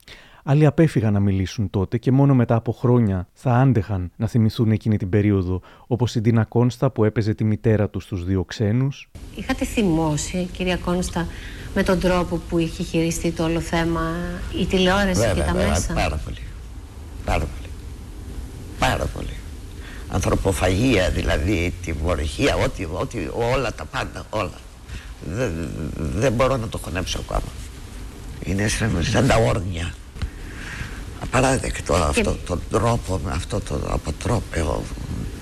Άλλοι 0.44 0.66
απέφυγαν 0.66 1.12
να 1.12 1.20
μιλήσουν 1.20 1.70
τότε 1.70 1.98
και 1.98 2.12
μόνο 2.12 2.34
μετά 2.34 2.54
από 2.54 2.72
χρόνια 2.72 3.28
θα 3.32 3.54
άντεχαν 3.54 4.10
να 4.16 4.26
θυμηθούν 4.26 4.70
εκείνη 4.70 4.96
την 4.96 5.08
περίοδο, 5.08 5.60
όπως 5.86 6.14
η 6.14 6.20
Ντίνα 6.20 6.44
Κόνστα 6.44 6.90
που 6.90 7.04
έπαιζε 7.04 7.34
τη 7.34 7.44
μητέρα 7.44 7.88
του 7.88 8.00
στους 8.00 8.24
δύο 8.24 8.44
ξένους. 8.44 9.10
Είχατε 9.34 9.64
θυμώσει, 9.64 10.48
κυρία 10.52 10.76
Κόνστα, 10.76 11.26
με 11.74 11.82
τον 11.82 12.00
τρόπο 12.00 12.40
που 12.48 12.58
είχε 12.58 12.82
χειριστεί 12.82 13.30
το 13.30 13.44
όλο 13.44 13.60
θέμα; 13.60 14.10
Η 14.60 14.66
τηλεόραση 14.66 15.20
βέβαια, 15.20 15.34
και 15.34 15.40
τα 15.40 15.52
βέβαια, 15.52 15.68
μέσα; 15.68 15.92
Πάρα 15.92 16.16
πολύ. 16.24 16.38
Πάρα 17.24 17.44
πολύ. 17.44 17.70
Πάρα 18.78 19.04
πολύ. 19.04 19.34
Ανθρωποφαγία 20.08 21.10
δηλαδή, 21.10 21.74
τη 21.84 21.92
βορυχία, 21.92 22.56
ό,τι, 22.56 22.86
ό,τι, 22.92 23.18
όλα 23.54 23.74
τα 23.74 23.84
πάντα, 23.84 24.24
όλα. 24.30 24.58
Δεν, 25.24 25.52
δεν 25.96 26.32
μπορώ 26.32 26.56
να 26.56 26.68
το 26.68 26.78
χωνέψω 26.78 27.18
ακόμα. 27.20 27.52
Είναι 28.44 28.68
σαν, 28.68 28.98
σαν 29.02 29.26
τα 29.26 29.36
όρνια. 29.36 29.94
Απαράδεκτο 31.32 31.94
αυτό 31.94 32.36
τον 32.46 32.60
τρόπο, 32.70 33.20
με 33.24 33.30
αυτό 33.32 33.60
το 33.60 33.80
αποτρόπαιο, 33.88 34.82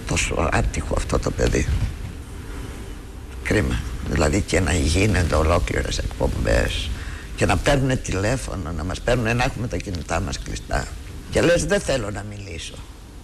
τόσο 0.06 0.48
άτυχο 0.52 0.94
αυτό 0.96 1.18
το 1.18 1.30
παιδί. 1.30 1.68
Κρίμα. 3.42 3.80
Δηλαδή 4.10 4.40
και 4.40 4.60
να 4.60 4.72
γίνονται 4.72 5.34
ολόκληρες 5.34 5.98
εκπομπές 5.98 6.90
και 7.36 7.46
να 7.46 7.56
παίρνουν 7.56 8.02
τηλέφωνο, 8.02 8.72
να 8.76 8.84
μας 8.84 9.00
παίρνουν 9.00 9.36
να 9.36 9.44
έχουμε 9.44 9.68
τα 9.68 9.76
κινητά 9.76 10.20
μας 10.20 10.38
κλειστά. 10.38 10.86
Και 11.30 11.40
λες 11.40 11.64
δεν 11.64 11.80
θέλω 11.80 12.10
να 12.10 12.24
μιλήσω. 12.28 12.74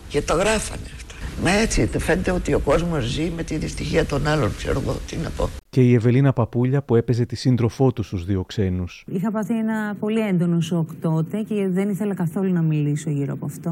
Και 0.08 0.22
το 0.22 0.34
γράφανε 0.34 0.90
αυτά. 0.96 1.14
Μα 1.42 1.50
έτσι 1.50 1.90
φαίνεται 1.98 2.30
ότι 2.30 2.54
ο 2.54 2.58
κόσμος 2.58 3.04
ζει 3.04 3.32
με 3.36 3.42
τη 3.42 3.56
δυστυχία 3.56 4.04
των 4.04 4.26
άλλων. 4.26 4.54
Ξέρω 4.56 4.80
εγώ 4.80 5.00
τι 5.06 5.16
να 5.16 5.30
πω. 5.30 5.50
Και 5.74 5.80
η 5.82 5.94
Ευελίνα 5.94 6.32
Παπούλια 6.32 6.82
που 6.82 6.94
έπαιζε 6.96 7.26
τη 7.26 7.36
σύντροφό 7.36 7.92
του 7.92 8.02
στους 8.02 8.24
δύο 8.24 8.44
ξένους. 8.44 9.04
Είχα 9.06 9.30
πάθει 9.30 9.58
ένα 9.58 9.96
πολύ 10.00 10.20
έντονο 10.20 10.60
σοκ 10.60 10.88
τότε 11.00 11.42
και 11.48 11.68
δεν 11.70 11.88
ήθελα 11.88 12.14
καθόλου 12.14 12.52
να 12.52 12.62
μιλήσω 12.62 13.10
γύρω 13.10 13.32
από 13.32 13.44
αυτό. 13.44 13.70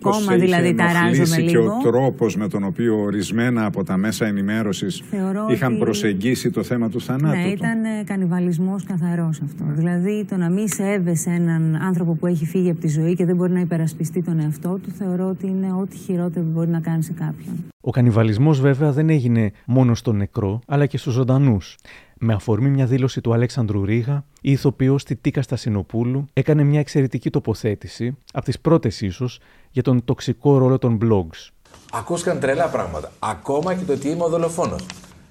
Πώς 0.00 0.16
Κόμμα 0.16 0.30
σε 0.30 0.36
είχε 0.36 0.44
δηλαδή 0.44 0.74
ταράζομαι 0.74 1.06
ενοχλήσει 1.10 1.40
λίγο. 1.40 1.78
και 1.82 1.88
ο 1.88 1.90
τρόπος 1.90 2.36
με 2.36 2.48
τον 2.48 2.64
οποίο 2.64 3.00
ορισμένα 3.00 3.64
από 3.66 3.84
τα 3.84 3.96
μέσα 3.96 4.26
ενημέρωσης 4.26 5.02
Θεωρώ 5.10 5.46
είχαν 5.50 5.72
ότι- 5.72 5.80
προσεγγίσει 5.80 6.50
το 6.50 6.62
θέμα 6.62 6.88
του 6.88 7.00
θανάτου 7.00 7.36
Ναι, 7.36 7.44
του; 7.44 7.50
ήταν 7.52 7.84
ε, 7.84 8.02
κανιβαλισμός 8.04 8.84
καθαρός 8.84 9.40
αυτό. 9.40 9.64
Δηλαδή 9.68 10.24
το 10.28 10.36
να 10.36 10.50
μην 10.50 10.68
σέβεσαι 10.68 11.30
έναν 11.30 11.76
άνθρωπο 11.82 12.14
που 12.14 12.26
έχει 12.26 12.46
φύγει 12.46 12.70
από 12.70 12.80
τη 12.80 12.88
ζωή 12.88 13.14
και 13.14 13.24
δεν 13.24 13.36
μπορεί 13.36 13.52
να 13.52 13.60
υπερασπιστεί 13.60 14.22
τον 14.22 14.40
εαυτό 14.40 14.78
του, 14.82 14.90
θεωρώ 14.90 15.28
ότι 15.28 15.46
είναι 15.46 15.72
ό,τι 15.80 15.96
χειρότερο 15.96 16.44
μπορεί 16.46 16.68
να 16.68 16.80
κάνει 16.80 17.02
σε 17.02 17.12
κάποιον. 17.12 17.54
Ο 17.86 17.90
κανιβαλισμός 17.90 18.60
βέβαια 18.60 18.92
δεν 18.92 19.10
έγινε 19.10 19.50
μόνο 19.66 19.94
στο 19.94 20.12
νεκρό, 20.12 20.60
αλλά 20.66 20.86
και 20.86 20.98
στους 20.98 21.14
ζωντανούς. 21.44 21.76
Με 22.18 22.34
αφορμή 22.34 22.68
μια 22.68 22.86
δήλωση 22.86 23.20
του 23.20 23.32
Αλέξανδρου 23.32 23.84
Ρίγα, 23.84 24.24
η 24.40 24.50
ηθοποιός 24.50 25.04
Τιτίκα 25.04 25.42
Στασινοπούλου 25.42 26.24
έκανε 26.32 26.64
μια 26.64 26.80
εξαιρετική 26.80 27.30
τοποθέτηση, 27.30 28.16
από 28.32 28.44
τις 28.44 28.60
πρώτες 28.60 29.00
ίσως, 29.00 29.40
για 29.70 29.82
τον 29.82 30.04
τοξικό 30.04 30.58
ρόλο 30.58 30.78
των 30.78 30.98
blogs. 31.02 31.50
Ακούστηκαν 31.92 32.40
τρελά 32.40 32.66
πράγματα. 32.66 33.12
Ακόμα 33.18 33.74
και 33.74 33.84
το 33.84 33.92
ότι 33.92 34.08
είμαι 34.08 34.24
ο 34.24 34.28
δολοφόνος. 34.28 34.86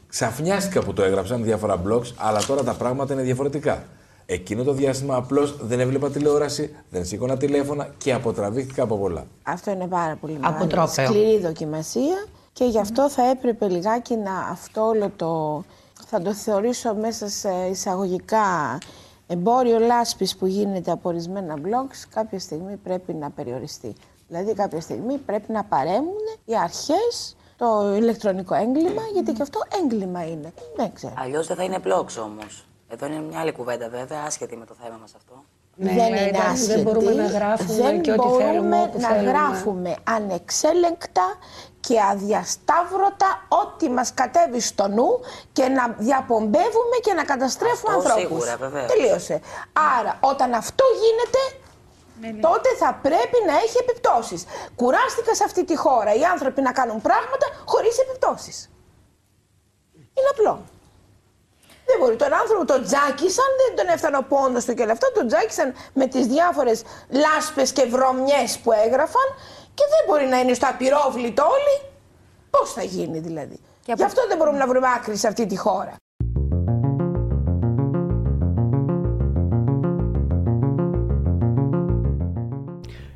Ξαφνιάστηκα 0.08 0.84
που 0.84 0.94
το 0.94 1.04
έγραψαν 1.04 1.44
διάφορα 1.44 1.82
blogs, 1.88 2.12
αλλά 2.18 2.46
τώρα 2.46 2.64
τα 2.64 2.74
πράγματα 2.74 3.14
είναι 3.14 3.22
διαφορετικά. 3.22 3.84
Εκείνο 4.26 4.64
το 4.64 4.74
διάστημα 4.74 5.16
απλώς 5.16 5.58
δεν 5.62 5.80
έβλεπα 5.80 6.10
τηλεόραση, 6.10 6.76
δεν 6.90 7.06
σήκωνα 7.06 7.38
τηλέφωνα 7.38 7.94
και 7.98 8.14
αποτραβήχτηκα 8.14 8.84
από 8.84 8.98
πολλά. 8.98 9.26
Αυτό 9.44 9.72
είναι 9.72 9.88
πάρα 9.88 10.16
πολύ 10.16 10.34
μεγάλη 10.34 10.56
Αποτρόπαιο. 10.56 11.06
σκληρή 11.06 11.40
δοκιμασία 11.40 12.26
και 12.54 12.66
γι' 12.66 12.80
αυτό 12.80 13.10
θα 13.10 13.30
έπρεπε 13.30 13.68
λιγάκι 13.68 14.16
να 14.16 14.40
αυτό 14.52 14.82
όλο 14.82 15.12
το, 15.16 15.64
θα 16.08 16.22
το 16.22 16.34
θεωρήσω 16.34 16.96
μέσα 16.96 17.28
σε 17.30 17.50
εισαγωγικά 17.72 18.78
εμπόριο 19.28 19.80
λάσπης 19.80 20.36
που 20.38 20.46
γίνεται 20.46 20.92
από 20.92 21.10
ορισμένα 21.10 21.56
blogs 21.66 22.06
κάποια 22.14 22.40
στιγμή 22.40 22.76
πρέπει 22.76 23.14
να 23.14 23.30
περιοριστεί. 23.30 23.96
Δηλαδή 24.28 24.54
κάποια 24.54 24.82
στιγμή 24.82 25.18
πρέπει 25.18 25.52
να 25.52 25.64
παρέμουν 25.64 26.22
οι 26.46 26.58
αρχές 26.58 27.36
το 27.58 27.96
ηλεκτρονικό 27.96 28.56
έγκλημα, 28.56 29.02
γιατί 29.14 29.32
και 29.32 29.42
αυτό 29.42 29.60
έγκλημα 29.84 30.28
είναι. 30.28 30.54
Δεν 30.76 30.94
ξέρω. 30.94 31.14
Αλλιώς 31.18 31.48
δεν 31.48 31.56
θα 31.58 31.64
είναι 31.64 31.78
blogs 31.84 32.22
όμως. 32.24 32.66
Εδώ 32.90 33.06
είναι 33.06 33.22
μια 33.22 33.40
άλλη 33.40 33.52
κουβέντα 33.52 33.90
βέβαια, 33.90 34.22
άσχετη 34.26 34.58
με 34.58 34.66
το 34.66 34.74
θέμα 34.84 34.98
μας 35.02 35.14
αυτό. 35.16 35.44
δεν 35.76 35.96
Ναι, 35.96 36.02
είναι 36.08 36.20
εντάξει, 36.20 36.48
άσχετη. 36.52 36.74
δεν 36.74 36.84
μπορούμε 36.84 37.14
να 37.14 37.26
γράφουμε 37.28 37.74
Δεν 37.82 38.02
και 38.02 38.12
ό,τι 38.12 38.20
μπορούμε 38.22 38.44
θέλουμε, 38.44 38.82
όπου 38.82 39.00
να 39.00 39.08
θέλουμε. 39.08 39.32
γράφουμε 39.32 39.96
ανεξέλεγκτα 40.04 41.24
και 41.88 42.02
αδιασταύρωτα 42.12 43.30
ό,τι 43.48 43.90
μας 43.90 44.14
κατέβει 44.14 44.60
στο 44.60 44.88
νου 44.88 45.10
και 45.52 45.68
να 45.68 45.96
διαπομπεύουμε 45.98 46.98
και 47.02 47.14
να 47.14 47.24
καταστρέφουμε 47.24 47.94
Αυτό 47.96 48.10
ανθρώπους. 48.10 48.44
σίγουρα, 48.44 48.58
βεβαίως. 48.58 48.92
Τελείωσε. 48.92 49.40
Άρα, 50.00 50.18
όταν 50.20 50.54
αυτό 50.54 50.84
γίνεται, 51.02 51.42
τότε 52.42 52.70
θα 52.80 53.00
πρέπει 53.02 53.38
να 53.46 53.54
έχει 53.54 53.78
επιπτώσεις. 53.80 54.44
Κουράστηκα 54.76 55.36
σε 55.36 55.44
αυτή 55.44 55.66
τη 55.66 55.76
χώρα 55.76 56.14
οι 56.14 56.24
άνθρωποι 56.24 56.62
να 56.62 56.72
κάνουν 56.72 57.02
πράγματα 57.02 57.46
χωρίς 57.66 57.98
επιπτώσεις. 58.00 58.70
Είναι 59.94 60.30
απλό. 60.32 60.64
Δεν 61.86 61.98
μπορεί. 62.00 62.16
Τον 62.16 62.34
άνθρωπο 62.34 62.66
τον 62.66 62.84
τζάκισαν, 62.84 63.50
δεν 63.62 63.76
τον 63.76 63.94
έφτανε 63.94 64.18
ο 64.18 64.24
πόντος 64.24 64.66
του 64.66 64.74
και 64.74 64.82
όλα 64.82 64.92
αυτά. 64.92 65.12
Τον 65.12 65.28
τζάκισαν 65.28 65.74
με 65.94 66.08
τις 66.08 66.28
διάφορες 66.28 66.84
λάσπες 67.10 67.72
και 67.72 67.86
βρωμιές 67.86 68.60
που 68.64 68.72
έγραφαν 68.72 69.28
και 69.74 69.84
δεν 69.90 70.04
μπορεί 70.08 70.26
να 70.26 70.40
είναι 70.40 70.54
στο 70.54 70.68
απειρόβλητο 70.70 71.44
όλοι. 71.44 71.92
Πώς 72.50 72.74
θα 72.74 72.84
γίνει 72.84 73.20
δηλαδή; 73.20 73.60
Γι' 73.86 74.04
αυτό 74.04 74.28
δεν 74.28 74.38
μπορούμε 74.38 74.58
να 74.58 74.68
βρούμε 74.68 74.88
άκρη 74.96 75.18
σε 75.18 75.28
αυτή 75.28 75.46
τη 75.46 75.58
χώρα. 75.58 75.96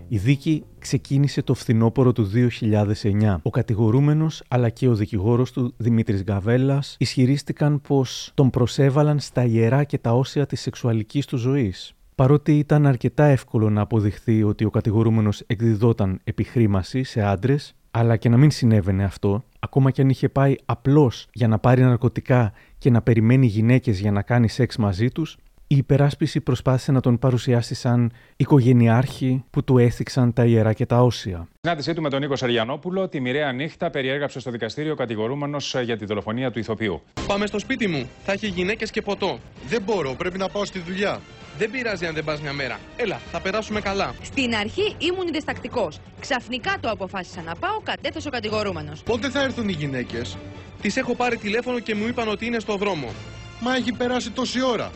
Η 0.09 0.17
δίκη 0.17 0.65
ξεκίνησε 0.79 1.41
το 1.41 1.53
φθινόπωρο 1.53 2.11
του 2.11 2.31
2009. 2.33 3.37
Ο 3.41 3.49
κατηγορούμενος 3.49 4.43
αλλά 4.47 4.69
και 4.69 4.87
ο 4.87 4.95
δικηγόρος 4.95 5.51
του 5.51 5.73
Δημήτρης 5.77 6.23
Γκαβέλας 6.23 6.95
ισχυρίστηκαν 6.99 7.81
πως 7.81 8.31
τον 8.33 8.49
προσέβαλαν 8.49 9.19
στα 9.19 9.43
ιερά 9.43 9.83
και 9.83 9.97
τα 9.97 10.13
όσια 10.13 10.45
της 10.45 10.61
σεξουαλικής 10.61 11.25
του 11.25 11.37
ζωής. 11.37 11.96
Παρότι 12.21 12.57
ήταν 12.57 12.85
αρκετά 12.85 13.25
εύκολο 13.25 13.69
να 13.69 13.81
αποδειχθεί 13.81 14.43
ότι 14.43 14.65
ο 14.65 14.69
κατηγορούμενος 14.69 15.43
εκδιδόταν 15.47 16.19
επιχρήμαση 16.23 17.03
σε 17.03 17.21
άντρες, 17.21 17.75
αλλά 17.91 18.17
και 18.17 18.29
να 18.29 18.37
μην 18.37 18.51
συνέβαινε 18.51 19.03
αυτό, 19.03 19.43
ακόμα 19.59 19.91
και 19.91 20.01
αν 20.01 20.09
είχε 20.09 20.29
πάει 20.29 20.55
απλώς 20.65 21.27
για 21.33 21.47
να 21.47 21.59
πάρει 21.59 21.81
ναρκωτικά 21.81 22.53
και 22.77 22.89
να 22.89 23.01
περιμένει 23.01 23.45
γυναίκες 23.45 23.99
για 23.99 24.11
να 24.11 24.21
κάνει 24.21 24.49
σεξ 24.49 24.77
μαζί 24.77 25.09
τους, 25.09 25.37
η 25.67 25.77
υπεράσπιση 25.77 26.41
προσπάθησε 26.41 26.91
να 26.91 26.99
τον 26.99 27.19
παρουσιάσει 27.19 27.75
σαν 27.75 28.11
οικογενειάρχη 28.35 29.43
που 29.49 29.63
του 29.63 29.77
έθιξαν 29.77 30.33
τα 30.33 30.45
ιερά 30.45 30.73
και 30.73 30.85
τα 30.85 31.03
όσια. 31.03 31.47
συνάντησή 31.61 31.93
του 31.93 32.01
με 32.01 32.09
τον 32.09 32.19
Νίκος 32.19 32.39
Σαριανόπουλο, 32.39 33.07
τη 33.07 33.19
μοιραία 33.19 33.51
νύχτα 33.51 33.89
περιέγραψε 33.89 34.39
στο 34.39 34.51
δικαστήριο 34.51 34.95
κατηγορούμενος 34.95 35.75
για 35.83 35.97
τη 35.97 36.05
δολοφονία 36.05 36.51
του 36.51 36.59
ηθοποιού. 36.59 37.01
Πάμε 37.27 37.45
στο 37.45 37.59
σπίτι 37.59 37.87
μου. 37.87 38.09
Θα 38.23 38.31
έχει 38.31 38.47
γυναίκες 38.47 38.91
και 38.91 39.01
ποτό. 39.01 39.39
Δεν 39.67 39.81
μπορώ, 39.81 40.15
πρέπει 40.17 40.37
να 40.37 40.49
πάω 40.49 40.65
στη 40.65 40.79
δουλειά. 40.79 41.19
Δεν 41.57 41.71
πειράζει 41.71 42.05
αν 42.05 42.13
δεν 42.13 42.23
πας 42.23 42.41
μια 42.41 42.53
μέρα. 42.53 42.79
Έλα, 42.95 43.19
θα 43.31 43.41
περάσουμε 43.41 43.81
καλά. 43.81 44.15
Στην 44.21 44.55
αρχή 44.55 44.95
ήμουν 44.97 45.31
διστακτικός. 45.31 45.99
Ξαφνικά 46.19 46.77
το 46.79 46.89
αποφάσισα 46.89 47.41
να 47.41 47.55
πάω, 47.55 47.79
κατέθεσε 47.83 48.27
ο 48.27 48.31
κατηγορούμενος. 48.31 49.03
Πότε 49.03 49.29
θα 49.29 49.41
έρθουν 49.41 49.69
οι 49.69 49.71
γυναίκες; 49.71 50.37
Τις 50.81 50.97
έχω 50.97 51.15
πάρει 51.15 51.37
τηλέφωνο 51.37 51.79
και 51.79 51.95
μου 51.95 52.07
είπαν 52.07 52.27
ότι 52.27 52.45
είναι 52.45 52.59
στο 52.59 52.75
δρόμο. 52.75 53.13
Μα 53.59 53.75
έχει 53.75 53.91
περάσει 53.91 54.31
τόση 54.31 54.61
ώρα. 54.61 54.91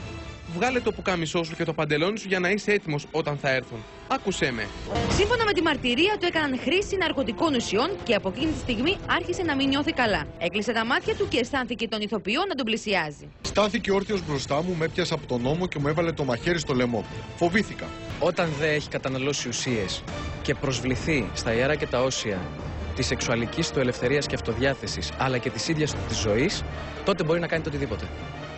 Βγάλε 0.53 0.79
το 0.79 0.91
πουκάμισό 0.91 1.43
σου 1.43 1.55
και 1.55 1.63
το 1.63 1.73
παντελόνι 1.73 2.19
σου 2.19 2.27
για 2.27 2.39
να 2.39 2.49
είσαι 2.49 2.71
έτοιμος 2.71 3.07
όταν 3.11 3.37
θα 3.37 3.49
έρθουν. 3.49 3.83
Άκουσέ 4.07 4.51
με. 4.51 4.67
Σύμφωνα 5.09 5.45
με 5.45 5.51
τη 5.51 5.61
μαρτυρία 5.61 6.17
του, 6.19 6.25
έκαναν 6.25 6.59
χρήση 6.59 6.97
ναρκωτικών 6.97 7.55
ουσιών 7.55 7.89
και 8.03 8.15
από 8.15 8.29
εκείνη 8.29 8.51
τη 8.51 8.59
στιγμή 8.59 8.97
άρχισε 9.07 9.43
να 9.43 9.55
μην 9.55 9.67
νιώθει 9.67 9.91
καλά. 9.91 10.27
Έκλεισε 10.37 10.71
τα 10.71 10.85
μάτια 10.85 11.15
του 11.15 11.27
και 11.27 11.37
αισθάνθηκε 11.39 11.87
τον 11.87 12.01
ηθοποιό 12.01 12.41
να 12.47 12.55
τον 12.55 12.65
πλησιάζει. 12.65 13.29
Στάθηκε 13.41 13.91
όρθιος 13.91 14.25
μπροστά 14.25 14.63
μου, 14.63 14.75
με 14.75 14.85
έπιασε 14.85 15.13
από 15.13 15.25
τον 15.25 15.41
νόμο 15.41 15.67
και 15.67 15.79
μου 15.79 15.87
έβαλε 15.87 16.11
το 16.11 16.23
μαχαίρι 16.23 16.59
στο 16.59 16.73
λαιμό. 16.73 17.05
Φοβήθηκα. 17.35 17.85
Όταν 18.19 18.49
δεν 18.59 18.69
έχει 18.69 18.89
καταναλώσει 18.89 19.47
ουσίες 19.47 20.03
και 20.41 20.53
προσβληθεί 20.55 21.29
στα 21.33 21.53
ιερά 21.53 21.75
και 21.75 21.87
τα 21.87 22.03
όσια 22.03 22.39
της 22.95 23.05
σεξουαλικής 23.05 23.71
του 23.71 23.79
ελευθερίας 23.79 24.25
και 24.27 24.35
αυτοδιάθεσης 24.35 25.11
αλλά 25.17 25.37
και 25.37 25.49
της 25.49 25.67
ίδιας 25.67 25.91
του 25.91 25.99
της 26.07 26.17
ζωής, 26.17 26.63
τότε 27.05 27.23
μπορεί 27.23 27.39
να 27.39 27.47
κάνει 27.47 27.63
το 27.63 27.69
οτιδήποτε. 27.69 28.07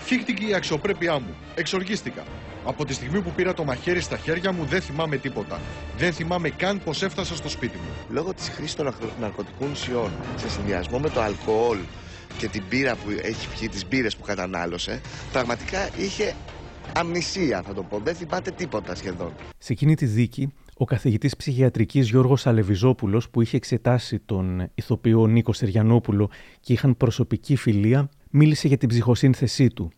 Φύχτηκε 0.03 0.45
η 0.45 0.53
αξιοπρέπειά 0.53 1.19
μου. 1.19 1.35
Εξοργίστηκα. 1.55 2.23
Από 2.65 2.85
τη 2.85 2.93
στιγμή 2.93 3.21
που 3.21 3.31
πήρα 3.35 3.53
το 3.53 3.63
μαχαίρι 3.63 3.99
στα 4.01 4.17
χέρια 4.17 4.51
μου 4.51 4.65
δεν 4.65 4.81
θυμάμαι 4.81 5.17
τίποτα. 5.17 5.61
Δεν 5.97 6.13
θυμάμαι 6.13 6.49
καν 6.49 6.81
πώ 6.83 6.91
έφτασα 7.01 7.35
στο 7.35 7.49
σπίτι 7.49 7.77
μου. 7.77 8.13
Λόγω 8.15 8.33
της 8.33 8.49
χρήσης 8.49 8.75
των 8.75 8.85
ναρκω- 8.85 9.13
ναρκωτικών 9.19 9.71
ουσιών 9.71 10.11
σε 10.35 10.49
συνδυασμό 10.49 10.99
με 10.99 11.09
το 11.09 11.21
αλκοόλ 11.21 11.77
και 12.37 12.47
την 12.47 12.63
πύρα 12.69 12.95
που 12.95 13.09
έχει 13.21 13.47
πιει, 13.57 13.69
τις 13.69 13.87
μπύρες 13.87 14.15
που 14.15 14.23
κατανάλωσε, 14.23 15.01
πραγματικά 15.31 15.89
είχε 15.97 16.35
αμνησία 16.95 17.61
θα 17.65 17.73
το 17.73 17.84
πω. 17.84 17.99
Δεν 18.03 18.15
θυμάται 18.15 18.51
τίποτα 18.51 18.95
σχεδόν. 18.95 19.32
Σε 19.57 19.73
εκείνη 19.73 19.95
τη 19.95 20.05
δίκη, 20.05 20.53
ο 20.78 20.86
καθηγητής 20.86 21.36
ψυχιατρικής 21.36 22.09
Γιώργος 22.09 22.47
Αλεβιζόπουλος, 22.47 23.30
που 23.30 23.41
είχε 23.41 23.55
εξετάσει 23.57 24.19
τον 24.19 24.69
ηθοποιό 24.75 25.25
Νίκο 25.28 25.53
Σεριανόπουλο 25.53 26.30
και 26.59 26.73
είχαν 26.73 26.97
προσωπική 26.97 27.55
φιλία, 27.55 28.09
μίλησε 28.36 28.67
για 28.67 28.77
την 28.77 28.89
ψυχοσύνθεσή 28.89 29.67
του. 29.67 29.91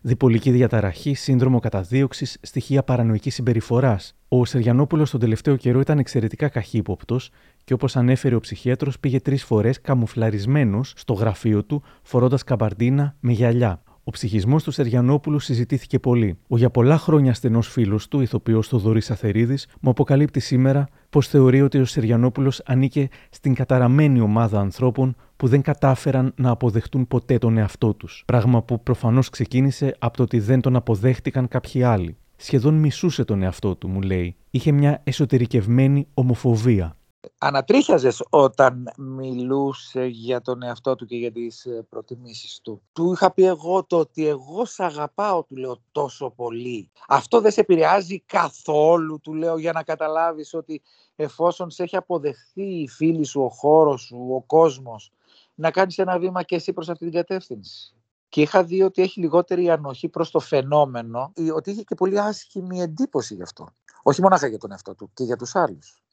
διπολική 0.00 0.50
διαταραχή, 0.50 1.14
σύνδρομο 1.14 1.58
καταδίωξης, 1.58 2.38
στοιχεία 2.42 2.82
παρανοϊκής 2.82 3.34
συμπεριφοράς. 3.34 4.16
Ο 4.28 4.44
Σεριανόπουλο 4.44 5.08
τον 5.10 5.20
τελευταίο 5.20 5.56
καιρό 5.56 5.80
ήταν 5.80 5.98
εξαιρετικά 5.98 6.48
καχύποπτος 6.48 7.30
και 7.64 7.72
όπως 7.72 7.96
ανέφερε 7.96 8.34
ο 8.34 8.40
ψυχίατρο, 8.40 8.92
πήγε 9.00 9.20
τρεις 9.20 9.44
φορές 9.44 9.80
καμουφλαρισμένος 9.80 10.92
στο 10.96 11.12
γραφείο 11.12 11.64
του, 11.64 11.82
φορώντας 12.02 12.44
καμπαρντίνα 12.44 13.16
με 13.20 13.32
γυαλιά. 13.32 13.82
Ο 14.06 14.10
ψυχισμός 14.10 14.62
του 14.62 14.70
Σεριανόπουλου 14.70 15.38
συζητήθηκε 15.38 15.98
πολύ. 15.98 16.38
Ο 16.48 16.56
για 16.56 16.70
πολλά 16.70 16.98
χρόνια 16.98 17.34
στενός 17.34 17.68
φίλος 17.68 18.08
του, 18.08 18.20
ηθοποιός 18.20 18.68
Θοδωρή 18.68 19.00
Αθερίδης, 19.08 19.66
μου 19.80 19.90
αποκαλύπτει 19.90 20.40
σήμερα 20.40 20.88
πως 21.10 21.28
θεωρεί 21.28 21.62
ότι 21.62 21.78
ο 21.78 21.84
Σεριανόπουλος 21.84 22.62
ανήκε 22.64 23.08
στην 23.30 23.54
καταραμένη 23.54 24.20
ομάδα 24.20 24.60
ανθρώπων 24.60 25.16
που 25.36 25.48
δεν 25.48 25.62
κατάφεραν 25.62 26.32
να 26.36 26.50
αποδεχτούν 26.50 27.08
ποτέ 27.08 27.38
τον 27.38 27.56
εαυτό 27.56 27.94
τους. 27.94 28.22
Πράγμα 28.26 28.62
που 28.62 28.82
προφανώς 28.82 29.28
ξεκίνησε 29.28 29.96
από 29.98 30.16
το 30.16 30.22
ότι 30.22 30.38
δεν 30.38 30.60
τον 30.60 30.76
αποδέχτηκαν 30.76 31.48
κάποιοι 31.48 31.82
άλλοι. 31.82 32.16
Σχεδόν 32.36 32.74
μισούσε 32.74 33.24
τον 33.24 33.42
εαυτό 33.42 33.76
του, 33.76 33.88
μου 33.88 34.00
λέει. 34.00 34.36
Είχε 34.50 34.72
μια 34.72 35.00
εσωτερικευμένη 35.04 36.06
ομοφοβία 36.14 36.96
ανατρίχιαζες 37.38 38.26
όταν 38.30 38.92
μιλούσε 38.96 40.04
για 40.04 40.40
τον 40.40 40.62
εαυτό 40.62 40.94
του 40.94 41.06
και 41.06 41.16
για 41.16 41.32
τις 41.32 41.64
ε, 41.64 41.86
προτιμήσεις 41.90 42.60
του. 42.60 42.82
Του 42.92 43.12
είχα 43.12 43.32
πει 43.32 43.44
εγώ 43.44 43.84
το 43.84 43.98
ότι 43.98 44.26
εγώ 44.26 44.64
σ' 44.64 44.80
αγαπάω, 44.80 45.44
του 45.44 45.56
λέω 45.56 45.82
τόσο 45.92 46.30
πολύ. 46.30 46.90
Αυτό 47.08 47.40
δεν 47.40 47.50
σε 47.50 47.60
επηρεάζει 47.60 48.20
καθόλου, 48.20 49.20
του 49.20 49.34
λέω, 49.34 49.58
για 49.58 49.72
να 49.72 49.82
καταλάβεις 49.82 50.54
ότι 50.54 50.82
εφόσον 51.16 51.70
σε 51.70 51.82
έχει 51.82 51.96
αποδεχθεί 51.96 52.80
η 52.80 52.88
φίλη 52.88 53.24
σου, 53.24 53.40
ο 53.40 53.48
χώρος 53.48 54.02
σου, 54.02 54.28
ο 54.30 54.42
κόσμος, 54.42 55.12
να 55.54 55.70
κάνεις 55.70 55.98
ένα 55.98 56.18
βήμα 56.18 56.42
και 56.42 56.54
εσύ 56.54 56.72
προς 56.72 56.88
αυτή 56.88 57.04
την 57.04 57.14
κατεύθυνση. 57.14 57.94
Και 58.28 58.40
είχα 58.40 58.64
δει 58.64 58.82
ότι 58.82 59.02
έχει 59.02 59.20
λιγότερη 59.20 59.70
ανοχή 59.70 60.08
προς 60.08 60.30
το 60.30 60.40
φαινόμενο, 60.40 61.32
ότι 61.54 61.70
είχε 61.70 61.82
και 61.82 61.94
πολύ 61.94 62.20
άσχημη 62.20 62.80
εντύπωση 62.80 63.34
γι' 63.34 63.42
αυτό. 63.42 63.68
Όχι 64.02 64.22
μονάχα 64.22 64.46
για 64.46 64.58
τον 64.58 64.70
εαυτό 64.70 64.94
του, 64.94 65.10
και 65.14 65.24
για 65.24 65.36
τους 65.36 65.54
άλλους. 65.54 66.03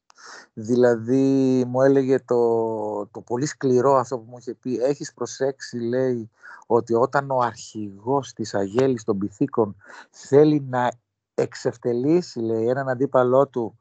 Δηλαδή 0.54 1.64
μου 1.68 1.82
έλεγε 1.82 2.20
το, 2.20 3.06
το 3.06 3.22
πολύ 3.22 3.46
σκληρό 3.46 3.96
αυτό 3.96 4.18
που 4.18 4.26
μου 4.30 4.38
είχε 4.38 4.54
πει 4.54 4.76
έχεις 4.76 5.14
προσέξει 5.14 5.78
λέει 5.78 6.30
ότι 6.66 6.94
όταν 6.94 7.32
ο 7.32 7.38
αρχηγός 7.38 8.34
της 8.34 8.54
Αγέλης 8.54 9.04
των 9.04 9.18
Πυθίκων 9.18 9.76
θέλει 10.10 10.62
να 10.70 10.92
εξευτελίσει 11.34 12.40
λέει 12.40 12.68
έναν 12.68 12.90
αντίπαλό 12.90 13.48
του 13.48 13.76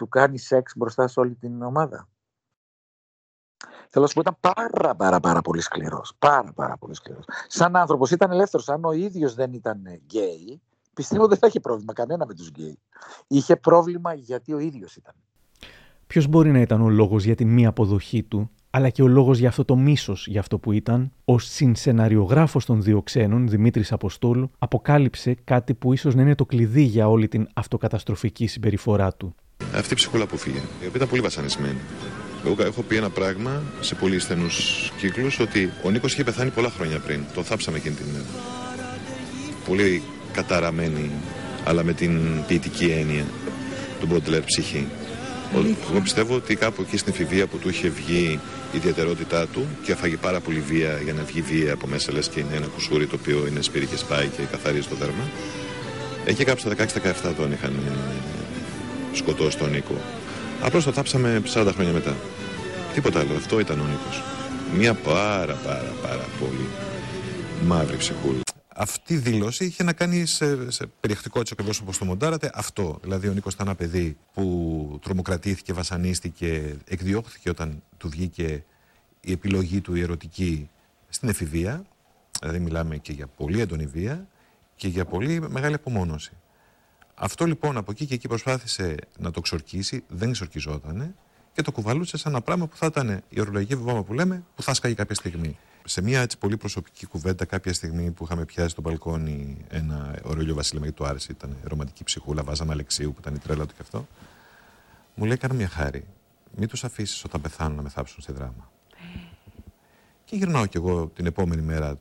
του 0.00 0.08
κάνει 0.08 0.38
σεξ 0.38 0.72
μπροστά 0.76 1.08
σε 1.08 1.20
όλη 1.20 1.34
την 1.34 1.62
ομάδα. 1.62 2.08
Θέλω 3.88 4.04
να 4.04 4.06
σου 4.06 4.14
πω 4.14 4.20
ήταν 4.20 4.36
πάρα 4.40 4.94
πάρα 4.94 5.20
πάρα 5.20 5.40
πολύ 5.40 5.60
σκληρός. 5.60 6.14
Πάρα 6.18 6.52
πάρα 6.52 6.76
πολύ 6.76 6.94
σκληρός. 6.94 7.24
Σαν 7.46 7.76
άνθρωπος 7.76 8.10
ήταν 8.10 8.30
ελεύθερος. 8.30 8.68
Αν 8.68 8.84
ο 8.84 8.92
ίδιος 8.92 9.34
δεν 9.34 9.52
ήταν 9.52 9.82
γκέι, 9.86 10.60
πιστεύω 10.94 11.26
δεν 11.26 11.38
θα 11.38 11.46
είχε 11.46 11.60
πρόβλημα 11.60 11.92
κανένα 11.92 12.26
με 12.26 12.34
τους 12.34 12.48
γκέι. 12.48 12.78
Είχε 13.26 13.56
πρόβλημα 13.56 14.14
γιατί 14.14 14.52
ο 14.52 14.58
ίδιος 14.58 14.96
ήταν. 14.96 15.14
Ποιος 16.10 16.26
μπορεί 16.26 16.50
να 16.50 16.60
ήταν 16.60 16.80
ο 16.80 16.88
λόγος 16.88 17.24
για 17.24 17.34
τη 17.34 17.44
μη 17.44 17.66
αποδοχή 17.66 18.22
του, 18.22 18.50
αλλά 18.70 18.88
και 18.88 19.02
ο 19.02 19.06
λόγος 19.06 19.38
για 19.38 19.48
αυτό 19.48 19.64
το 19.64 19.76
μίσος 19.76 20.26
για 20.26 20.40
αυτό 20.40 20.58
που 20.58 20.72
ήταν, 20.72 21.12
ο 21.24 21.38
συνσεναριογράφος 21.38 22.64
των 22.64 22.82
Δύο 22.82 23.02
Ξένων, 23.02 23.48
Δημήτρης 23.48 23.92
Αποστόλου, 23.92 24.50
αποκάλυψε 24.58 25.36
κάτι 25.44 25.74
που 25.74 25.92
ίσως 25.92 26.14
να 26.14 26.22
είναι 26.22 26.34
το 26.34 26.46
κλειδί 26.46 26.82
για 26.82 27.08
όλη 27.08 27.28
την 27.28 27.48
αυτοκαταστροφική 27.54 28.46
συμπεριφορά 28.46 29.12
του. 29.12 29.34
Αυτή 29.74 29.92
η 29.92 29.96
ψυχούλα 29.96 30.26
που 30.26 30.36
φύγε, 30.36 30.56
η 30.56 30.60
οποία 30.76 30.90
ήταν 30.94 31.08
πολύ 31.08 31.22
βασανισμένη. 31.22 31.78
Εγώ 32.46 32.62
έχω 32.62 32.82
πει 32.82 32.96
ένα 32.96 33.10
πράγμα 33.10 33.62
σε 33.80 33.94
πολύ 33.94 34.18
στενούς 34.18 34.90
κύκλους 34.98 35.38
ότι 35.38 35.70
ο 35.84 35.90
Νίκος 35.90 36.12
είχε 36.12 36.24
πεθάνει 36.24 36.50
πολλά 36.50 36.70
χρόνια 36.70 36.98
πριν. 36.98 37.20
Το 37.34 37.42
θάψαμε 37.42 37.76
εκείνη 37.76 37.94
την 37.94 38.06
ημέρα. 38.08 38.24
Πολύ 39.68 40.02
καταραμένη, 40.32 41.10
αλλά 41.64 41.84
με 41.84 41.92
την 41.92 42.20
ποιητική 42.46 42.84
έννοια 42.84 43.24
του 44.00 44.06
Μπροντλέρ 44.06 44.42
ψυχή. 44.42 44.86
Εγώ 45.54 46.00
πιστεύω 46.02 46.34
ότι 46.34 46.54
κάπου 46.54 46.82
εκεί 46.82 46.96
στην 46.96 47.12
εφηβεία 47.12 47.46
που 47.46 47.58
του 47.58 47.68
είχε 47.68 47.88
βγει 47.88 48.40
η 48.72 48.76
ιδιαιτερότητά 48.76 49.46
του 49.46 49.66
και 49.82 49.92
έφαγε 49.92 50.16
πάρα 50.16 50.40
πολύ 50.40 50.60
βία 50.60 51.00
για 51.04 51.12
να 51.12 51.22
βγει 51.22 51.40
βία 51.40 51.72
από 51.72 51.86
μέσα, 51.86 52.12
λες 52.12 52.28
και 52.28 52.40
είναι 52.40 52.56
ένα 52.56 52.66
κουσούρι 52.66 53.06
το 53.06 53.16
οποίο 53.20 53.46
είναι 53.46 53.62
σπίρι 53.62 53.86
και 53.86 53.96
σπάει 53.96 54.26
και 54.26 54.42
καθαρίζει 54.50 54.88
το 54.88 54.94
δέρμα. 54.94 55.30
Εκεί 56.24 56.44
κάπου 56.44 56.60
στα 56.60 56.70
16-17 57.30 57.34
τον 57.36 57.52
είχαν 57.52 57.72
σκοτώσει 59.12 59.58
τον 59.58 59.70
Νίκο. 59.70 59.94
Απλώς 60.60 60.84
το 60.84 60.92
θάψαμε 60.92 61.42
40 61.54 61.70
χρόνια 61.74 61.92
μετά. 61.92 62.16
Τίποτα 62.94 63.20
άλλο. 63.20 63.30
Αυτό 63.36 63.60
ήταν 63.60 63.80
ο 63.80 63.84
Νίκος. 63.90 64.22
Μια 64.78 64.94
πάρα 64.94 65.54
πάρα 65.64 65.92
πάρα 66.02 66.26
πολύ 66.40 66.66
μαύρη 67.66 67.96
ψυχούλα 67.96 68.49
αυτή 68.80 69.14
η 69.14 69.16
δήλωση 69.16 69.64
είχε 69.64 69.82
να 69.82 69.92
κάνει 69.92 70.26
σε, 70.26 70.70
σε 70.70 70.86
περιεκτικό 71.00 71.40
έτσι 71.40 71.52
ακριβώς 71.52 71.80
όπως 71.80 71.98
το 71.98 72.04
μοντάρατε 72.04 72.50
αυτό. 72.54 72.98
Δηλαδή, 73.02 73.28
ο 73.28 73.32
Νίκος 73.32 73.54
ήταν 73.54 73.66
ένα 73.66 73.76
παιδί 73.76 74.16
που 74.32 74.98
τρομοκρατήθηκε, 75.02 75.72
βασανίστηκε, 75.72 76.76
εκδιώχθηκε 76.84 77.50
όταν 77.50 77.82
του 77.96 78.08
βγήκε 78.08 78.64
η 79.20 79.32
επιλογή 79.32 79.80
του 79.80 79.94
η 79.94 80.00
ερωτική 80.00 80.70
στην 81.08 81.28
εφηβεία. 81.28 81.84
Δηλαδή, 82.40 82.58
μιλάμε 82.58 82.96
και 82.96 83.12
για 83.12 83.26
πολύ 83.26 83.60
έντονη 83.60 83.86
βία 83.86 84.28
και 84.76 84.88
για 84.88 85.04
πολύ 85.04 85.40
μεγάλη 85.48 85.74
απομόνωση. 85.74 86.32
Αυτό 87.14 87.46
λοιπόν 87.46 87.76
από 87.76 87.90
εκεί 87.90 88.06
και 88.06 88.14
εκεί 88.14 88.28
προσπάθησε 88.28 88.96
να 89.18 89.30
το 89.30 89.40
ξορκίσει, 89.40 90.04
δεν 90.08 90.32
ξορκιζότανε 90.32 91.14
και 91.60 91.66
το 91.66 91.72
κουβαλούσες 91.72 92.20
σαν 92.20 92.32
ένα 92.32 92.40
πράγμα 92.40 92.66
που 92.66 92.76
θα 92.76 92.86
ήταν 92.86 93.22
η 93.28 93.40
ορολογική 93.40 93.76
βόμβα 93.76 94.02
που 94.02 94.12
λέμε, 94.12 94.44
που 94.54 94.62
θα 94.62 94.74
σκάγει 94.74 94.94
κάποια 94.94 95.14
στιγμή. 95.14 95.58
Σε 95.84 96.02
μια 96.02 96.20
έτσι 96.20 96.38
πολύ 96.38 96.56
προσωπική 96.56 97.06
κουβέντα, 97.06 97.44
κάποια 97.44 97.72
στιγμή 97.72 98.10
που 98.10 98.24
είχαμε 98.24 98.44
πιάσει 98.44 98.68
στο 98.68 98.80
μπαλκόνι 98.80 99.56
ένα 99.68 100.14
ωραίο 100.22 100.54
Βασίλεμα, 100.54 100.84
γιατί 100.84 101.02
του 101.02 101.06
άρεσε, 101.06 101.32
ήταν 101.32 101.56
ρομαντική 101.62 102.04
ψυχούλα, 102.04 102.42
βάζαμε 102.42 102.72
Αλεξίου 102.72 103.12
που 103.12 103.18
ήταν 103.20 103.34
η 103.34 103.38
τρέλα 103.38 103.66
του 103.66 103.74
και 103.74 103.82
αυτό. 103.82 104.06
Μου 105.14 105.24
λέει: 105.24 105.36
Κάνε 105.36 105.54
μια 105.54 105.68
χάρη. 105.68 106.06
Μην 106.56 106.68
τους 106.68 106.84
αφήσεις 106.84 107.24
όταν 107.24 107.40
πεθάνουν 107.40 107.76
να 107.76 107.82
με 107.82 107.88
θάψουν 107.88 108.22
στη 108.22 108.32
δράμα. 108.32 108.70
Και 110.24 110.36
γυρνάω 110.36 110.66
κι 110.66 110.76
εγώ 110.76 111.06
την 111.14 111.26
επόμενη 111.26 111.62
μέρα 111.62 111.98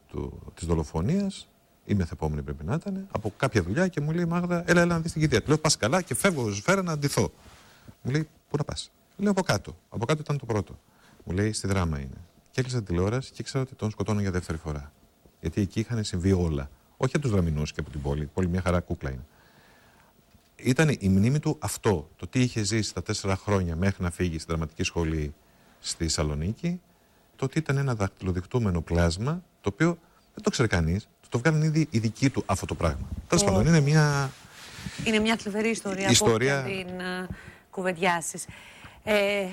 της 0.53 0.67
δολοφονίας, 0.67 1.47
ή 1.85 1.93
μεθεπόμενη 1.93 2.41
πρέπει 2.41 2.63
να 2.63 2.73
ήταν, 2.73 3.07
από 3.11 3.33
κάποια 3.37 3.61
δουλειά 3.63 3.87
και 3.87 4.01
μου 4.01 4.11
λέει: 4.11 4.25
Μάγδα, 4.25 4.63
έλα, 4.65 4.81
έλα 4.81 4.93
να 4.93 4.99
δεις 4.99 5.11
την 5.11 5.21
κηδεία. 5.21 5.41
Του 5.41 5.47
λέω: 5.47 5.57
Πας 5.57 5.77
καλά 5.77 6.01
και 6.01 6.15
φεύγω 6.15 6.53
σφαίρα 6.53 6.81
να 6.81 6.91
αντιθώ. 6.91 7.31
Μου 8.01 8.11
λέει: 8.11 8.27
Πού 8.49 8.57
να 8.57 8.63
πας. 8.63 8.91
Λέω: 9.19 9.31
Από 9.31 9.41
κάτω. 9.41 9.77
Από 9.89 10.05
κάτω 10.05 10.21
ήταν 10.21 10.37
το 10.37 10.45
πρώτο. 10.45 10.79
Μου 11.23 11.33
λέει: 11.33 11.53
Στη 11.53 11.67
δράμα 11.67 11.99
είναι. 11.99 12.17
Και 12.51 12.59
έκλεισα 12.59 12.83
τηλεόραση 12.83 13.31
και 13.31 13.37
ήξερα 13.39 13.63
ότι 13.63 13.75
τον 13.75 13.91
σκοτώνω 13.91 14.21
για 14.21 14.31
δεύτερη 14.31 14.57
φορά. 14.57 14.91
Γιατί 15.39 15.61
εκεί 15.61 15.79
είχαν 15.79 16.03
συμβεί 16.03 16.31
όλα. 16.31 16.69
Όχι 16.97 17.15
από 17.15 17.19
τους 17.19 17.31
δραμινού 17.31 17.63
και 17.63 17.79
από 17.79 17.89
την 17.89 18.01
πόλη. 18.01 18.21
Η 18.21 18.29
πόλη 18.33 18.47
μια 18.47 18.61
χαρά 18.61 18.79
κούκλα 18.79 19.09
είναι. 19.09 19.25
Ήταν 20.55 20.89
η 20.99 21.09
μνήμη 21.09 21.39
του 21.39 21.55
αυτό. 21.59 22.09
Το 22.15 22.27
τι 22.27 22.39
είχε 22.41 22.63
ζήσει 22.63 22.93
τα 22.93 23.01
τέσσερα 23.01 23.35
χρόνια 23.35 23.75
μέχρι 23.75 24.03
να 24.03 24.11
φύγει 24.11 24.39
στην 24.39 24.47
δραματική 24.47 24.83
σχολή 24.83 25.33
στη 25.79 26.03
Θεσσαλονίκη. 26.03 26.81
Το 27.35 27.45
ότι 27.45 27.57
ήταν 27.57 27.77
ένα 27.77 27.95
δακτυλοδεικτούμενο 27.95 28.81
πλάσμα 28.81 29.43
το 29.61 29.69
οποίο 29.73 29.97
δεν 30.33 30.43
το 30.43 30.49
ξέρει 30.49 30.67
κανείς. 30.67 31.03
Το, 31.21 31.27
το 31.29 31.39
βγάλουν 31.39 31.61
ήδη 31.61 31.87
οι 31.89 31.99
δικοί 31.99 32.29
του 32.29 32.43
αυτό 32.45 32.65
το 32.65 32.75
πράγμα. 32.75 33.07
Τέλος 33.27 33.43
πάντων, 33.43 33.65
είναι 33.65 33.79
μια. 33.79 34.31
Είναι 35.05 35.19
μια 35.19 35.37
θλιβερή 35.37 35.69
ιστορία. 35.69 36.09
ιστορία... 36.09 36.59
Από 36.59 36.69
την 36.69 36.87
uh, 36.87 37.27
κουβεντιάσεις. 37.69 38.45
Ε... 39.03 39.45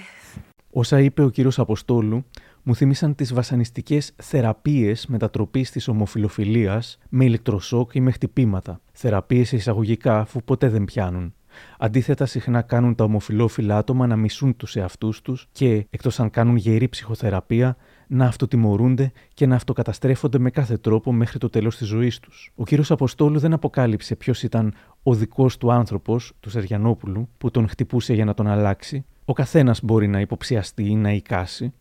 Όσα 0.71 1.01
είπε 1.01 1.23
ο 1.23 1.29
κύριος 1.29 1.59
Αποστόλου 1.59 2.25
μου 2.63 2.75
θύμισαν 2.75 3.15
τις 3.15 3.35
βασανιστικές 3.35 4.13
θεραπείες 4.17 5.07
μετατροπής 5.07 5.71
της 5.71 5.89
ομοφιλοφιλίας 5.89 6.99
με 7.09 7.25
ηλεκτροσόκ 7.25 7.95
ή 7.95 8.01
με 8.01 8.11
χτυπήματα. 8.11 8.81
Θεραπείες 8.93 9.53
εισαγωγικά 9.53 10.19
αφού 10.19 10.43
ποτέ 10.43 10.69
δεν 10.69 10.85
πιάνουν. 10.85 11.35
Αντίθετα, 11.79 12.27
συχνά 12.27 12.63
κάνουν 12.63 12.95
τα 12.95 13.05
ομοφιλόφιλα 13.05 13.77
άτομα 13.77 14.07
να 14.07 14.17
μισούν 14.17 14.57
τους 14.57 14.77
εαυτούς 14.77 15.23
τους 15.23 15.49
και, 15.53 15.87
εκτός 15.91 16.21
αν 16.21 16.31
κάνουν 16.31 16.57
γερή 16.57 16.89
ψυχοθεραπεία, 16.89 17.77
να 18.07 18.27
αυτοτιμωρούνται 18.27 19.13
και 19.35 19.47
να 19.47 19.55
αυτοκαταστρέφονται 19.55 20.39
με 20.39 20.51
κάθε 20.51 20.77
τρόπο 20.77 21.13
μέχρι 21.13 21.39
το 21.39 21.49
τέλος 21.49 21.77
της 21.77 21.87
ζωής 21.87 22.21
τους. 22.21 22.53
Ο 22.55 22.65
κύριος 22.65 22.91
Αποστόλου 22.91 23.39
δεν 23.39 23.53
αποκάλυψε 23.53 24.17
ποιος 24.17 24.43
ήταν 24.43 24.75
ο 25.03 25.15
δικός 25.15 25.57
του 25.57 25.73
άνθρωπος, 25.73 26.33
του 26.41 26.51
Σεριανόπουλου, 26.51 27.29
που 27.39 27.51
τον 27.51 27.69
χτυπούσε 27.69 28.15
για 28.15 28.25
να 28.25 28.35
τον 28.35 28.47
αλλάξει. 28.47 29.05
Ο 29.29 29.33
καθένας 29.33 29.83
μπορεί 29.83 30.07
να 30.09 30.20
υποψιαστεί 30.20 30.85
ή 30.91 30.95
να 30.95 31.11
εικάσει, 31.11 31.72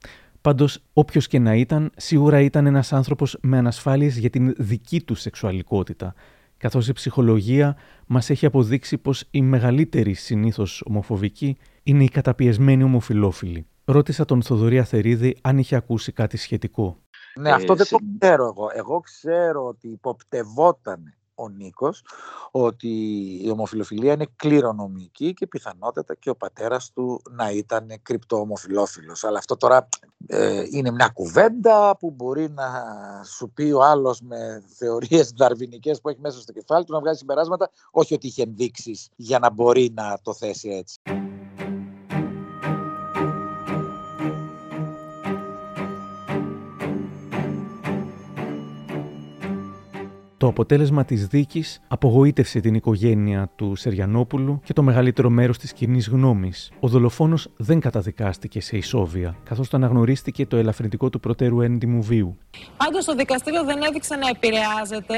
Πάντως, 0.46 0.84
όποιος 0.94 1.28
και 1.28 1.40
να 1.40 1.56
ήταν, 1.56 1.92
σίγουρα 1.96 2.40
ήταν 2.40 2.66
ένας 2.66 2.94
άνθρωπος 2.94 3.38
με 3.42 3.58
ανασφάλειες 3.58 4.18
για 4.18 4.30
την 4.30 4.54
δική 4.58 5.02
του 5.02 5.16
σεξουαλικότητα, 5.16 6.14
καθώς 6.58 6.88
η 6.88 6.94
ψυχολογία 6.94 7.78
μας 8.08 8.30
έχει 8.30 8.46
αποδείξει 8.46 8.98
πως 8.98 9.28
η 9.32 9.42
μεγαλύτερη 9.42 10.14
συνήθως 10.14 10.84
ομοφοβική 10.88 11.58
είναι 11.84 12.04
η 12.04 12.08
καταπιεσμένη 12.08 12.84
ομοφιλόφιλη. 12.84 13.68
Ρώτησα 13.86 14.26
τον 14.26 14.42
Θοδωρή 14.42 14.80
Αθερίδη 14.80 15.38
αν 15.42 15.58
είχε 15.58 15.76
ακούσει 15.76 16.12
κάτι 16.12 16.38
σχετικό. 16.38 16.98
Ναι, 17.40 17.52
αυτό 17.52 17.76
δεν 17.76 17.88
το 17.90 17.98
ξέρω 18.20 18.46
εγώ. 18.46 18.70
Εγώ 18.74 19.00
ξέρω 19.00 19.66
ότι 19.66 19.88
υποπτευόταν 19.88 21.14
ο 21.36 21.50
Νίκος 21.50 22.04
ότι 22.52 22.90
η 23.44 23.50
ομοφιλοφιλία 23.50 24.14
είναι 24.14 24.28
κληρονομική 24.36 25.34
και 25.34 25.48
πιθανότατα 25.48 26.16
και 26.16 26.30
ο 26.30 26.36
πατέρας 26.36 26.92
του 26.92 27.22
να 27.30 27.52
ήταν 27.52 27.88
κρυπτοομοφιλόφιλος. 28.02 29.24
Αλλά 29.24 29.38
αυτό 29.38 29.58
τώρα 29.58 29.88
Ε, 30.28 30.64
είναι 30.70 30.92
μια 30.92 31.08
κουβέντα 31.08 31.98
που 32.00 32.12
μπορεί 32.12 32.50
να 32.50 32.66
σου 33.24 33.52
πει 33.54 33.72
ο 33.72 33.84
άλλος 33.84 34.22
με 34.22 34.64
θεωρίες 34.78 35.34
δαρβινικές 35.38 36.02
που 36.02 36.10
έχει 36.10 36.20
μέσα 36.20 36.40
στο 36.40 36.52
κεφάλι 36.52 36.86
του 36.86 36.94
να 36.94 37.00
βγάζει 37.00 37.18
συμπεράσματα, 37.18 37.70
όχι 37.92 38.14
ότι 38.14 38.28
είχε 38.28 38.44
ενδείξεις 38.44 39.10
για 39.16 39.40
να 39.40 39.50
μπορεί 39.50 39.92
να 39.96 40.20
το 40.22 40.34
θέσει 40.34 40.70
έτσι. 40.70 41.00
Το 50.46 50.52
αποτέλεσμα 50.52 51.06
της 51.06 51.28
δίκης 51.28 51.82
απογοήτευσε 51.88 52.60
την 52.60 52.74
οικογένεια 52.74 53.50
του 53.56 53.76
Σεριανόπουλου 53.76 54.62
και 54.64 54.74
το 54.74 54.84
μεγαλύτερο 54.84 55.30
μέρος 55.30 55.58
της 55.58 55.74
κοινή 55.74 56.00
γνώμης. 56.00 56.72
Ο 56.80 56.88
δολοφόνος 56.88 57.48
δεν 57.58 57.80
καταδικάστηκε 57.80 58.62
σε 58.62 58.78
ισόβια, 58.78 59.36
καθώς 59.44 59.70
το 59.70 59.78
αναγνωρίστηκε 59.78 60.46
το 60.46 60.58
ελαφρυντικό 60.58 61.10
του 61.10 61.20
προτέρου 61.20 61.62
έντιμου 61.62 62.02
βίου. 62.02 62.38
Πάντως 62.78 63.06
το 63.06 63.16
δικαστήριο 63.16 63.64
δεν 63.64 63.82
έδειξε 63.82 64.16
να 64.16 64.28
επηρεάζεται 64.28 65.16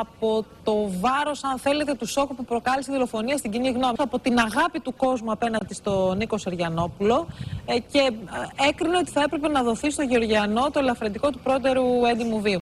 από 0.00 0.44
το 0.62 0.72
βάρος, 1.00 1.44
αν 1.44 1.58
θέλετε, 1.58 1.94
του 1.94 2.06
σόκου 2.06 2.34
που 2.34 2.44
προκάλεσε 2.44 2.90
η 2.90 2.94
δολοφονία 2.94 3.36
στην 3.36 3.50
κοινή 3.50 3.68
γνώμη. 3.68 3.94
Από 3.96 4.18
την 4.18 4.38
αγάπη 4.38 4.80
του 4.80 4.94
κόσμου 4.96 5.32
απέναντι 5.32 5.74
στον 5.74 6.16
Νίκο 6.16 6.38
Σεριανόπουλο 6.38 7.26
ε, 7.66 7.78
και 7.78 7.98
ε, 7.98 8.68
έκρινε 8.68 8.96
ότι 8.96 9.10
θα 9.10 9.22
έπρεπε 9.22 9.48
να 9.48 9.62
δοθεί 9.62 9.90
στο 9.90 10.02
Γεωργιανό 10.02 10.70
το 10.70 10.78
ελαφρυντικό 10.78 11.30
του 11.30 11.38
πρώτερου 11.38 12.04
έντιμου 12.10 12.40
βίου. 12.40 12.58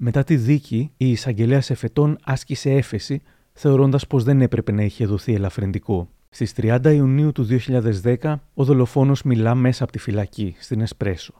Μετά 0.00 0.24
τη 0.24 0.36
δίκη, 0.36 0.92
η 0.96 1.10
εισαγγελέα 1.10 1.62
Εφετών 1.68 2.18
άσκησε 2.22 2.70
έφεση, 2.70 3.22
θεωρώντας 3.52 4.06
πως 4.06 4.24
δεν 4.24 4.40
έπρεπε 4.40 4.72
να 4.72 4.82
είχε 4.82 5.06
δοθεί 5.06 5.34
ελαφρυντικό. 5.34 6.08
Στις 6.30 6.52
30 6.62 6.78
Ιουνίου 6.84 7.32
του 7.32 7.46
2010, 8.22 8.34
ο 8.54 8.64
δολοφόνος 8.64 9.22
μιλά 9.22 9.54
μέσα 9.54 9.82
από 9.82 9.92
τη 9.92 9.98
φυλακή, 9.98 10.56
στην 10.60 10.80
Εσπρέσο. 10.80 11.32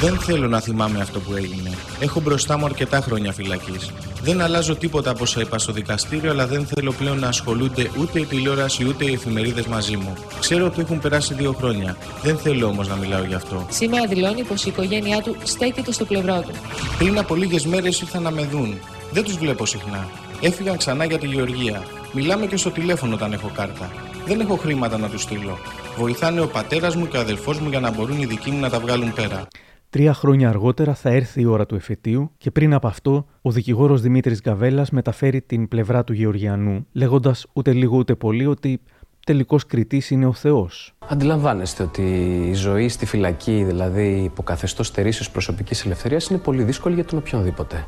Δεν 0.00 0.18
θέλω 0.18 0.48
να 0.48 0.60
θυμάμαι 0.60 1.00
αυτό 1.00 1.20
που 1.20 1.34
έγινε. 1.34 1.70
Έχω 2.00 2.20
μπροστά 2.20 2.58
μου 2.58 2.64
αρκετά 2.64 3.00
χρόνια 3.00 3.32
φυλακής. 3.32 3.92
Δεν 4.22 4.40
αλλάζω 4.40 4.76
τίποτα 4.76 5.10
από 5.10 5.22
όσα 5.22 5.40
είπα 5.40 5.58
στο 5.58 5.72
δικαστήριο, 5.72 6.30
αλλά 6.30 6.46
δεν 6.46 6.66
θέλω 6.66 6.92
πλέον 6.92 7.18
να 7.18 7.28
ασχολούνται 7.28 7.90
ούτε 8.00 8.20
η 8.20 8.24
τηλεόραση 8.24 8.88
ούτε 8.88 9.04
οι 9.04 9.12
εφημερίδες 9.12 9.66
μαζί 9.66 9.96
μου. 9.96 10.12
Ξέρω 10.40 10.66
ότι 10.66 10.80
έχουν 10.80 10.98
περάσει 11.00 11.34
δύο 11.34 11.52
χρόνια. 11.52 11.96
Δεν 12.22 12.36
θέλω 12.36 12.66
όμως 12.66 12.88
να 12.88 12.96
μιλάω 12.96 13.24
γι' 13.24 13.34
αυτό. 13.34 13.66
Σήμερα 13.70 14.06
δηλώνει 14.06 14.44
πως 14.44 14.64
η 14.64 14.68
οικογένειά 14.68 15.20
του 15.20 15.36
στέκεται 15.42 15.92
στο 15.92 16.04
πλευρό 16.04 16.40
του. 16.40 16.52
Πριν 16.98 17.18
από 17.18 17.34
λίγες 17.34 17.66
μέρες 17.66 18.00
ήρθαν 18.00 18.22
να 18.22 18.30
με 18.30 18.42
δουν. 18.44 18.74
Δεν 19.12 19.24
τους 19.24 19.36
βλέπω 19.36 19.66
συχνά. 19.66 20.08
Έφυγαν 20.40 20.76
ξανά 20.76 21.04
για 21.04 21.18
τη 21.18 21.26
Γεωργία. 21.26 21.82
Μιλάμε 22.12 22.46
και 22.46 22.56
στο 22.56 22.70
τηλέφωνο 22.70 23.14
όταν 23.14 23.32
έχω 23.32 23.50
κάρτα. 23.54 23.90
Δεν 24.26 24.40
έχω 24.40 24.56
χρήματα 24.56 24.98
να 24.98 25.08
τους 25.08 25.22
στείλω. 25.22 25.58
Βοηθάνε 25.96 26.40
ο 26.40 26.46
πατέρας 26.46 26.96
μου 26.96 27.08
και 27.08 27.16
ο 27.16 27.20
αδελφός 27.20 27.60
μου 27.60 27.68
για 27.68 27.80
να 27.80 27.90
μπορούν 27.90 28.18
οι 28.18 28.26
δικοί 28.26 28.50
μου 28.50 28.60
να 28.60 28.70
τα 28.70 28.80
βγάλουν 28.80 29.12
πέρα. 29.12 29.46
Τρία 29.90 30.14
χρόνια 30.14 30.48
αργότερα 30.48 30.94
θα 30.94 31.10
έρθει 31.10 31.40
η 31.40 31.44
ώρα 31.44 31.66
του 31.66 31.74
εφετείου 31.74 32.30
και 32.38 32.50
πριν 32.50 32.74
από 32.74 32.86
αυτό 32.86 33.26
ο 33.42 33.50
δικηγόρος 33.50 34.00
Δημήτρης 34.00 34.40
Γκαβέλας 34.40 34.90
μεταφέρει 34.90 35.40
την 35.40 35.68
πλευρά 35.68 36.04
του 36.04 36.12
Γεωργιανού 36.12 36.86
λέγοντας 36.92 37.46
ούτε 37.52 37.72
λίγο 37.72 37.96
ούτε 37.96 38.14
πολύ 38.14 38.46
ότι 38.46 38.80
τελικός 39.26 39.66
κριτής 39.66 40.10
είναι 40.10 40.26
ο 40.26 40.32
Θεός. 40.32 40.94
Αντιλαμβάνεστε 41.08 41.82
ότι 41.82 42.02
η 42.50 42.54
ζωή 42.54 42.88
στη 42.88 43.06
φυλακή, 43.06 43.64
δηλαδή 43.64 44.22
υποκαθεστώ 44.24 44.82
στερήσεως 44.82 45.30
προσωπικής 45.30 45.84
ελευθερίας 45.84 46.28
είναι 46.28 46.38
πολύ 46.38 46.62
δύσκολη 46.62 46.94
για 46.94 47.04
τον 47.04 47.18
οποιονδήποτε. 47.18 47.86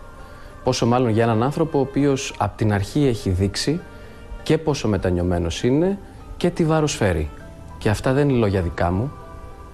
Πόσο 0.65 0.87
μάλλον 0.87 1.11
για 1.11 1.23
έναν 1.23 1.43
άνθρωπο 1.43 1.79
ο 1.79 1.81
οποίος 1.81 2.35
από 2.39 2.57
την 2.57 2.73
αρχή 2.73 3.07
έχει 3.07 3.31
δείξει 3.31 3.81
και 4.43 4.59
πόσο 4.59 4.89
μετανιωμένος 4.89 5.63
είναι 5.63 5.99
και 6.37 6.51
τι 6.51 6.65
βάρος 6.65 6.95
φέρει. 6.95 7.31
Και 7.79 7.89
αυτά 7.89 8.13
δεν 8.13 8.29
είναι 8.29 8.39
λόγια 8.39 8.63
δικά 8.63 8.91
μου, 8.91 9.13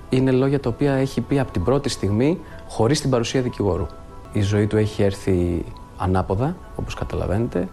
είναι 0.09 0.31
λόγια 0.31 0.61
τα 0.61 0.69
οποία 0.69 0.93
έχει 0.93 1.21
πει 1.21 1.39
από 1.39 1.53
την 1.53 1.65
πρώτη 1.65 1.89
στιγμή 1.89 2.39
χωρίς 2.69 3.01
την 3.01 3.11
παρουσία 3.11 3.43
δικηγόρου. 3.43 3.87
Η 4.33 4.41
ζωή 4.41 4.67
του 4.67 4.77
έχει 4.77 5.03
έρθει 5.03 5.65
ανάποδα, 5.97 6.57
όπως 6.77 6.95
καταλαβαίνετε. 6.95 7.69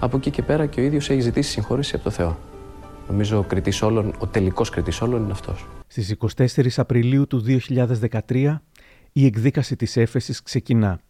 Από 0.00 0.16
εκεί 0.16 0.30
και 0.30 0.42
πέρα 0.42 0.66
και 0.66 0.80
ο 0.80 0.84
ίδιος 0.84 1.10
έχει 1.10 1.20
ζητήσει 1.20 1.50
συγχώρηση 1.50 1.94
από 1.94 2.04
το 2.04 2.10
Θεό. 2.10 2.38
Νομίζω 3.08 3.38
ο, 3.38 3.42
κριτής 3.42 3.82
όλων, 3.82 4.14
ο 4.18 4.26
τελικός 4.26 4.70
κριτής 4.70 5.00
όλων 5.00 5.22
είναι 5.22 5.32
αυτός. 5.32 5.66
Στις 5.86 6.16
24 6.36 6.68
Απριλίου 6.76 7.26
του 7.26 7.44
2013 8.28 8.60
η 9.12 9.24
εκδίκαση 9.24 9.76
της 9.76 9.96
έφεσης 9.96 10.42
ξεκινά 10.42 11.00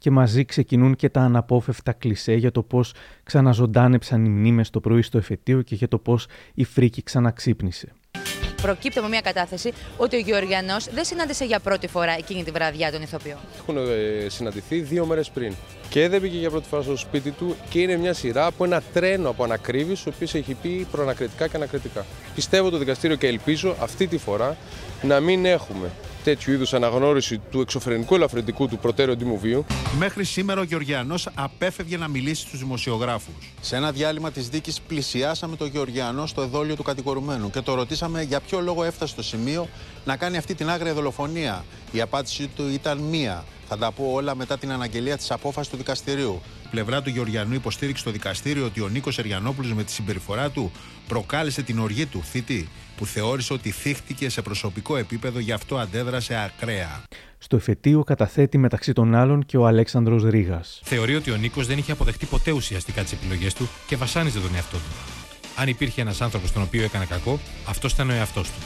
και 0.00 0.10
μαζί 0.10 0.44
ξεκινούν 0.44 0.94
και 0.94 1.08
τα 1.08 1.20
αναπόφευκτα 1.20 1.92
κλισέ 1.92 2.34
για 2.34 2.50
το 2.50 2.62
πώς 2.62 2.94
ξαναζωντάνεψαν 3.22 4.24
οι 4.24 4.28
μνήμες 4.28 4.70
το 4.70 4.80
πρωί 4.80 5.02
στο 5.02 5.18
εφετείο 5.18 5.62
και 5.62 5.74
για 5.74 5.88
το 5.88 5.98
πώς 5.98 6.26
η 6.54 6.64
φρίκη 6.64 7.02
ξαναξύπνησε 7.02 7.92
προκύπτει 8.62 8.98
από 8.98 9.08
μια 9.08 9.20
κατάθεση 9.20 9.72
ότι 9.96 10.16
ο 10.16 10.18
Γεωργιανός 10.18 10.86
δεν 10.92 11.04
συνάντησε 11.04 11.44
για 11.44 11.60
πρώτη 11.60 11.88
φορά 11.88 12.12
εκείνη 12.18 12.44
τη 12.44 12.50
βραδιά 12.50 12.92
τον 12.92 13.02
ηθοποιό. 13.02 13.38
Έχουν 13.58 13.76
ε, 13.76 14.28
συναντηθεί 14.28 14.80
δύο 14.80 15.06
μέρες 15.06 15.30
πριν. 15.30 15.54
Και 15.88 16.08
δεν 16.08 16.20
πήγε 16.20 16.38
για 16.38 16.50
πρώτη 16.50 16.68
φορά 16.68 16.82
στο 16.82 16.96
σπίτι 16.96 17.30
του 17.30 17.56
και 17.68 17.80
είναι 17.80 17.96
μια 17.96 18.14
σειρά 18.14 18.46
από 18.46 18.64
ένα 18.64 18.82
τρένο 18.92 19.28
από 19.28 19.44
ανακρίβει, 19.44 19.92
ο 19.92 20.12
οποίος 20.14 20.34
έχει 20.34 20.54
πει 20.54 20.86
προανακριτικά 20.90 21.48
και 21.48 21.56
ανακριτικά. 21.56 22.06
Πιστεύω 22.34 22.70
το 22.70 22.78
δικαστήριο 22.78 23.16
και 23.16 23.26
ελπίζω 23.26 23.76
αυτή 23.80 24.06
τη 24.06 24.18
φορά 24.18 24.56
να 25.02 25.20
μην 25.20 25.44
έχουμε 25.44 25.90
τέτοιου 26.24 26.52
είδους 26.52 26.74
αναγνώριση 26.74 27.38
του 27.50 27.60
εξωφρενικού 27.60 28.14
ελαφρυντικού 28.14 28.68
του 28.68 28.78
προτέρου 28.78 29.12
αντιμοβίου. 29.12 29.64
Μέχρι 29.98 30.24
σήμερα 30.24 30.60
ο 30.60 30.64
Γεωργιανός 30.64 31.28
απέφευγε 31.34 31.96
να 31.96 32.08
μιλήσει 32.08 32.42
στους 32.46 32.58
δημοσιογράφους. 32.58 33.52
Σε 33.60 33.76
ένα 33.76 33.92
διάλειμμα 33.92 34.30
της 34.30 34.48
δίκης, 34.48 34.80
πλησιάσαμε 34.80 35.56
τον 35.56 35.68
Γεωργιανό 35.68 36.26
στο 36.26 36.42
εδόλιο 36.42 36.76
του 36.76 36.82
κατηγορουμένου 36.82 37.50
και 37.50 37.60
το 37.60 37.74
ρωτήσαμε 37.74 38.19
για 38.22 38.40
ποιο 38.40 38.60
λόγο 38.60 38.84
έφτασε 38.84 39.12
στο 39.12 39.22
σημείο 39.22 39.68
να 40.04 40.16
κάνει 40.16 40.36
αυτή 40.36 40.54
την 40.54 40.70
άγρια 40.70 40.94
δολοφονία. 40.94 41.64
Η 41.92 42.00
απάντησή 42.00 42.46
του 42.46 42.68
ήταν 42.68 42.98
μία. 42.98 43.44
Θα 43.68 43.78
τα 43.78 43.92
πω 43.92 44.10
όλα 44.12 44.34
μετά 44.34 44.58
την 44.58 44.72
αναγγελία 44.72 45.16
της 45.16 45.30
απόφασης 45.30 45.70
του 45.70 45.76
δικαστηρίου. 45.76 46.40
Η 46.64 46.68
πλευρά 46.70 47.02
του 47.02 47.10
Γεωργιανού 47.10 47.54
υποστήριξε 47.54 48.02
στο 48.02 48.10
δικαστήριο 48.10 48.64
ότι 48.64 48.80
ο 48.80 48.88
Νίκος 48.88 49.18
Εριανόπουλος 49.18 49.72
με 49.72 49.84
τη 49.84 49.90
συμπεριφορά 49.90 50.50
του 50.50 50.72
προκάλεσε 51.08 51.62
την 51.62 51.78
οργή 51.78 52.06
του 52.06 52.22
θήτη, 52.22 52.68
που 52.96 53.06
θεώρησε 53.06 53.52
ότι 53.52 53.70
θύχτηκε 53.70 54.28
σε 54.28 54.42
προσωπικό 54.42 54.96
επίπεδο, 54.96 55.38
γι' 55.38 55.52
αυτό 55.52 55.78
αντέδρασε 55.78 56.34
ακραία. 56.34 57.02
Στο 57.38 57.56
εφετείο 57.56 58.02
καταθέτει 58.02 58.58
μεταξύ 58.58 58.92
των 58.92 59.14
άλλων 59.14 59.44
και 59.46 59.56
ο 59.56 59.66
Αλέξανδρος 59.66 60.24
Ρήγας. 60.24 60.80
Θεωρεί 60.84 61.14
ότι 61.14 61.30
ο 61.30 61.36
Νίκος 61.36 61.66
δεν 61.66 61.78
είχε 61.78 61.92
αποδεχτεί 61.92 62.26
ποτέ 62.26 62.50
ουσιαστικά 62.50 63.02
τις 63.02 63.12
επιλογές 63.12 63.54
του 63.54 63.68
και 63.86 63.96
βασάνιζε 63.96 64.40
τον 64.40 64.54
εαυτό 64.54 64.76
του. 64.76 65.09
Αν 65.60 65.68
υπήρχε 65.68 66.00
ένας 66.00 66.20
άνθρωπος 66.20 66.52
τον 66.52 66.62
οποίο 66.62 66.82
έκανε 66.82 67.04
κακό, 67.04 67.40
αυτός 67.68 67.92
ήταν 67.92 68.10
ο 68.10 68.12
εαυτός 68.12 68.48
του. 68.48 68.60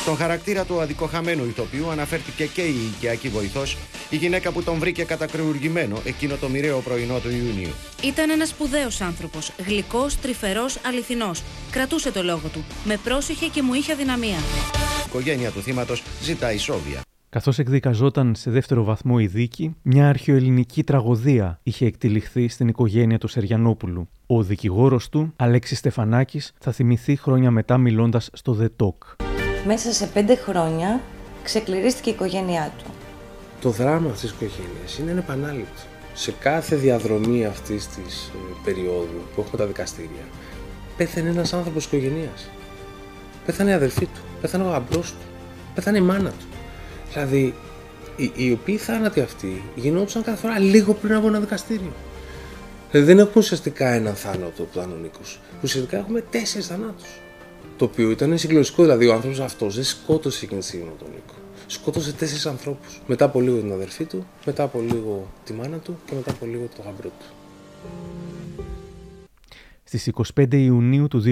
Στον 0.00 0.16
χαρακτήρα 0.16 0.64
του 0.64 0.80
αδικοχαμένου 0.80 1.44
ηθοποιού 1.44 1.90
αναφέρθηκε 1.90 2.46
και 2.46 2.62
η 2.62 2.74
οικιακή 2.94 3.28
βοηθός, 3.28 3.76
η 4.10 4.16
γυναίκα 4.16 4.52
που 4.52 4.62
τον 4.62 4.78
βρήκε 4.78 5.04
κατακριουργημένο 5.04 6.00
εκείνο 6.04 6.36
το 6.36 6.48
μοιραίο 6.48 6.78
πρωινό 6.80 7.18
του 7.18 7.30
Ιουνίου. 7.30 7.74
Ήταν 8.02 8.30
ένας 8.30 8.48
σπουδαίος 8.48 9.00
άνθρωπος, 9.00 9.52
γλυκός, 9.66 10.16
τρυφερός, 10.16 10.78
αληθινός. 10.86 11.42
Κρατούσε 11.70 12.12
το 12.12 12.22
λόγο 12.22 12.48
του. 12.48 12.64
Με 12.84 12.96
πρόσεχε 12.96 13.46
και 13.46 13.62
μου 13.62 13.74
είχε 13.74 13.92
αδυναμία. 13.92 14.38
Η 14.38 15.04
οικογένεια 15.06 15.50
του 15.50 15.62
θύματος 15.62 16.02
ζητά 16.22 16.52
ισόβια. 16.52 17.00
Καθώς 17.36 17.58
εκδικαζόταν 17.58 18.34
σε 18.34 18.50
δεύτερο 18.50 18.84
βαθμό 18.84 19.16
η 19.18 19.26
δίκη, 19.26 19.76
μια 19.82 20.08
αρχαιοελληνική 20.08 20.84
τραγωδία 20.84 21.58
είχε 21.62 21.86
εκτυλιχθεί 21.86 22.48
στην 22.48 22.68
οικογένεια 22.68 23.18
του 23.18 23.28
Σεριανόπουλου. 23.28 24.08
Ο 24.26 24.42
δικηγόρος 24.42 25.08
του, 25.08 25.32
Αλέξης 25.36 25.78
Στεφανάκης, 25.78 26.52
θα 26.58 26.72
θυμηθεί 26.72 27.16
χρόνια 27.16 27.50
μετά 27.50 27.78
μιλώντας 27.78 28.30
στο 28.32 28.58
The 28.60 28.84
Talk. 28.84 29.24
Μέσα 29.66 29.92
σε 29.92 30.06
πέντε 30.06 30.36
χρόνια 30.36 31.00
ξεκληρίστηκε 31.42 32.10
η 32.10 32.12
οικογένειά 32.12 32.72
του. 32.78 32.84
Το 33.60 33.70
δράμα 33.70 34.10
αυτής 34.10 34.20
της 34.20 34.30
οικογένειας 34.30 34.98
είναι 34.98 35.10
επανάληπτο. 35.10 35.80
Σε 36.14 36.32
κάθε 36.40 36.76
διαδρομή 36.76 37.44
αυτής 37.44 37.88
της 37.88 38.26
ε, 38.34 38.54
περίοδου 38.64 39.20
που 39.34 39.40
έχουμε 39.40 39.56
τα 39.56 39.66
δικαστήρια, 39.66 40.24
πέθανε 40.96 41.28
ένας 41.28 41.52
άνθρωπος 41.52 41.88
της 41.88 41.98
οικογένειας. 41.98 42.50
Πέθανε 43.46 43.70
η 43.70 43.72
αδερφή 43.72 44.04
του, 44.04 44.20
πέθανε 44.40 44.64
ο 44.64 44.68
γαμπρός 44.68 45.10
του, 45.10 45.26
πέθανε 45.74 45.98
η 45.98 46.02
μάνα 46.02 46.30
του. 46.30 46.55
Δηλαδή, 47.16 47.54
οι, 48.16 48.32
οι 48.34 48.52
οποίοι 48.52 48.76
θάνατοι 48.76 49.20
αυτοί 49.20 49.62
γινόντουσαν 49.74 50.22
κάθε 50.22 50.36
φορά 50.36 50.58
λίγο 50.58 50.94
πριν 50.94 51.14
από 51.14 51.26
ένα 51.26 51.40
δικαστήριο. 51.40 51.92
Δηλαδή 52.90 53.06
δεν 53.06 53.18
έχουμε 53.18 53.34
ουσιαστικά 53.36 53.88
έναν 53.88 54.14
θάνατο 54.14 54.62
που 54.62 54.68
ήταν 54.72 54.92
ο 54.92 54.96
Νίκο. 55.02 55.20
Ουσιαστικά 55.62 55.96
έχουμε 55.96 56.24
τέσσερις 56.30 56.66
θανάτους. 56.66 57.20
Το 57.76 57.84
οποίο 57.84 58.10
ήταν 58.10 58.38
συγκλονιστικό. 58.38 58.82
Δηλαδή 58.82 59.06
ο 59.06 59.12
άνθρωπος 59.12 59.40
αυτός 59.40 59.74
δεν 59.74 59.84
σκότωσε 59.84 60.44
εκείνη 60.44 60.60
τη 60.60 60.66
στιγμή 60.66 60.90
τον 60.98 61.08
Νίκο. 61.08 61.34
Σκότωσε 61.66 62.12
τέσσερις 62.12 62.46
ανθρώπους. 62.46 63.00
Μετά 63.06 63.24
από 63.24 63.40
λίγο 63.40 63.58
την 63.58 63.72
αδερφή 63.72 64.04
του, 64.04 64.26
μετά 64.44 64.62
από 64.62 64.80
λίγο 64.80 65.28
τη 65.44 65.52
μάνα 65.52 65.76
του 65.76 65.98
και 66.06 66.14
μετά 66.14 66.30
από 66.30 66.46
λίγο 66.46 66.68
το 66.76 66.82
γαμπρό 66.84 67.10
του. 67.18 67.26
Στις 69.88 70.10
25 70.36 70.54
Ιουνίου 70.54 71.08
του 71.08 71.22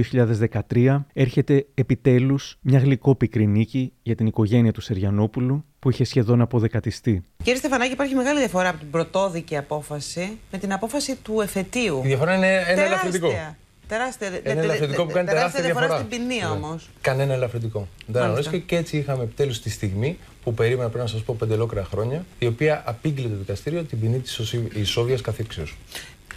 2013 0.70 1.04
έρχεται 1.12 1.66
επιτέλους 1.74 2.56
μια 2.60 2.78
γλυκόπικρη 2.78 3.46
νίκη 3.46 3.92
για 4.02 4.14
την 4.14 4.26
οικογένεια 4.26 4.72
του 4.72 4.80
Σεριανόπουλου 4.80 5.64
που 5.78 5.90
είχε 5.90 6.04
σχεδόν 6.04 6.40
αποδεκατιστεί. 6.40 7.22
Κύριε 7.42 7.58
Στεφανάκη, 7.58 7.92
υπάρχει 7.92 8.14
μεγάλη 8.14 8.38
διαφορά 8.38 8.68
από 8.68 8.78
την 8.78 8.90
πρωτόδικη 8.90 9.56
απόφαση 9.56 10.38
με 10.52 10.58
την 10.58 10.72
απόφαση 10.72 11.16
του 11.22 11.40
εφετείου. 11.40 12.00
Η 12.04 12.06
διαφορά 12.06 12.34
είναι 12.36 12.64
ένα 12.66 12.82
ελαφρυντικό. 12.82 13.54
Τεράστια, 13.88 14.28
Ένα 14.42 14.62
ελαφρυντικό 14.62 15.06
που 15.06 15.12
κάνει 15.12 15.26
τεράστια 15.28 15.62
διαφορά. 15.62 15.96
στην 15.96 16.08
ποινή 16.08 16.38
Ναι. 16.38 16.46
όμως. 16.46 16.90
Κανένα 17.00 17.32
ελαφρυντικό. 17.34 17.88
Δεν 18.06 18.16
αναγνωρίστηκε 18.22 18.58
και 18.58 18.76
έτσι 18.76 18.96
είχαμε 18.96 19.22
επιτέλους 19.22 19.60
τη 19.60 19.70
στιγμή 19.70 20.18
που 20.44 20.54
περίμενα 20.54 20.88
πρέπει 20.88 21.04
να 21.04 21.10
σας 21.10 21.22
πω 21.22 21.36
πέντε 21.38 21.54
ολόκληρα 21.54 21.84
χρόνια, 21.84 22.24
η 22.38 22.46
οποία 22.46 22.82
απήγγειλε 22.86 23.28
το 23.28 23.36
δικαστήριο 23.36 23.82
την 23.82 24.00
ποινή 24.00 24.18
της 24.18 24.40
ισόβιας 24.74 25.20
καθήξεως. 25.20 25.76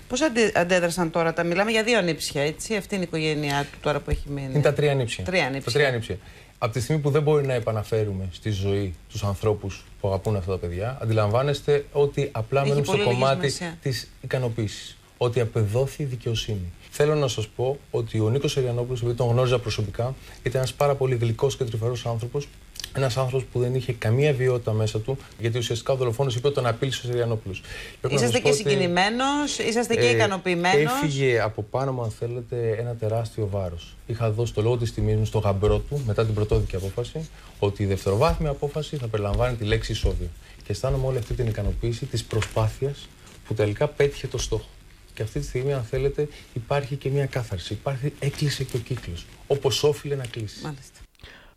Πώς 0.07 0.21
αντε, 0.21 0.51
αντέδρασαν 0.55 1.11
τώρα 1.11 1.33
τα. 1.33 1.43
Μιλάμε 1.43 1.71
για 1.71 1.83
δύο 1.83 2.01
νύψια, 2.01 2.41
έτσι; 2.41 2.75
Αυτή 2.75 2.95
είναι 2.95 3.03
η 3.03 3.07
οικογένειά 3.07 3.67
του 3.71 3.77
τώρα 3.81 3.99
που 3.99 4.09
έχει 4.09 4.29
μείνει. 4.29 4.53
Είναι 4.53 4.61
τα 4.61 4.73
τρία 4.73 4.93
νύψια. 4.93 5.23
Τρία 5.23 5.43
Τα 5.43 5.49
νύψια. 5.49 5.71
τρία 5.71 5.91
νύψια. 5.91 6.17
Από 6.57 6.73
τη 6.73 6.79
στιγμή 6.81 7.01
που 7.01 7.09
δεν 7.09 7.21
μπορεί 7.21 7.45
να 7.45 7.53
επαναφέρουμε 7.53 8.27
στη 8.31 8.49
ζωή 8.49 8.95
τους 9.09 9.23
ανθρώπους 9.23 9.85
που 10.01 10.07
αγαπούν 10.07 10.35
αυτά 10.35 10.51
τα 10.51 10.57
παιδιά, 10.57 10.97
αντιλαμβάνεστε 11.01 11.85
ότι 11.91 12.29
απλά 12.31 12.59
Έχει 12.59 12.69
μένουν 12.69 12.83
στο 12.83 12.93
πολύ 12.93 13.03
λίγη 13.07 13.13
κομμάτι 13.19 13.49
σημασία. 13.49 13.77
της 13.81 14.09
ικανοποίησης. 14.21 14.97
Ότι 15.17 15.39
απεδόθη 15.39 16.03
η 16.03 16.05
δικαιοσύνη. 16.05 16.71
Θέλω 16.89 17.15
να 17.15 17.27
σας 17.27 17.47
πω 17.47 17.79
ότι 17.91 18.19
ο 18.19 18.29
Νίκος 18.29 18.57
Εριανόπουλο, 18.57 18.97
επειδή 19.01 19.17
τον 19.17 19.27
γνώριζα 19.29 19.59
προσωπικά, 19.59 20.15
ήταν 20.43 20.61
ένας 20.61 20.73
πάρα 20.73 20.95
πολύ 20.95 21.15
γλυκός 21.15 21.57
και 21.57 21.63
τρυφερός 21.63 22.05
άνθρωπος. 22.05 22.47
Ένας 22.93 23.17
άνθρωπος 23.17 23.47
που 23.51 23.59
δεν 23.59 23.75
είχε 23.75 23.93
καμία 23.93 24.34
βιότητα 24.34 24.71
μέσα 24.71 24.99
του, 24.99 25.17
γιατί 25.39 25.57
ουσιαστικά 25.57 25.93
ο 25.93 25.95
δολοφόνος 25.95 26.36
είπε 26.36 26.47
ότι 26.47 26.55
τον 26.55 26.65
απείλησε 26.65 27.07
ο 27.07 27.09
Εριανόπουλο. 27.09 27.55
Είσαστε 28.09 28.39
και 28.39 28.51
συγκινημένος, 28.51 29.57
είσαστε 29.57 29.95
και 29.95 30.07
ε, 30.07 30.09
ικανοποιημένος; 30.09 30.91
Έφυγε 30.93 31.41
από 31.41 31.63
πάνω 31.63 31.91
μου, 31.91 32.01
αν 32.01 32.11
θέλετε, 32.11 32.75
ένα 32.80 32.95
τεράστιο 32.95 33.47
βάρος. 33.51 33.95
Είχα 34.05 34.32
δώσει 34.32 34.53
το 34.53 34.61
λόγο 34.61 34.78
της 34.78 34.93
τιμής 34.93 35.15
μου 35.15 35.25
στο 35.25 35.39
γαμπρό 35.39 35.80
του 35.80 36.01
μετά 36.05 36.25
την 36.25 36.34
πρωτόδικη 36.34 36.75
απόφαση 36.75 37.30
ότι 37.59 37.84
η 37.84 37.86
δευτεροβάθμια 37.86 38.49
απόφαση 38.49 38.97
θα 38.97 39.07
περιλαμβάνει 39.07 39.55
τη 39.55 39.63
λέξη 39.63 39.91
ισόβια. 39.91 40.28
Και 40.57 40.71
αισθάνομαι 40.71 41.07
όλη 41.07 41.17
αυτή 41.17 41.34
την 41.34 41.47
ικανοποίηση 41.47 42.05
της 42.05 42.23
προσπάθειας 42.23 43.07
που 43.47 43.53
τελικά 43.53 43.88
πέτυχε 43.88 44.28
το 44.28 44.38
στόχο. 44.38 44.67
Και 45.13 45.23
αυτή 45.23 45.39
τη 45.39 45.45
στιγμή, 45.45 45.73
αν 45.73 45.84
θέλετε, 45.84 46.28
υπάρχει 46.53 46.95
και 46.95 47.09
μια 47.09 47.25
κάθαρση. 47.25 47.73
Υπάρχει, 47.73 48.13
έκλεισε 48.19 48.63
και 48.63 48.78
ο 48.78 48.80
κύκλος. 48.80 49.25
Όπως 49.47 49.84
όφειλε 49.83 50.15
να 50.15 50.25
κλείσει. 50.25 50.59
Μάλιστα. 50.63 50.99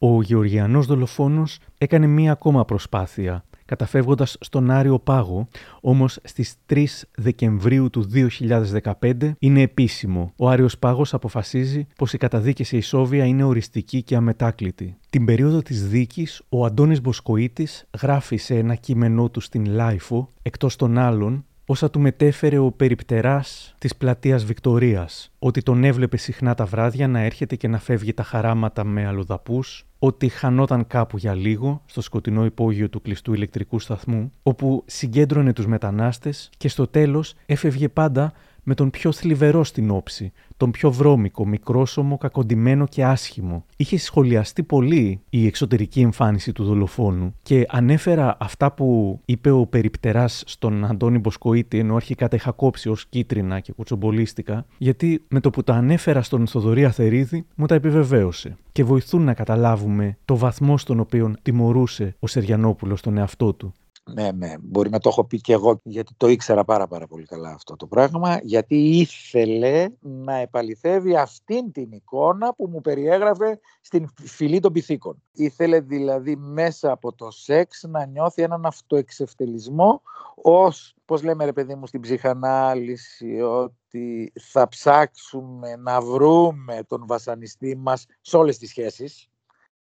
Ο 0.03 0.22
Γεωργιανός 0.22 0.86
δολοφόνος 0.86 1.59
έκανε 1.78 2.07
μία 2.07 2.32
ακόμα 2.32 2.64
προσπάθεια, 2.64 3.44
καταφεύγοντας 3.64 4.36
στον 4.40 4.70
Άρειο 4.70 4.99
Πάγο, 4.98 5.48
όμως 5.80 6.18
στις 6.22 6.55
3 6.66 6.84
Δεκεμβρίου 7.16 7.90
του 7.90 8.03
2015 8.03 9.32
είναι 9.38 9.61
επίσημο. 9.61 10.32
Ο 10.36 10.48
Άρειος 10.49 10.78
Πάγος 10.78 11.14
αποφασίζει 11.14 11.86
πως 11.96 12.12
η 12.12 12.18
καταδίκη 12.18 12.64
σε 12.64 12.76
ισόβια 12.76 13.24
είναι 13.24 13.44
οριστική 13.44 14.03
και 14.03 14.16
αμετάκλητη. 14.16 14.96
Την 15.11 15.24
περίοδο 15.24 15.62
της 15.62 15.88
δίκης, 15.88 16.42
ο 16.48 16.64
Αντώνης 16.64 17.01
Μποσκοίτης 17.01 17.84
γράφει 18.01 18.36
σε 18.36 18.55
ένα 18.55 18.74
κείμενό 18.74 19.30
του 19.30 19.40
στην 19.40 19.64
LiFO, 19.66 20.33
εκτός 20.42 20.76
των 20.76 20.98
άλλων, 20.98 21.44
όσα 21.71 21.91
του 21.91 22.01
μετέφερε 22.01 22.59
ο 22.59 22.71
περιπτεράς 22.71 23.75
της 23.79 23.97
πλατείας 23.97 24.45
Βικτορίας, 24.45 25.33
ότι 25.39 25.62
τον 25.62 25.85
έβλεπε 25.85 26.16
συχνά 26.16 26.55
τα 26.55 26.64
βράδια 26.64 27.09
να 27.09 27.21
έρχεται 27.21 27.57
και 27.57 27.68
να 27.68 27.79
φεύγει 27.79 28.14
τα 28.14 28.23
χαράματα 28.23 28.85
με 28.85 29.07
αλλοδαπούς, 29.07 29.87
ότι 29.99 30.29
χανόταν 30.29 30.87
κάπου 30.87 31.16
για 31.16 31.35
λίγο 31.35 31.83
στο 31.87 32.01
σκοτεινό 32.01 32.45
υπόγειο 32.45 32.89
του 32.89 33.03
κλειστού 33.03 33.35
ηλεκτρικού 33.35 33.79
σταθμού, 33.79 34.33
όπου 34.43 34.83
συγκέντρωνε 34.87 35.53
τους 35.53 35.66
μετανάστες 35.66 36.51
και 36.57 36.68
στο 36.68 36.87
τέλος 36.87 37.35
έφευγε 37.47 37.89
πάντα 37.89 38.33
με 38.63 38.75
τον 38.75 38.91
πιο 38.91 39.13
θλιβερό 39.13 39.65
στην 39.65 39.91
όψη, 39.91 40.33
τον 40.57 40.71
πιο 40.71 40.91
βρώμικο, 40.91 41.47
μικρόσωμο, 41.47 42.19
κακοντημένο 42.19 42.87
και 42.87 43.05
άσχημο. 43.05 43.65
Είχε 43.77 43.99
σχολιαστεί 43.99 44.63
πολύ 44.63 45.21
η 45.31 45.47
εξωτερική 45.47 46.01
εμφάνιση 46.01 46.53
του 46.53 46.65
δολοφόνου 46.65 47.35
και 47.43 47.67
ανέφερα 47.69 48.37
αυτά 48.41 48.73
που 48.73 49.21
είπε 49.25 49.51
ο 49.51 49.67
περιπτεράς 49.67 50.43
στον 50.47 50.85
Αντώνη 50.85 51.19
Μποσκοίτη, 51.19 51.79
ενώ 51.79 51.95
αρχικά 51.97 52.29
τα 52.29 52.37
είχα 52.37 52.51
κόψει 52.51 52.89
ως 52.89 53.07
κίτρινα 53.07 53.61
και 53.61 53.73
κουτσομπολίστηκα, 53.73 54.67
γιατί 54.79 55.25
με 55.29 55.41
το 55.41 55.51
που 55.51 55.63
τα 55.63 55.75
ανέφερα 55.75 56.23
στον 56.23 56.47
Θοδωρή 56.47 56.85
Αθερίδη 56.85 57.47
μου 57.55 57.67
τα 57.67 57.75
επιβεβαίωσε 57.75 58.57
και 58.73 58.85
βοηθούν 58.85 59.23
να 59.23 59.35
καταλάβουμε 59.35 60.17
το 60.25 60.37
βαθμό 60.37 60.79
στον 60.79 61.01
οποίο 61.01 61.35
τιμωρούσε 61.43 62.17
ο 62.19 62.27
Σεριανόπουλος 62.27 63.01
τον 63.01 63.19
εαυτό 63.19 63.53
του. 63.53 63.73
Ναι, 64.15 64.31
ναι, 64.33 64.55
μπορεί 64.61 64.91
να 64.91 64.99
το 64.99 65.09
έχω 65.09 65.25
πει 65.25 65.41
και 65.41 65.53
εγώ, 65.53 65.81
γιατί 65.83 66.15
το 66.17 66.29
ήξερα 66.29 66.65
πάρα 66.65 66.87
πάρα 66.87 67.07
πολύ 67.07 67.25
καλά 67.25 67.51
αυτό 67.51 67.77
το 67.77 67.87
πράγμα, 67.87 68.41
γιατί 68.43 68.99
ήθελε 68.99 69.89
να 70.01 70.35
επαληθεύει 70.35 71.17
αυτήν 71.17 71.73
την 71.73 71.93
εικόνα 71.93 72.55
που 72.55 72.69
μου 72.69 72.81
περιέγραφε 72.81 73.61
στην 73.81 74.09
φυλή 74.23 74.61
των 74.61 74.73
πυθίκων. 74.73 75.23
Ήθελε 75.33 75.81
δηλαδή 75.81 76.37
μέσα 76.37 76.93
από 76.93 77.13
το 77.13 77.31
σεξ 77.31 77.83
να 77.89 78.07
νιώθει 78.07 78.43
έναν 78.43 78.67
αυτοεξευτελισμό 78.67 80.03
ως, 80.35 80.95
πώς 81.05 81.23
λέμε 81.23 81.45
ρε 81.45 81.53
παιδί 81.53 81.75
μου 81.75 81.87
στην 81.87 82.01
ψυχανάλυση, 82.01 83.41
ότι 83.41 84.33
θα 84.41 84.69
ψάξουμε 84.69 85.77
να 85.77 86.01
βρούμε 86.01 86.83
τον 86.87 87.07
βασανιστή 87.07 87.77
μας 87.77 88.07
σε 88.21 88.37
όλες 88.37 88.59
τις 88.59 88.69
σχέσεις, 88.69 89.29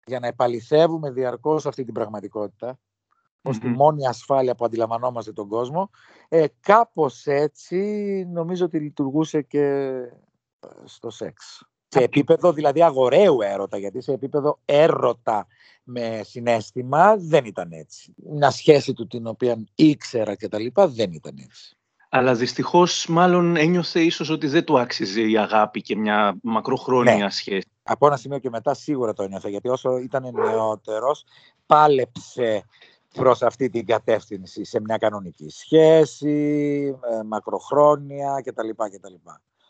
για 0.06 0.20
να 0.20 0.28
επαληθεύουμε 0.28 1.12
διαρκώς 1.12 1.66
αυτή 1.66 1.84
την 1.84 1.94
πραγματικότητα 1.94 2.80
ως 3.44 3.60
τη 3.60 3.68
μόνη 3.68 4.08
ασφάλεια 4.08 4.56
που 4.56 4.66
αντιλαμβανόμαστε 4.66 5.34
τον 5.34 5.48
κόσμο. 5.48 5.90
Ε, 6.30 6.46
κάπως 6.60 7.26
έτσι 7.26 7.78
νομίζω 8.34 8.66
ότι 8.66 8.80
λειτουργούσε 8.80 9.42
και 9.42 9.62
ε, 10.60 10.68
στο 10.86 11.10
σεξ. 11.10 11.64
Σε 11.88 12.00
επίπεδο 12.00 12.54
δηλαδή 12.54 12.84
αγοραίου 12.84 13.42
έρωτα, 13.42 13.78
γιατί 13.78 14.02
σε 14.02 14.12
επίπεδο 14.12 14.60
έρωτα 14.66 15.48
με 15.84 16.22
συνέστημα 16.24 17.16
δεν 17.18 17.46
ήταν 17.46 17.72
έτσι. 17.72 18.14
Μια 18.16 18.50
σχέση 18.50 18.94
του 18.94 19.08
την 19.08 19.28
οποία 19.28 19.64
ήξερα 19.76 20.36
και 20.36 20.48
τα 20.48 20.60
λοιπά 20.60 20.88
δεν 20.88 21.12
ήταν 21.12 21.38
έτσι. 21.38 21.78
Αλλά 22.10 22.34
δυστυχώς, 22.36 23.08
μάλλον 23.08 23.56
ένιωθε 23.56 24.02
ίσως 24.02 24.30
ότι 24.30 24.48
δεν 24.48 24.64
του 24.64 24.80
άξιζε 24.80 25.22
η 25.22 25.38
αγάπη 25.38 25.82
και 25.82 25.96
μια 25.96 26.36
μακροχρόνια 26.42 27.16
Ναι. 27.16 27.30
σχέση. 27.30 27.68
Από 27.84 28.08
ένα 28.08 28.18
σημείο 28.18 28.40
και 28.40 28.50
μετά 28.50 28.74
σίγουρα 28.74 29.14
το 29.14 29.24
ένιωθα, 29.24 29.50
γιατί 29.50 29.70
όσο 29.70 29.98
ήταν 29.98 30.30
νεότερος 30.34 31.26
πάλεψε 31.66 32.64
προς 33.14 33.42
αυτή 33.42 33.70
την 33.70 33.86
κατεύθυνση 33.86 34.64
σε 34.64 34.80
μια 34.80 34.98
κανονική 34.98 35.50
σχέση, 35.50 36.98
ε, 37.12 37.24
μακροχρόνια 37.24 38.42
κτλ. 38.44 38.70
κτλ. 38.70 39.14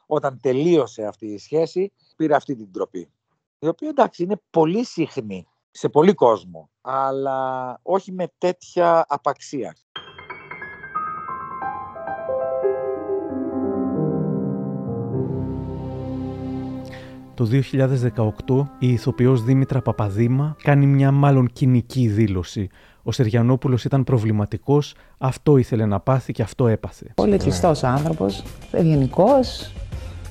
Όταν 0.06 0.40
τελείωσε 0.42 1.06
αυτή 1.06 1.26
η 1.26 1.38
σχέση, 1.38 1.92
πήρε 2.16 2.36
αυτή 2.36 2.56
την 2.56 2.72
τροπή. 2.72 3.10
Η 3.60 3.68
οποία 3.68 3.90
εντάξει 3.90 4.24
είναι 4.24 4.42
πολύ 4.50 4.86
συχνή 4.86 5.48
σε 5.72 5.90
πολύ 5.90 6.14
κόσμο, 6.14 6.70
αλλά 6.82 7.80
όχι 7.84 8.12
με 8.12 8.32
τέτοια 8.38 9.06
απαξία. 9.08 9.76
Το 17.36 17.50
2018 18.48 18.68
η 18.80 18.92
ηθοποιός 18.92 19.44
Δήμητρα 19.44 19.82
Παπαδήμα 19.82 20.56
κάνει 20.64 20.86
μια 20.86 21.12
μάλλον 21.12 21.48
κοινική 21.48 22.08
δήλωση. 22.08 22.70
Ο 23.04 23.12
Σεριανόπουλος 23.12 23.84
ήταν 23.86 24.04
προβληματικός, 24.04 24.96
αυτό 25.18 25.58
ήθελε 25.58 25.86
να 25.86 26.00
πάθει 26.00 26.34
και 26.34 26.42
αυτό 26.42 26.68
έπαθε. 26.68 27.06
Πολύ 27.16 27.38
κλειστός 27.38 27.84
άνθρωπος, 27.84 28.44
ευγενικός, 28.72 29.72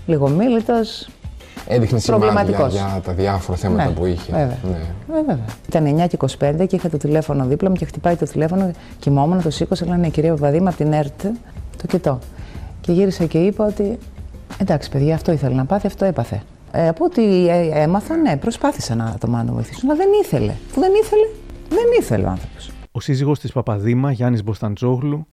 λιγομίλητος. 0.07 1.09
Έδειχνε 1.69 1.99
σημάδια 1.99 2.27
Προβληματικός. 2.33 2.73
για 2.73 3.01
τα 3.05 3.13
διάφορα 3.13 3.59
θέματα 3.59 3.85
Ναι, 3.85 3.91
που 3.95 4.07
είχε. 4.07 4.33
βέβαια. 4.33 4.59
Ναι. 4.71 4.77
Ε, 5.19 5.23
βέβαια. 5.23 5.39
Ήταν 5.69 5.87
9 5.87 6.07
και 6.09 6.17
25 6.39 6.67
και 6.67 6.77
είχα 6.77 6.89
το 6.89 6.97
τηλέφωνο 6.97 7.45
δίπλα 7.47 7.69
μου 7.71 7.75
και 7.77 7.85
χτυπάει 7.85 8.17
το 8.17 8.25
τηλέφωνο. 8.25 8.71
Κοιμόμουν, 8.99 9.43
το 9.43 9.51
σήκωσα, 9.51 9.87
λένε 9.87 10.09
κυρία 10.09 10.35
Παπαδήμα 10.35 10.69
από 10.69 10.77
την 10.79 10.93
ΕΡΤ. 10.93 11.21
Το 11.77 11.87
κοιτώ. 11.89 12.19
Και 12.81 12.93
γύρισα 12.93 13.25
και 13.25 13.39
είπα 13.39 13.67
ότι 13.67 13.99
εντάξει, 14.59 14.91
παιδιά, 14.91 15.15
αυτό 15.15 15.33
ήθελε 15.33 15.55
να 15.55 15.65
πάθει, 15.65 15.87
αυτό 15.87 16.05
έπαθε. 16.05 16.43
Ε, 16.73 16.89
από 16.89 17.05
ό,τι 17.05 17.49
ε, 17.49 17.69
έμαθα, 17.83 18.17
ναι, 18.17 18.37
προσπάθησα 18.37 18.95
να 18.95 19.15
το 19.21 19.29
μάνα 19.29 19.53
βοηθήσω, 19.53 19.81
αλλά 19.85 19.95
δεν 19.97 20.09
ήθελε. 20.23 20.53
Που 20.75 20.81
δεν 20.81 20.91
ήθελε, 21.03 21.27
δεν 21.73 21.87
ήθελε 22.01 22.27
ο 22.27 22.29
άνθρωπος. 22.29 22.71
Ο 22.95 23.01
σύζυγος 23.01 23.39
της 23.39 23.53
Παπαδήμα, 23.53 24.13
Γιάννης 24.13 24.45
Μποσταντζόγλου, 24.45 25.27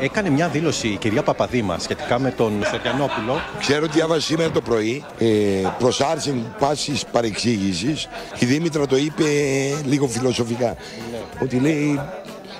Έκανε 0.00 0.30
μια 0.30 0.48
δήλωση 0.48 0.88
η 0.88 0.96
κυρία 0.96 1.22
Παπαδήμα 1.22 1.78
σχετικά 1.78 2.18
με 2.18 2.30
τον 2.30 2.52
Σεριανόπουλο. 2.64 3.40
Ξέρω 3.58 3.84
ότι 3.84 3.92
διάβασα 3.92 4.20
σήμερα 4.20 4.50
το 4.50 4.60
πρωί 4.60 5.04
ε, 5.18 5.26
προς 5.78 6.00
άρση 6.00 6.44
πάσης 6.58 7.04
παρεξήγησης 7.04 8.08
η 8.38 8.46
Δήμητρα 8.46 8.86
το 8.86 8.96
είπε 8.96 9.24
ε, 9.24 9.86
λίγο 9.86 10.06
φιλοσοφικά. 10.06 10.76
Ότι 11.42 11.56
λέει 11.58 12.00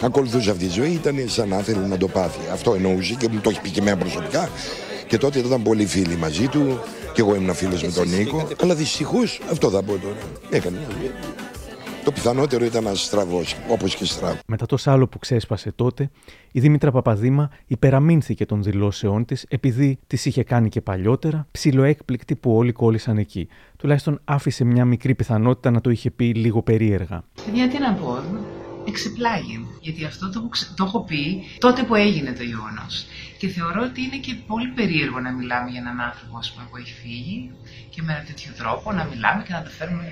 ακολουθούσε 0.00 0.50
αυτή 0.50 0.66
τη 0.66 0.72
ζωή 0.72 0.90
ήταν 0.90 1.16
σαν 1.26 1.48
να 1.48 1.58
θέλει 1.58 1.86
να 1.86 1.96
το 1.96 2.08
πάθει 2.08 2.40
αυτό 2.52 2.74
εννοούσε 2.74 3.14
και 3.14 3.28
μου 3.30 3.40
το 3.40 3.50
έχει 3.50 3.60
πει 3.60 3.70
και 3.70 3.80
εμένα 3.80 3.96
προσωπικά. 3.96 4.48
Και 5.06 5.18
τότε 5.18 5.38
ήταν 5.38 5.62
πολύ 5.62 5.86
φίλοι 5.86 6.16
μαζί 6.16 6.46
του 6.48 6.80
και 7.12 7.20
εγώ 7.20 7.34
ήμουν 7.34 7.54
φίλος 7.54 7.82
με 7.82 7.90
τον 7.90 8.08
Νίκο. 8.08 8.48
αλλά 8.62 8.74
δυστυχώς 8.74 9.40
αυτό 9.50 9.70
θα 9.70 9.82
πω 9.82 9.92
τώρα 9.92 10.16
έκανε 10.50 10.76
μια 10.78 10.88
ζωή. 11.00 11.10
Το 12.04 12.12
πιθανότερο 12.12 12.64
ήταν 12.64 12.84
να 12.84 12.94
στραβώσει 12.94 13.56
όπως 13.68 13.94
και 13.94 14.04
στραβ 14.04 14.36
μετά 14.46 14.66
το 14.66 14.76
σάλο 14.76 15.06
που 15.08 15.18
ξέσπασε 15.18 15.72
τότε, 15.72 16.10
η 16.52 16.60
Δήμητρα 16.60 16.90
Παπαδήμα 16.90 17.50
υπεραμείνθηκε 17.66 18.46
των 18.46 18.62
δηλώσεών 18.62 19.24
της 19.24 19.44
επειδή 19.48 19.98
τις 20.06 20.24
είχε 20.24 20.42
κάνει 20.44 20.68
και 20.68 20.80
παλιότερα, 20.80 21.46
ψιλοέκπληκτη 21.50 22.36
που 22.36 22.56
όλοι 22.56 22.72
κόλλησαν 22.72 23.18
εκεί. 23.18 23.48
Τουλάχιστον 23.78 24.20
άφησε 24.24 24.64
μια 24.64 24.84
μικρή 24.84 25.14
πιθανότητα 25.14 25.70
να 25.70 25.80
το 25.80 25.90
είχε 25.90 26.10
πει 26.10 26.24
λίγο 26.34 26.62
περίεργα. 26.62 27.24
Παιδιά, 27.44 27.68
τι 27.68 27.78
να 27.78 27.92
πω. 27.92 28.22
εξεπλάγει. 28.88 29.66
Γιατί 29.80 30.04
αυτό 30.04 30.30
το, 30.30 30.38
έχω 30.38 30.48
ξε- 30.48 30.74
το 30.76 30.84
έχω 30.84 31.00
πει 31.04 31.42
τότε 31.58 31.82
που 31.82 31.94
έγινε 31.94 32.32
το 32.32 32.42
γεγονός. 32.42 33.06
Και 33.38 33.48
θεωρώ 33.48 33.82
ότι 33.82 34.00
είναι 34.02 34.16
και 34.16 34.34
πολύ 34.46 34.68
περίεργο 34.68 35.18
να 35.20 35.30
μιλάμε 35.32 35.70
για 35.70 35.80
έναν 35.80 36.00
άνθρωπο 36.00 36.36
ας 36.38 36.52
πούμε, 36.52 36.66
που 36.70 36.76
έχει 36.76 36.92
φύγει 37.02 37.50
και 37.90 38.02
με 38.02 38.12
ένα 38.12 38.22
τέτοιο 38.28 38.50
τρόπο 38.58 38.92
να 38.92 39.04
μιλάμε 39.04 39.42
και 39.46 39.52
να 39.52 39.62
το 39.62 39.70
φέρουμε. 39.78 40.06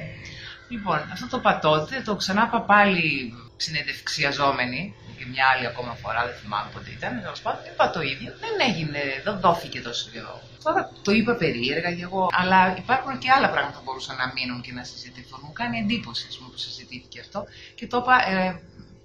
Λοιπόν, 0.73 0.99
αυτό 1.12 1.27
το 1.29 1.39
πατώτε, 1.39 2.03
το 2.05 2.16
ξανά 2.16 2.45
είπα 2.47 2.61
πάλι 2.61 3.35
συνεντευξιαζόμενη 3.57 4.95
και 5.18 5.25
μια 5.27 5.45
άλλη 5.53 5.66
ακόμα 5.66 5.95
φορά, 5.95 6.20
δεν 6.27 6.35
θυμάμαι 6.35 6.70
πότε 6.73 6.91
ήταν. 6.91 7.20
Τέλος 7.23 7.41
πάντων, 7.41 7.61
είπα 7.73 7.91
το 7.91 8.01
ίδιο. 8.12 8.31
Δεν 8.45 8.55
έγινε, 8.68 9.01
δεν 9.25 9.41
δόθηκε 9.41 9.81
τόσο 9.81 10.11
καιρό. 10.12 10.43
Τώρα 10.62 10.91
το 11.03 11.12
είπα 11.12 11.35
περίεργα 11.35 11.91
και 11.95 12.03
εγώ, 12.03 12.29
αλλά 12.41 12.77
υπάρχουν 12.77 13.18
και 13.18 13.31
άλλα 13.31 13.51
πράγματα 13.51 13.79
που 13.79 13.85
μπορούσαν 13.85 14.16
να 14.16 14.27
μείνουν 14.35 14.61
και 14.61 14.73
να 14.73 14.85
συζητηθούν. 14.85 15.41
Μου 15.43 15.53
κάνει 15.53 15.79
εντύπωση 15.79 16.27
ας 16.29 16.37
πούμε, 16.37 16.51
που 16.51 16.59
συζητήθηκε 16.59 17.20
αυτό 17.20 17.45
και 17.75 17.87
το 17.87 17.97
είπα 17.97 18.14
ε, 18.31 18.61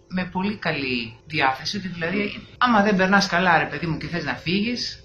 με 0.08 0.24
πολύ 0.26 0.56
καλή 0.56 1.20
διάθεση. 1.26 1.78
Ότι 1.78 1.88
δηλαδή, 1.88 2.48
άμα 2.58 2.84
δεν 2.84 2.96
περνάς 2.96 3.28
καλά, 3.28 3.58
ρε 3.58 3.66
παιδί 3.66 3.88
μου, 3.88 3.98
και 3.98 4.08
θες 4.08 4.24
να 4.24 4.36
φύγεις, 4.36 5.04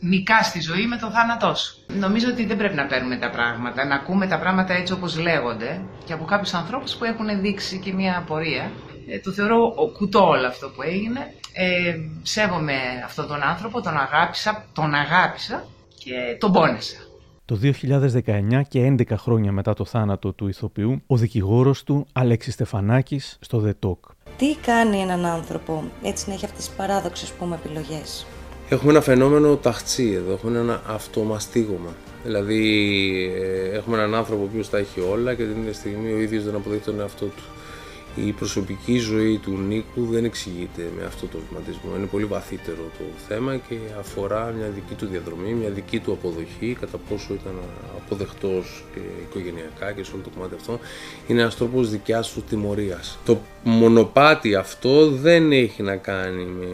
νικά 0.00 0.42
στη 0.42 0.60
ζωή 0.60 0.86
με 0.86 0.96
το 0.96 1.10
θάνατός 1.10 1.60
σου. 1.60 1.98
Νομίζω 1.98 2.28
ότι 2.28 2.46
δεν 2.46 2.56
πρέπει 2.56 2.74
να 2.74 2.86
παίρνουμε 2.86 3.16
τα 3.16 3.30
πράγματα, 3.30 3.84
να 3.84 3.94
ακούμε 3.94 4.26
τα 4.26 4.38
πράγματα 4.38 4.74
έτσι 4.74 4.92
όπως 4.92 5.18
λέγονται 5.18 5.80
και 6.04 6.12
από 6.12 6.24
κάποιους 6.24 6.54
ανθρώπους 6.54 6.96
που 6.96 7.04
έχουν 7.04 7.40
δείξει 7.40 7.78
και 7.78 7.92
μια 7.92 8.18
απορία. 8.18 8.70
Ε, 9.08 9.18
το 9.18 9.30
θεωρώ 9.30 9.72
ο 9.76 9.88
κουτό 9.88 10.28
όλο 10.28 10.46
αυτό 10.46 10.68
που 10.68 10.82
έγινε. 10.82 11.34
Ε, 11.52 11.94
σέβομαι 12.22 12.74
αυτόν 13.04 13.26
τον 13.26 13.42
άνθρωπο, 13.42 13.80
τον 13.80 13.96
αγάπησα, 13.96 14.64
τον 14.72 14.94
αγάπησα 14.94 15.64
και 15.98 16.36
τον 16.38 16.52
πόνεσα. 16.52 16.96
Το 17.44 17.58
2019 17.62 18.62
και 18.68 18.94
11 18.98 19.16
χρόνια 19.16 19.52
μετά 19.52 19.74
το 19.74 19.84
θάνατο 19.84 20.32
του 20.32 20.48
ηθοποιού, 20.48 21.02
ο 21.06 21.16
δικηγόρος 21.16 21.82
του, 21.82 22.06
Αλέξης 22.12 22.54
Στεφανάκης, 22.54 23.36
στο 23.40 23.64
The 23.66 23.88
Talk. 23.88 24.14
Τι 24.36 24.56
κάνει 24.56 24.96
έναν 25.00 25.24
άνθρωπο 25.24 25.84
έτσι 26.02 26.28
να 26.28 26.34
έχει 26.34 26.44
αυτές 26.44 26.66
τις 26.66 26.74
παράδοξες 26.76 27.30
πούμε 27.30 27.58
επιλογές; 27.64 28.26
Έχουμε 28.72 28.90
ένα 28.92 29.00
φαινόμενο 29.00 29.56
ταχτσί 29.56 30.12
εδώ, 30.16 30.32
έχουμε 30.32 30.58
ένα 30.58 30.82
αυτομαστίγωμα. 30.86 31.94
Δηλαδή, 32.24 32.62
ε, 33.40 33.76
έχουμε 33.76 33.96
έναν 33.96 34.14
άνθρωπο 34.14 34.42
ο 34.42 34.44
οποίος 34.44 34.70
τα 34.70 34.78
έχει 34.78 35.00
όλα 35.00 35.34
και 35.34 35.42
την 35.42 35.60
ίδια 35.60 35.72
στιγμή 35.72 36.12
ο 36.12 36.18
ίδιος 36.18 36.44
δεν 36.44 36.54
αποδέχεται 36.54 36.90
τον 36.90 37.00
εαυτό 37.00 37.24
του. 37.24 37.42
Η 38.14 38.32
προσωπική 38.32 38.98
ζωή 38.98 39.38
του 39.38 39.50
Νίκου 39.50 40.06
δεν 40.10 40.24
εξηγείται 40.24 40.82
με 40.98 41.04
αυτό 41.04 41.26
το 41.26 41.38
βηματισμό. 41.48 41.90
Είναι 41.96 42.06
πολύ 42.06 42.24
βαθύτερο 42.24 42.82
το 42.98 43.04
θέμα 43.28 43.56
και 43.56 43.76
αφορά 43.98 44.54
μια 44.56 44.66
δική 44.74 44.94
του 44.94 45.06
διαδρομή, 45.06 45.52
μια 45.52 45.70
δική 45.70 45.98
του 45.98 46.12
αποδοχή, 46.12 46.76
κατά 46.80 46.98
πόσο 47.08 47.34
ήταν 47.34 47.54
αποδεκτός 47.96 48.84
και 48.94 49.00
οικογενειακά 49.22 49.92
και 49.92 50.04
σε 50.04 50.10
όλο 50.14 50.22
το 50.22 50.30
κομμάτι 50.34 50.54
αυτό. 50.54 50.78
Είναι 51.26 51.40
ένας 51.40 51.56
τρόπος 51.56 51.90
δικιάς 51.90 52.32
του 52.32 52.42
τιμωρίας. 52.48 53.18
Το 53.24 53.40
μονοπάτι 53.62 54.54
αυτό 54.54 55.10
δεν 55.10 55.52
έχει 55.52 55.82
να 55.82 55.96
κάνει 55.96 56.44
με 56.44 56.68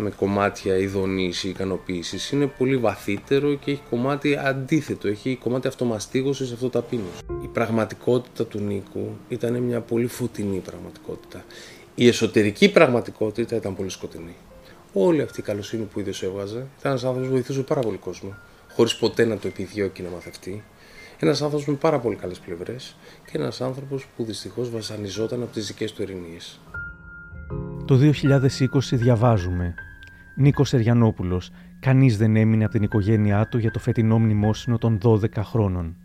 με 0.00 0.10
κομμάτια 0.10 0.76
ειδονής 0.76 1.44
ή 1.44 1.48
ικανοποίησης. 1.48 2.30
Είναι 2.30 2.46
πολύ 2.46 2.76
βαθύτερο 2.76 3.54
και 3.54 3.70
έχει 3.70 3.82
κομμάτι 3.90 4.36
αντίθετο, 4.36 5.08
έχει 5.08 5.38
κομμάτι 5.42 5.68
αυτομαστίγωσης, 5.68 6.52
αυτοταπείνωσης. 6.52 7.20
Η 7.42 7.46
πραγματικότητα 7.46 8.46
του 8.46 8.58
Νίκου 8.58 9.16
ήταν 9.28 9.62
μια 9.62 9.80
πολύ 9.80 10.06
φωτεινή 10.06 10.58
πραγματικότητα. 10.58 11.44
Η 11.94 12.06
εσωτερική 12.06 12.70
πραγματικότητα 12.70 13.56
ήταν 13.56 13.76
πολύ 13.76 13.90
σκοτεινή. 13.90 14.34
Όλη 14.92 15.22
αυτή 15.22 15.40
η 15.40 15.42
καλοσύνη 15.42 15.82
που 15.84 16.00
ίδιος 16.00 16.22
έβγαζε 16.22 16.66
ήταν 16.78 16.90
ένας 16.90 17.04
άνθρωπος 17.04 17.28
που 17.28 17.34
βοηθούσε 17.34 17.60
πάρα 17.60 17.80
πολύ 17.80 17.96
κόσμο, 17.96 18.36
χωρίς 18.74 18.96
ποτέ 18.96 19.24
να 19.24 19.38
το 19.38 19.48
επιδιώκει 19.48 20.02
να 20.02 20.08
μαθευτεί. 20.08 20.64
Ένας 21.18 21.42
άνθρωπος 21.42 21.66
με 21.66 21.74
πάρα 21.74 21.98
πολύ 21.98 22.16
καλές 22.16 22.38
πλευρές 22.38 22.96
και 23.24 23.38
ένας 23.38 23.60
άνθρωπος 23.60 24.06
που 24.16 24.24
δυστυχώς 24.24 24.70
βασανιζόταν 24.70 25.42
από 25.42 25.52
τις 25.52 25.66
δικές 25.66 25.92
του 25.92 26.02
ερηνίες. 26.02 26.60
Το 27.86 27.98
2020 27.98 28.10
διαβάζουμε. 28.92 29.74
Νίκος 30.36 30.72
Εριανόπουλος. 30.72 31.50
Κανείς 31.80 32.16
δεν 32.16 32.36
έμεινε 32.36 32.64
από 32.64 32.72
την 32.72 32.82
οικογένειά 32.82 33.48
του 33.48 33.58
για 33.58 33.70
το 33.70 33.78
φετινό 33.78 34.18
μνημόσυνο 34.18 34.78
των 34.78 34.98
12 35.02 35.42
χρόνων. 35.42 35.96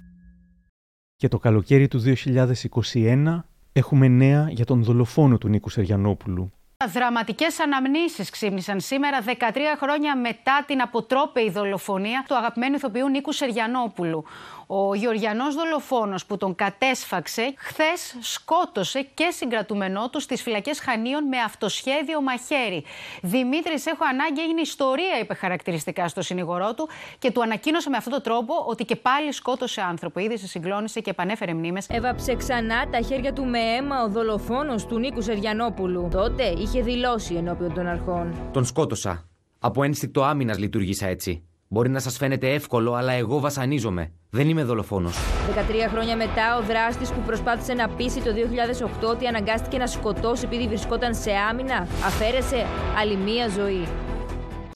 Και 1.15 1.27
το 1.27 1.38
καλοκαίρι 1.38 1.88
του 1.88 2.03
2021 2.93 3.43
έχουμε 3.73 4.07
νέα 4.07 4.49
για 4.49 4.65
τον 4.65 4.84
δολοφόνο 4.84 5.38
του 5.38 5.47
Νίκου 5.47 5.69
Σεριανόπουλου. 5.69 6.51
Δραματικές 6.88 7.59
αναμνήσεις 7.59 8.30
ξύπνησαν 8.30 8.80
σήμερα, 8.80 9.17
13 9.21 9.30
χρόνια 9.80 10.17
μετά 10.17 10.63
την 10.67 10.82
αποτρόπαιη 10.82 11.49
δολοφονία 11.49 12.25
του 12.27 12.36
αγαπημένου 12.36 12.75
ηθοποιού 12.75 13.09
Νίκου 13.09 13.32
Σεριανόπουλου. 13.32 14.23
Ο 14.72 14.95
Γεωργιανός 14.95 15.55
δολοφόνος 15.55 16.26
που 16.26 16.38
τον 16.38 16.55
κατέσφαξε 16.55 17.53
χθες 17.57 18.15
σκότωσε 18.20 19.01
και 19.13 19.30
συγκρατούμενό 19.32 20.09
του 20.09 20.20
στις 20.20 20.41
φυλακές 20.41 20.80
Χανίων 20.80 21.28
με 21.28 21.38
αυτοσχέδιο 21.38 22.22
μαχαίρι. 22.22 22.84
Δημήτρης, 23.22 23.86
έχω 23.86 24.03
ανάγκη, 24.11 24.41
έγινε 24.41 24.61
ιστορία, 24.61 25.20
είπε 25.22 25.34
χαρακτηριστικά 25.34 26.07
στο 26.07 26.22
συνηγορό 26.22 26.74
του 26.74 26.89
και 27.20 27.32
του 27.32 27.41
ανακοίνωσε 27.41 27.89
με 27.89 27.97
αυτόν 27.97 28.13
τον 28.13 28.22
τρόπο 28.22 28.53
ότι 28.67 28.86
και 28.86 28.95
πάλι 28.95 29.32
σκότωσε 29.32 29.82
άνθρωπο. 29.82 30.20
Ήδη 30.20 30.38
σε 30.38 30.47
συγκλώνησε 30.47 30.99
και 30.99 31.09
επανέφερε 31.09 31.53
μνήμες. 31.53 31.88
Έβαψε 31.89 32.36
ξανά 32.36 32.89
τα 32.89 33.01
χέρια 33.01 33.34
του 33.34 33.45
με 33.45 33.59
αίμα 33.59 34.03
ο 34.03 34.09
δολοφόνος 34.09 34.86
του 34.86 34.99
Νίκου 34.99 35.22
Σεριανόπουλου. 35.22 36.07
Τότε 36.11 36.43
είχε 36.43 36.82
δηλώσει 36.82 37.34
ενώπιον 37.34 37.74
των 37.74 37.88
αρχών. 37.88 38.49
Τον 38.53 38.65
σκότωσα. 38.65 39.28
Από 39.59 39.84
ένστικτο 39.84 40.24
άμυνας 40.24 40.57
λειτουργήσα 40.57 41.07
έτσι. 41.07 41.43
Μπορεί 41.67 41.89
να 41.89 41.99
σας 41.99 42.17
φαίνεται 42.17 42.53
εύκολο, 42.53 42.93
αλλά 42.93 43.11
εγώ 43.11 43.39
βασανίζομαι. 43.39 44.13
Δεν 44.32 44.49
είμαι 44.49 44.63
δολοφόνος. 44.63 45.17
13 45.88 45.89
χρόνια 45.91 46.15
μετά, 46.15 46.57
ο 46.57 46.61
δράστης 46.61 47.11
που 47.11 47.19
προσπάθησε 47.19 47.73
να 47.73 47.89
πείσει 47.89 48.21
το 48.21 48.32
2008 48.34 49.09
ότι 49.09 49.27
αναγκάστηκε 49.27 49.77
να 49.77 49.88
σκοτώσει 49.88 50.45
επειδή 50.45 50.67
βρισκόταν 50.67 51.15
σε 51.15 51.32
άμυνα, 51.49 51.88
αφαίρεσε 52.05 52.65
άλλη 52.99 53.15
μία 53.15 53.47
ζωή. 53.47 53.88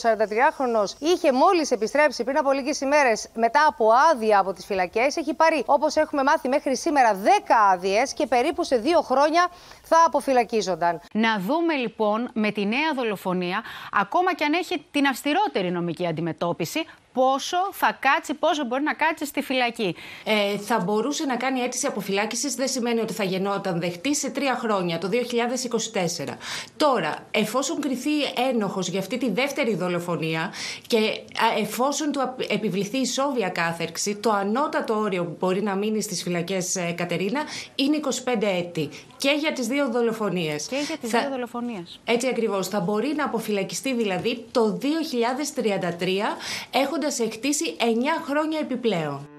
43χρονο 0.02 0.84
είχε 1.00 1.32
μόλις 1.32 1.72
επιστρέψει 1.72 2.24
πριν 2.24 2.38
από 2.38 2.52
λίγες 2.52 2.82
ημέρες 2.82 3.30
μετά 3.36 3.66
από 3.70 3.86
άδεια 4.12 4.40
από 4.40 4.54
τις 4.54 4.66
φυλακές. 4.66 5.18
Έχει 5.18 5.34
πάρει, 5.34 5.64
όπως 5.66 5.96
έχουμε 5.96 6.24
μάθει 6.24 6.48
μέχρι 6.48 6.78
σήμερα, 6.78 7.14
10 7.14 7.28
άδειες 7.74 8.14
και 8.14 8.28
περίπου 8.28 8.64
σε 8.64 8.78
δύο 8.78 9.02
χρόνια 9.02 9.50
θα 9.84 9.98
αποφυλακίζονταν. 10.06 11.02
Να 11.14 11.40
δούμε 11.40 11.74
λοιπόν 11.74 12.30
με 12.34 12.52
τη 12.52 12.66
νέα 12.66 12.94
δολοφονία, 12.96 13.64
ακόμα 13.92 14.34
και 14.34 14.44
αν 14.44 14.54
έχει 14.54 14.86
την 14.92 15.08
αυστηρότερη 15.08 15.72
νομική 15.72 16.08
αντιμετώπιση, 16.08 16.86
πόσο 17.14 17.58
θα 17.72 17.98
κάτσει, 18.00 18.34
πόσο 18.34 18.66
μπορεί 18.66 18.84
να 18.84 18.94
κάτσει 18.94 19.26
στη 19.26 19.42
φυλακή. 19.42 19.96
Ε, 20.24 20.58
θα 20.58 20.80
μπορούσε 20.80 21.26
να 21.26 21.36
κάνει 21.36 21.60
αίτηση 21.60 21.88
αποφυλάκησης, 21.88 22.56
δεν 22.56 22.68
σημαίνει 22.68 23.00
ότι 23.00 23.14
θα 23.14 23.24
γεννόταν 23.24 23.80
δεχτή 23.80 24.16
σε 24.16 24.30
τρία 24.30 24.56
χρόνια, 24.56 24.98
το 24.98 25.10
2024. 25.10 26.38
Τώρα, 26.78 27.28
εφόσον 27.32 27.82
κριθεί 27.82 28.22
ένοχος 28.50 28.88
για 28.88 29.00
αυτή 29.00 29.18
τη 29.18 29.32
δεύτερη 29.32 29.76
δολοφονία 29.76 30.54
και 30.88 30.98
εφόσον 31.60 32.12
του 32.12 32.36
επιβληθεί 32.48 32.98
ισόβια 32.98 33.50
κάθερξη, 33.50 34.16
το 34.16 34.32
ανώτατο 34.32 34.98
όριο 34.98 35.26
που 35.26 35.36
μπορεί 35.40 35.62
να 35.62 35.76
μείνει 35.76 36.02
στις 36.02 36.24
φυλακές, 36.24 36.76
ε, 36.76 36.92
Κατερίνα, 36.92 37.42
είναι 37.76 37.96
25 37.96 38.48
έτη. 38.48 38.90
Και 39.24 39.36
για 39.40 39.54
τις 39.54 39.68
δύο 39.68 39.90
δολοφονίες. 39.92 40.68
Και 40.68 40.76
για 40.88 40.98
τις 40.98 41.10
θα... 41.10 41.20
δύο 41.20 41.30
δολοφονίες. 41.30 42.00
Έτσι 42.06 42.28
ακριβώς. 42.28 42.68
Θα 42.68 42.80
μπορεί 42.80 43.14
να 43.16 43.26
αποφυλακιστεί 43.26 43.94
δηλαδή 43.94 44.46
το 44.52 44.78
2033 44.82 46.08
έχοντας 46.72 47.20
εκτίσει 47.20 47.76
9 47.80 47.84
χρόνια 48.28 48.60
επιπλέον. 48.60 49.33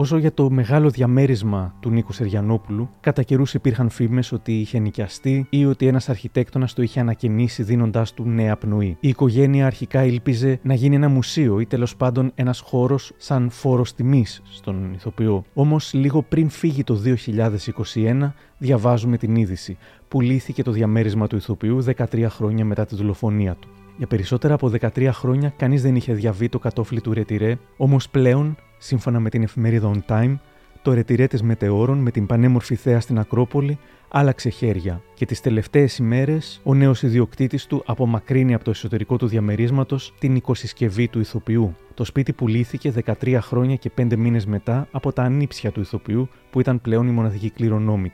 Όσο 0.00 0.18
για 0.18 0.32
το 0.32 0.50
μεγάλο 0.50 0.90
διαμέρισμα 0.90 1.74
του 1.80 1.90
Νίκου 1.90 2.12
Σεριανόπουλου, 2.12 2.90
κατά 3.00 3.22
καιρούς 3.22 3.54
υπήρχαν 3.54 3.88
φήμες 3.88 4.32
ότι 4.32 4.52
είχε 4.60 4.78
νοικιαστεί 4.78 5.46
ή 5.50 5.66
ότι 5.66 5.86
ένας 5.86 6.08
αρχιτέκτονας 6.08 6.72
το 6.72 6.82
είχε 6.82 7.00
ανακαινήσει 7.00 7.62
δίνοντάς 7.62 8.14
του 8.14 8.24
νέα 8.28 8.56
πνοή. 8.56 8.96
Η 9.00 9.08
οικογένεια 9.08 9.66
αρχικά 9.66 10.04
ήλπιζε 10.04 10.58
να 10.62 10.74
γίνει 10.74 10.94
ένα 10.94 11.08
μουσείο 11.08 11.60
ή 11.60 11.66
τέλος 11.66 11.96
πάντων 11.96 12.30
ένας 12.34 12.60
χώρος 12.60 13.12
σαν 13.16 13.50
φόρος 13.50 13.94
τιμής 13.94 14.42
στον 14.50 14.92
ηθοποιό. 14.94 15.44
Όμως 15.54 15.92
λίγο 15.92 16.22
πριν 16.22 16.48
φύγει 16.48 16.84
το 16.84 16.94
2021, 16.94 18.32
διαβάζουμε 18.58 19.16
την 19.16 19.36
είδηση. 19.36 19.76
Πουλήθηκε 20.08 20.62
το 20.62 20.70
διαμέρισμα 20.70 21.26
του 21.26 21.36
ηθοποιού 21.36 21.84
13 21.96 22.26
χρόνια 22.28 22.64
μετά 22.64 22.86
τη 22.86 22.94
δολοφονία 22.94 23.54
του. 23.54 23.68
Για 23.96 24.06
περισσότερα 24.06 24.54
από 24.54 24.70
13 24.80 25.08
χρόνια 25.12 25.52
κανείς 25.56 25.82
δεν 25.82 25.96
είχε 25.96 26.12
διαβεί 26.12 26.48
το 26.48 26.58
κατόφλι 26.58 27.00
του 27.00 27.12
Ρετυρέ, 27.12 27.58
όμως 27.76 28.08
πλέον 28.08 28.56
Σύμφωνα 28.78 29.20
με 29.20 29.28
την 29.28 29.42
εφημερίδα 29.42 29.90
On 29.94 30.12
Time, 30.12 30.36
το 30.82 30.92
ρετυρέ 30.92 31.26
της 31.26 31.42
Μετεώρων 31.42 31.98
με 31.98 32.10
την 32.10 32.26
πανέμορφη 32.26 32.74
θέα 32.74 33.00
στην 33.00 33.18
Ακρόπολη 33.18 33.78
άλλαξε 34.08 34.48
χέρια 34.48 35.02
και 35.14 35.26
τις 35.26 35.40
τελευταίες 35.40 35.98
ημέρες 35.98 36.60
ο 36.64 36.74
νέος 36.74 37.02
ιδιοκτήτης 37.02 37.66
του 37.66 37.82
απομακρύνει 37.86 38.54
από 38.54 38.64
το 38.64 38.70
εσωτερικό 38.70 39.16
του 39.16 39.26
διαμερίσματος 39.26 40.14
την 40.18 40.36
οικοσυσκευή 40.36 41.08
του 41.08 41.20
ηθοποιού. 41.20 41.74
Το 41.94 42.04
σπίτι 42.04 42.32
πουλήθηκε 42.32 42.92
13 43.22 43.38
χρόνια 43.40 43.76
και 43.76 43.90
5 43.98 44.16
μήνες 44.16 44.46
μετά 44.46 44.88
από 44.90 45.12
τα 45.12 45.22
ανήψια 45.22 45.70
του 45.70 45.80
ηθοποιού 45.80 46.28
που 46.50 46.60
ήταν 46.60 46.80
πλέον 46.80 47.08
η 47.08 47.10
μοναδική 47.10 47.50
κληρονόμη. 47.50 48.12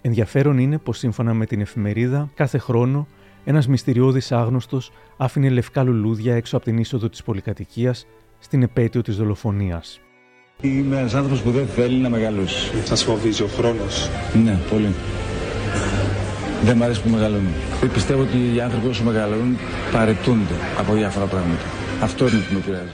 Ενδιαφέρον 0.00 0.58
είναι 0.58 0.78
πως 0.78 0.98
σύμφωνα 0.98 1.34
με 1.34 1.46
την 1.46 1.60
εφημερίδα 1.60 2.30
κάθε 2.34 2.58
χρόνο 2.58 3.06
ένας 3.44 3.68
μυστηριώδης 3.68 4.32
άγνωστος 4.32 4.92
άφηνε 5.16 5.48
λευκά 5.48 5.82
λουλούδια 5.82 6.34
έξω 6.34 6.56
από 6.56 6.64
την 6.64 6.78
είσοδο 6.78 7.08
της 7.08 7.22
πολυκατοικίας 7.22 8.06
στην 8.38 8.62
επέτειο 8.62 9.02
της 9.02 9.16
δολοφονίας. 9.16 10.03
Είμαι 10.64 10.98
ένας 10.98 11.14
άνθρωπος 11.14 11.42
που 11.42 11.50
δεν 11.50 11.66
θέλει 11.66 11.96
να 11.96 12.08
μεγαλώσει. 12.08 12.84
Σα 12.84 12.96
φοβίζει 12.96 13.42
ο 13.42 13.46
χρόνος. 13.46 14.08
Ναι, 14.44 14.58
πολύ. 14.70 14.94
Δεν 16.62 16.76
μου 16.76 16.84
αρέσει 16.84 17.02
που 17.02 17.08
μεγαλώνουν. 17.08 17.52
Πιστεύω 17.92 18.22
ότι 18.22 18.54
οι 18.54 18.60
άνθρωποι 18.60 18.86
όσο 18.86 19.04
μεγαλώνουν 19.04 19.56
παρετούνται 19.92 20.54
από 20.78 20.92
διάφορα 20.92 21.26
πράγματα. 21.26 21.62
Αυτό 22.02 22.28
είναι 22.28 22.38
που 22.48 22.54
με 22.54 22.60
πειράζει. 22.60 22.90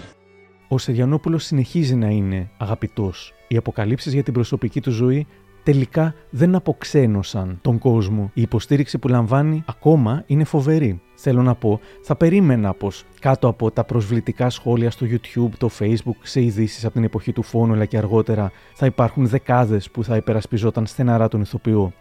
Ο 0.69 0.79
Σεριανόπουλος 0.79 1.45
συνεχίζει 1.45 1.95
να 1.95 2.09
είναι 2.09 2.51
αγαπητός. 2.57 3.33
Οι 3.49 3.57
αποκαλύψεις 3.57 4.13
για 4.13 4.23
την 4.23 4.33
προσωπική 4.33 4.81
του 4.81 4.91
ζωή 4.91 5.27
τελικά 5.63 6.15
δεν 6.31 6.55
αποξένωσαν 6.55 7.59
τον 7.63 7.79
κόσμο. 7.79 8.31
Η 8.35 8.43
υποστήριξη 8.43 8.99
που 8.99 9.09
λαμβάνει 9.09 9.65
ακόμα 9.67 10.23
είναι 10.27 10.45
φοβερή. 10.45 11.01
Θέλω 11.23 11.43
να 11.43 11.55
πω, 11.55 11.81
θα 12.03 12.17
περίμενα 12.17 12.75
πως 12.75 13.05
κάτω 13.21 13.49
από 13.49 13.71
τα 13.71 13.85
προσβλητικά 13.85 14.51
σχόλια 14.51 14.91
στο 14.91 15.07
YouTube, 15.11 15.51
το 15.59 15.71
Facebook, 15.79 16.17
σε 16.23 16.43
ειδήσεις 16.43 16.85
από 16.85 16.95
την 16.95 17.05
εποχή 17.05 17.33
του 17.33 17.43
φόνου, 17.43 17.73
αλλά 17.73 17.85
και 17.85 17.97
αργότερα, 17.97 18.53
θα 18.75 18.87
υπάρχουν 18.87 19.27
δεκάδες 19.27 19.91
που 19.91 20.05
θα 20.05 20.17
υπερασπιζόταν 20.17 20.87
στεναρά 20.87 21.29
τον 21.29 21.41
ηθοποιό. 21.41 21.93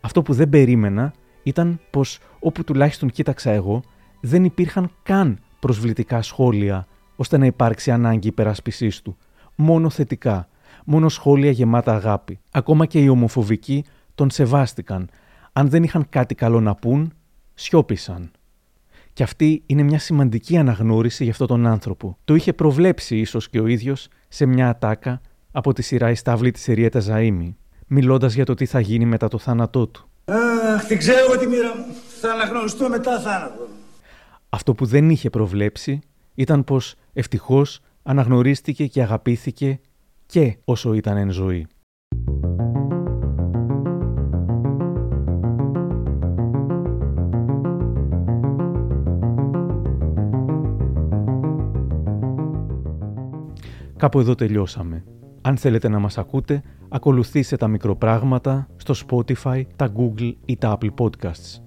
Αυτό 0.00 0.22
που 0.22 0.32
δεν 0.32 0.48
περίμενα 0.48 1.12
ήταν 1.42 1.80
πως 1.90 2.18
όπου 2.38 2.64
τουλάχιστον 2.64 3.10
κοίταξα 3.10 3.50
εγώ, 3.50 3.82
δεν 4.20 4.44
υπήρχαν 4.44 4.90
καν 5.02 5.38
προσβλητικά 5.60 6.22
σχόλια 6.22 6.86
ώστε 7.16 7.38
να 7.38 7.46
υπάρξει 7.46 7.90
ανάγκη 7.90 8.28
υπεράσπισής 8.28 9.02
του. 9.02 9.16
Μόνο 9.54 9.90
θετικά 9.90 10.48
μόνο 10.86 11.08
σχόλια 11.08 11.50
γεμάτα 11.50 11.94
αγάπη. 11.94 12.38
Ακόμα 12.50 12.86
και 12.86 13.00
οι 13.00 13.08
ομοφοβικοί 13.08 13.84
τον 14.14 14.30
σεβάστηκαν. 14.30 15.08
Αν 15.52 15.68
δεν 15.68 15.82
είχαν 15.82 16.06
κάτι 16.08 16.34
καλό 16.34 16.60
να 16.60 16.74
πούν, 16.74 17.12
σιώπησαν. 17.54 18.30
Και 19.16 19.22
αυτή 19.22 19.62
είναι 19.66 19.82
μια 19.82 19.98
σημαντική 19.98 20.56
αναγνώριση 20.56 21.22
για 21.22 21.32
αυτόν 21.32 21.46
τον 21.46 21.66
άνθρωπο. 21.66 22.18
Το 22.24 22.34
είχε 22.34 22.52
προβλέψει 22.52 23.16
ίσως 23.18 23.48
και 23.48 23.60
ο 23.60 23.66
ίδιος 23.66 24.08
σε 24.28 24.46
μια 24.46 24.68
ατάκα 24.68 25.20
από 25.52 25.72
τη 25.72 25.82
σειρά 25.82 26.10
«Η 26.10 26.14
στάβλη 26.14 26.50
της 26.50 26.68
Εριέτα 26.68 27.00
Ζαΐμι, 27.08 27.54
μιλώντας 27.86 28.34
για 28.34 28.44
το 28.44 28.54
τι 28.54 28.66
θα 28.66 28.80
γίνει 28.80 29.04
μετά 29.04 29.28
το 29.28 29.38
θάνατό 29.38 29.86
του. 29.86 30.08
Αχ, 30.24 30.84
την 30.86 30.98
ξέρω 30.98 31.18
εγώ 31.18 31.38
τη 31.38 31.46
μοίρα 31.46 31.76
μου. 31.76 31.94
Θα 32.20 32.32
αναγνωριστώ 32.32 32.88
μετά 32.88 33.20
θάνατο. 33.20 33.68
Αυτό 34.48 34.74
που 34.74 34.86
δεν 34.86 35.10
είχε 35.10 35.30
προβλέψει 35.30 36.00
ήταν 36.34 36.64
πως 36.64 36.94
ευτυχώς 37.12 37.80
αναγνωρίστηκε 38.02 38.86
και 38.86 39.02
αγαπήθηκε 39.02 39.80
και 40.26 40.56
όσο 40.64 40.94
ήταν 40.94 41.16
εν 41.16 41.30
ζωή. 41.30 41.66
Κάπου 53.96 54.20
εδώ 54.20 54.34
τελειώσαμε. 54.34 55.04
Αν 55.42 55.56
θέλετε 55.56 55.88
να 55.88 55.98
μας 55.98 56.18
ακούτε, 56.18 56.62
ακολουθήστε 56.88 57.56
τα 57.56 57.68
μικροπράγματα 57.68 58.68
στο 58.76 58.94
Spotify, 59.08 59.62
τα 59.76 59.92
Google 59.96 60.32
ή 60.44 60.56
τα 60.56 60.78
Apple 60.78 60.90
Podcasts. 60.98 61.62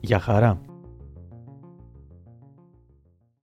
Γεια 0.00 0.18
χαρά! 0.18 0.73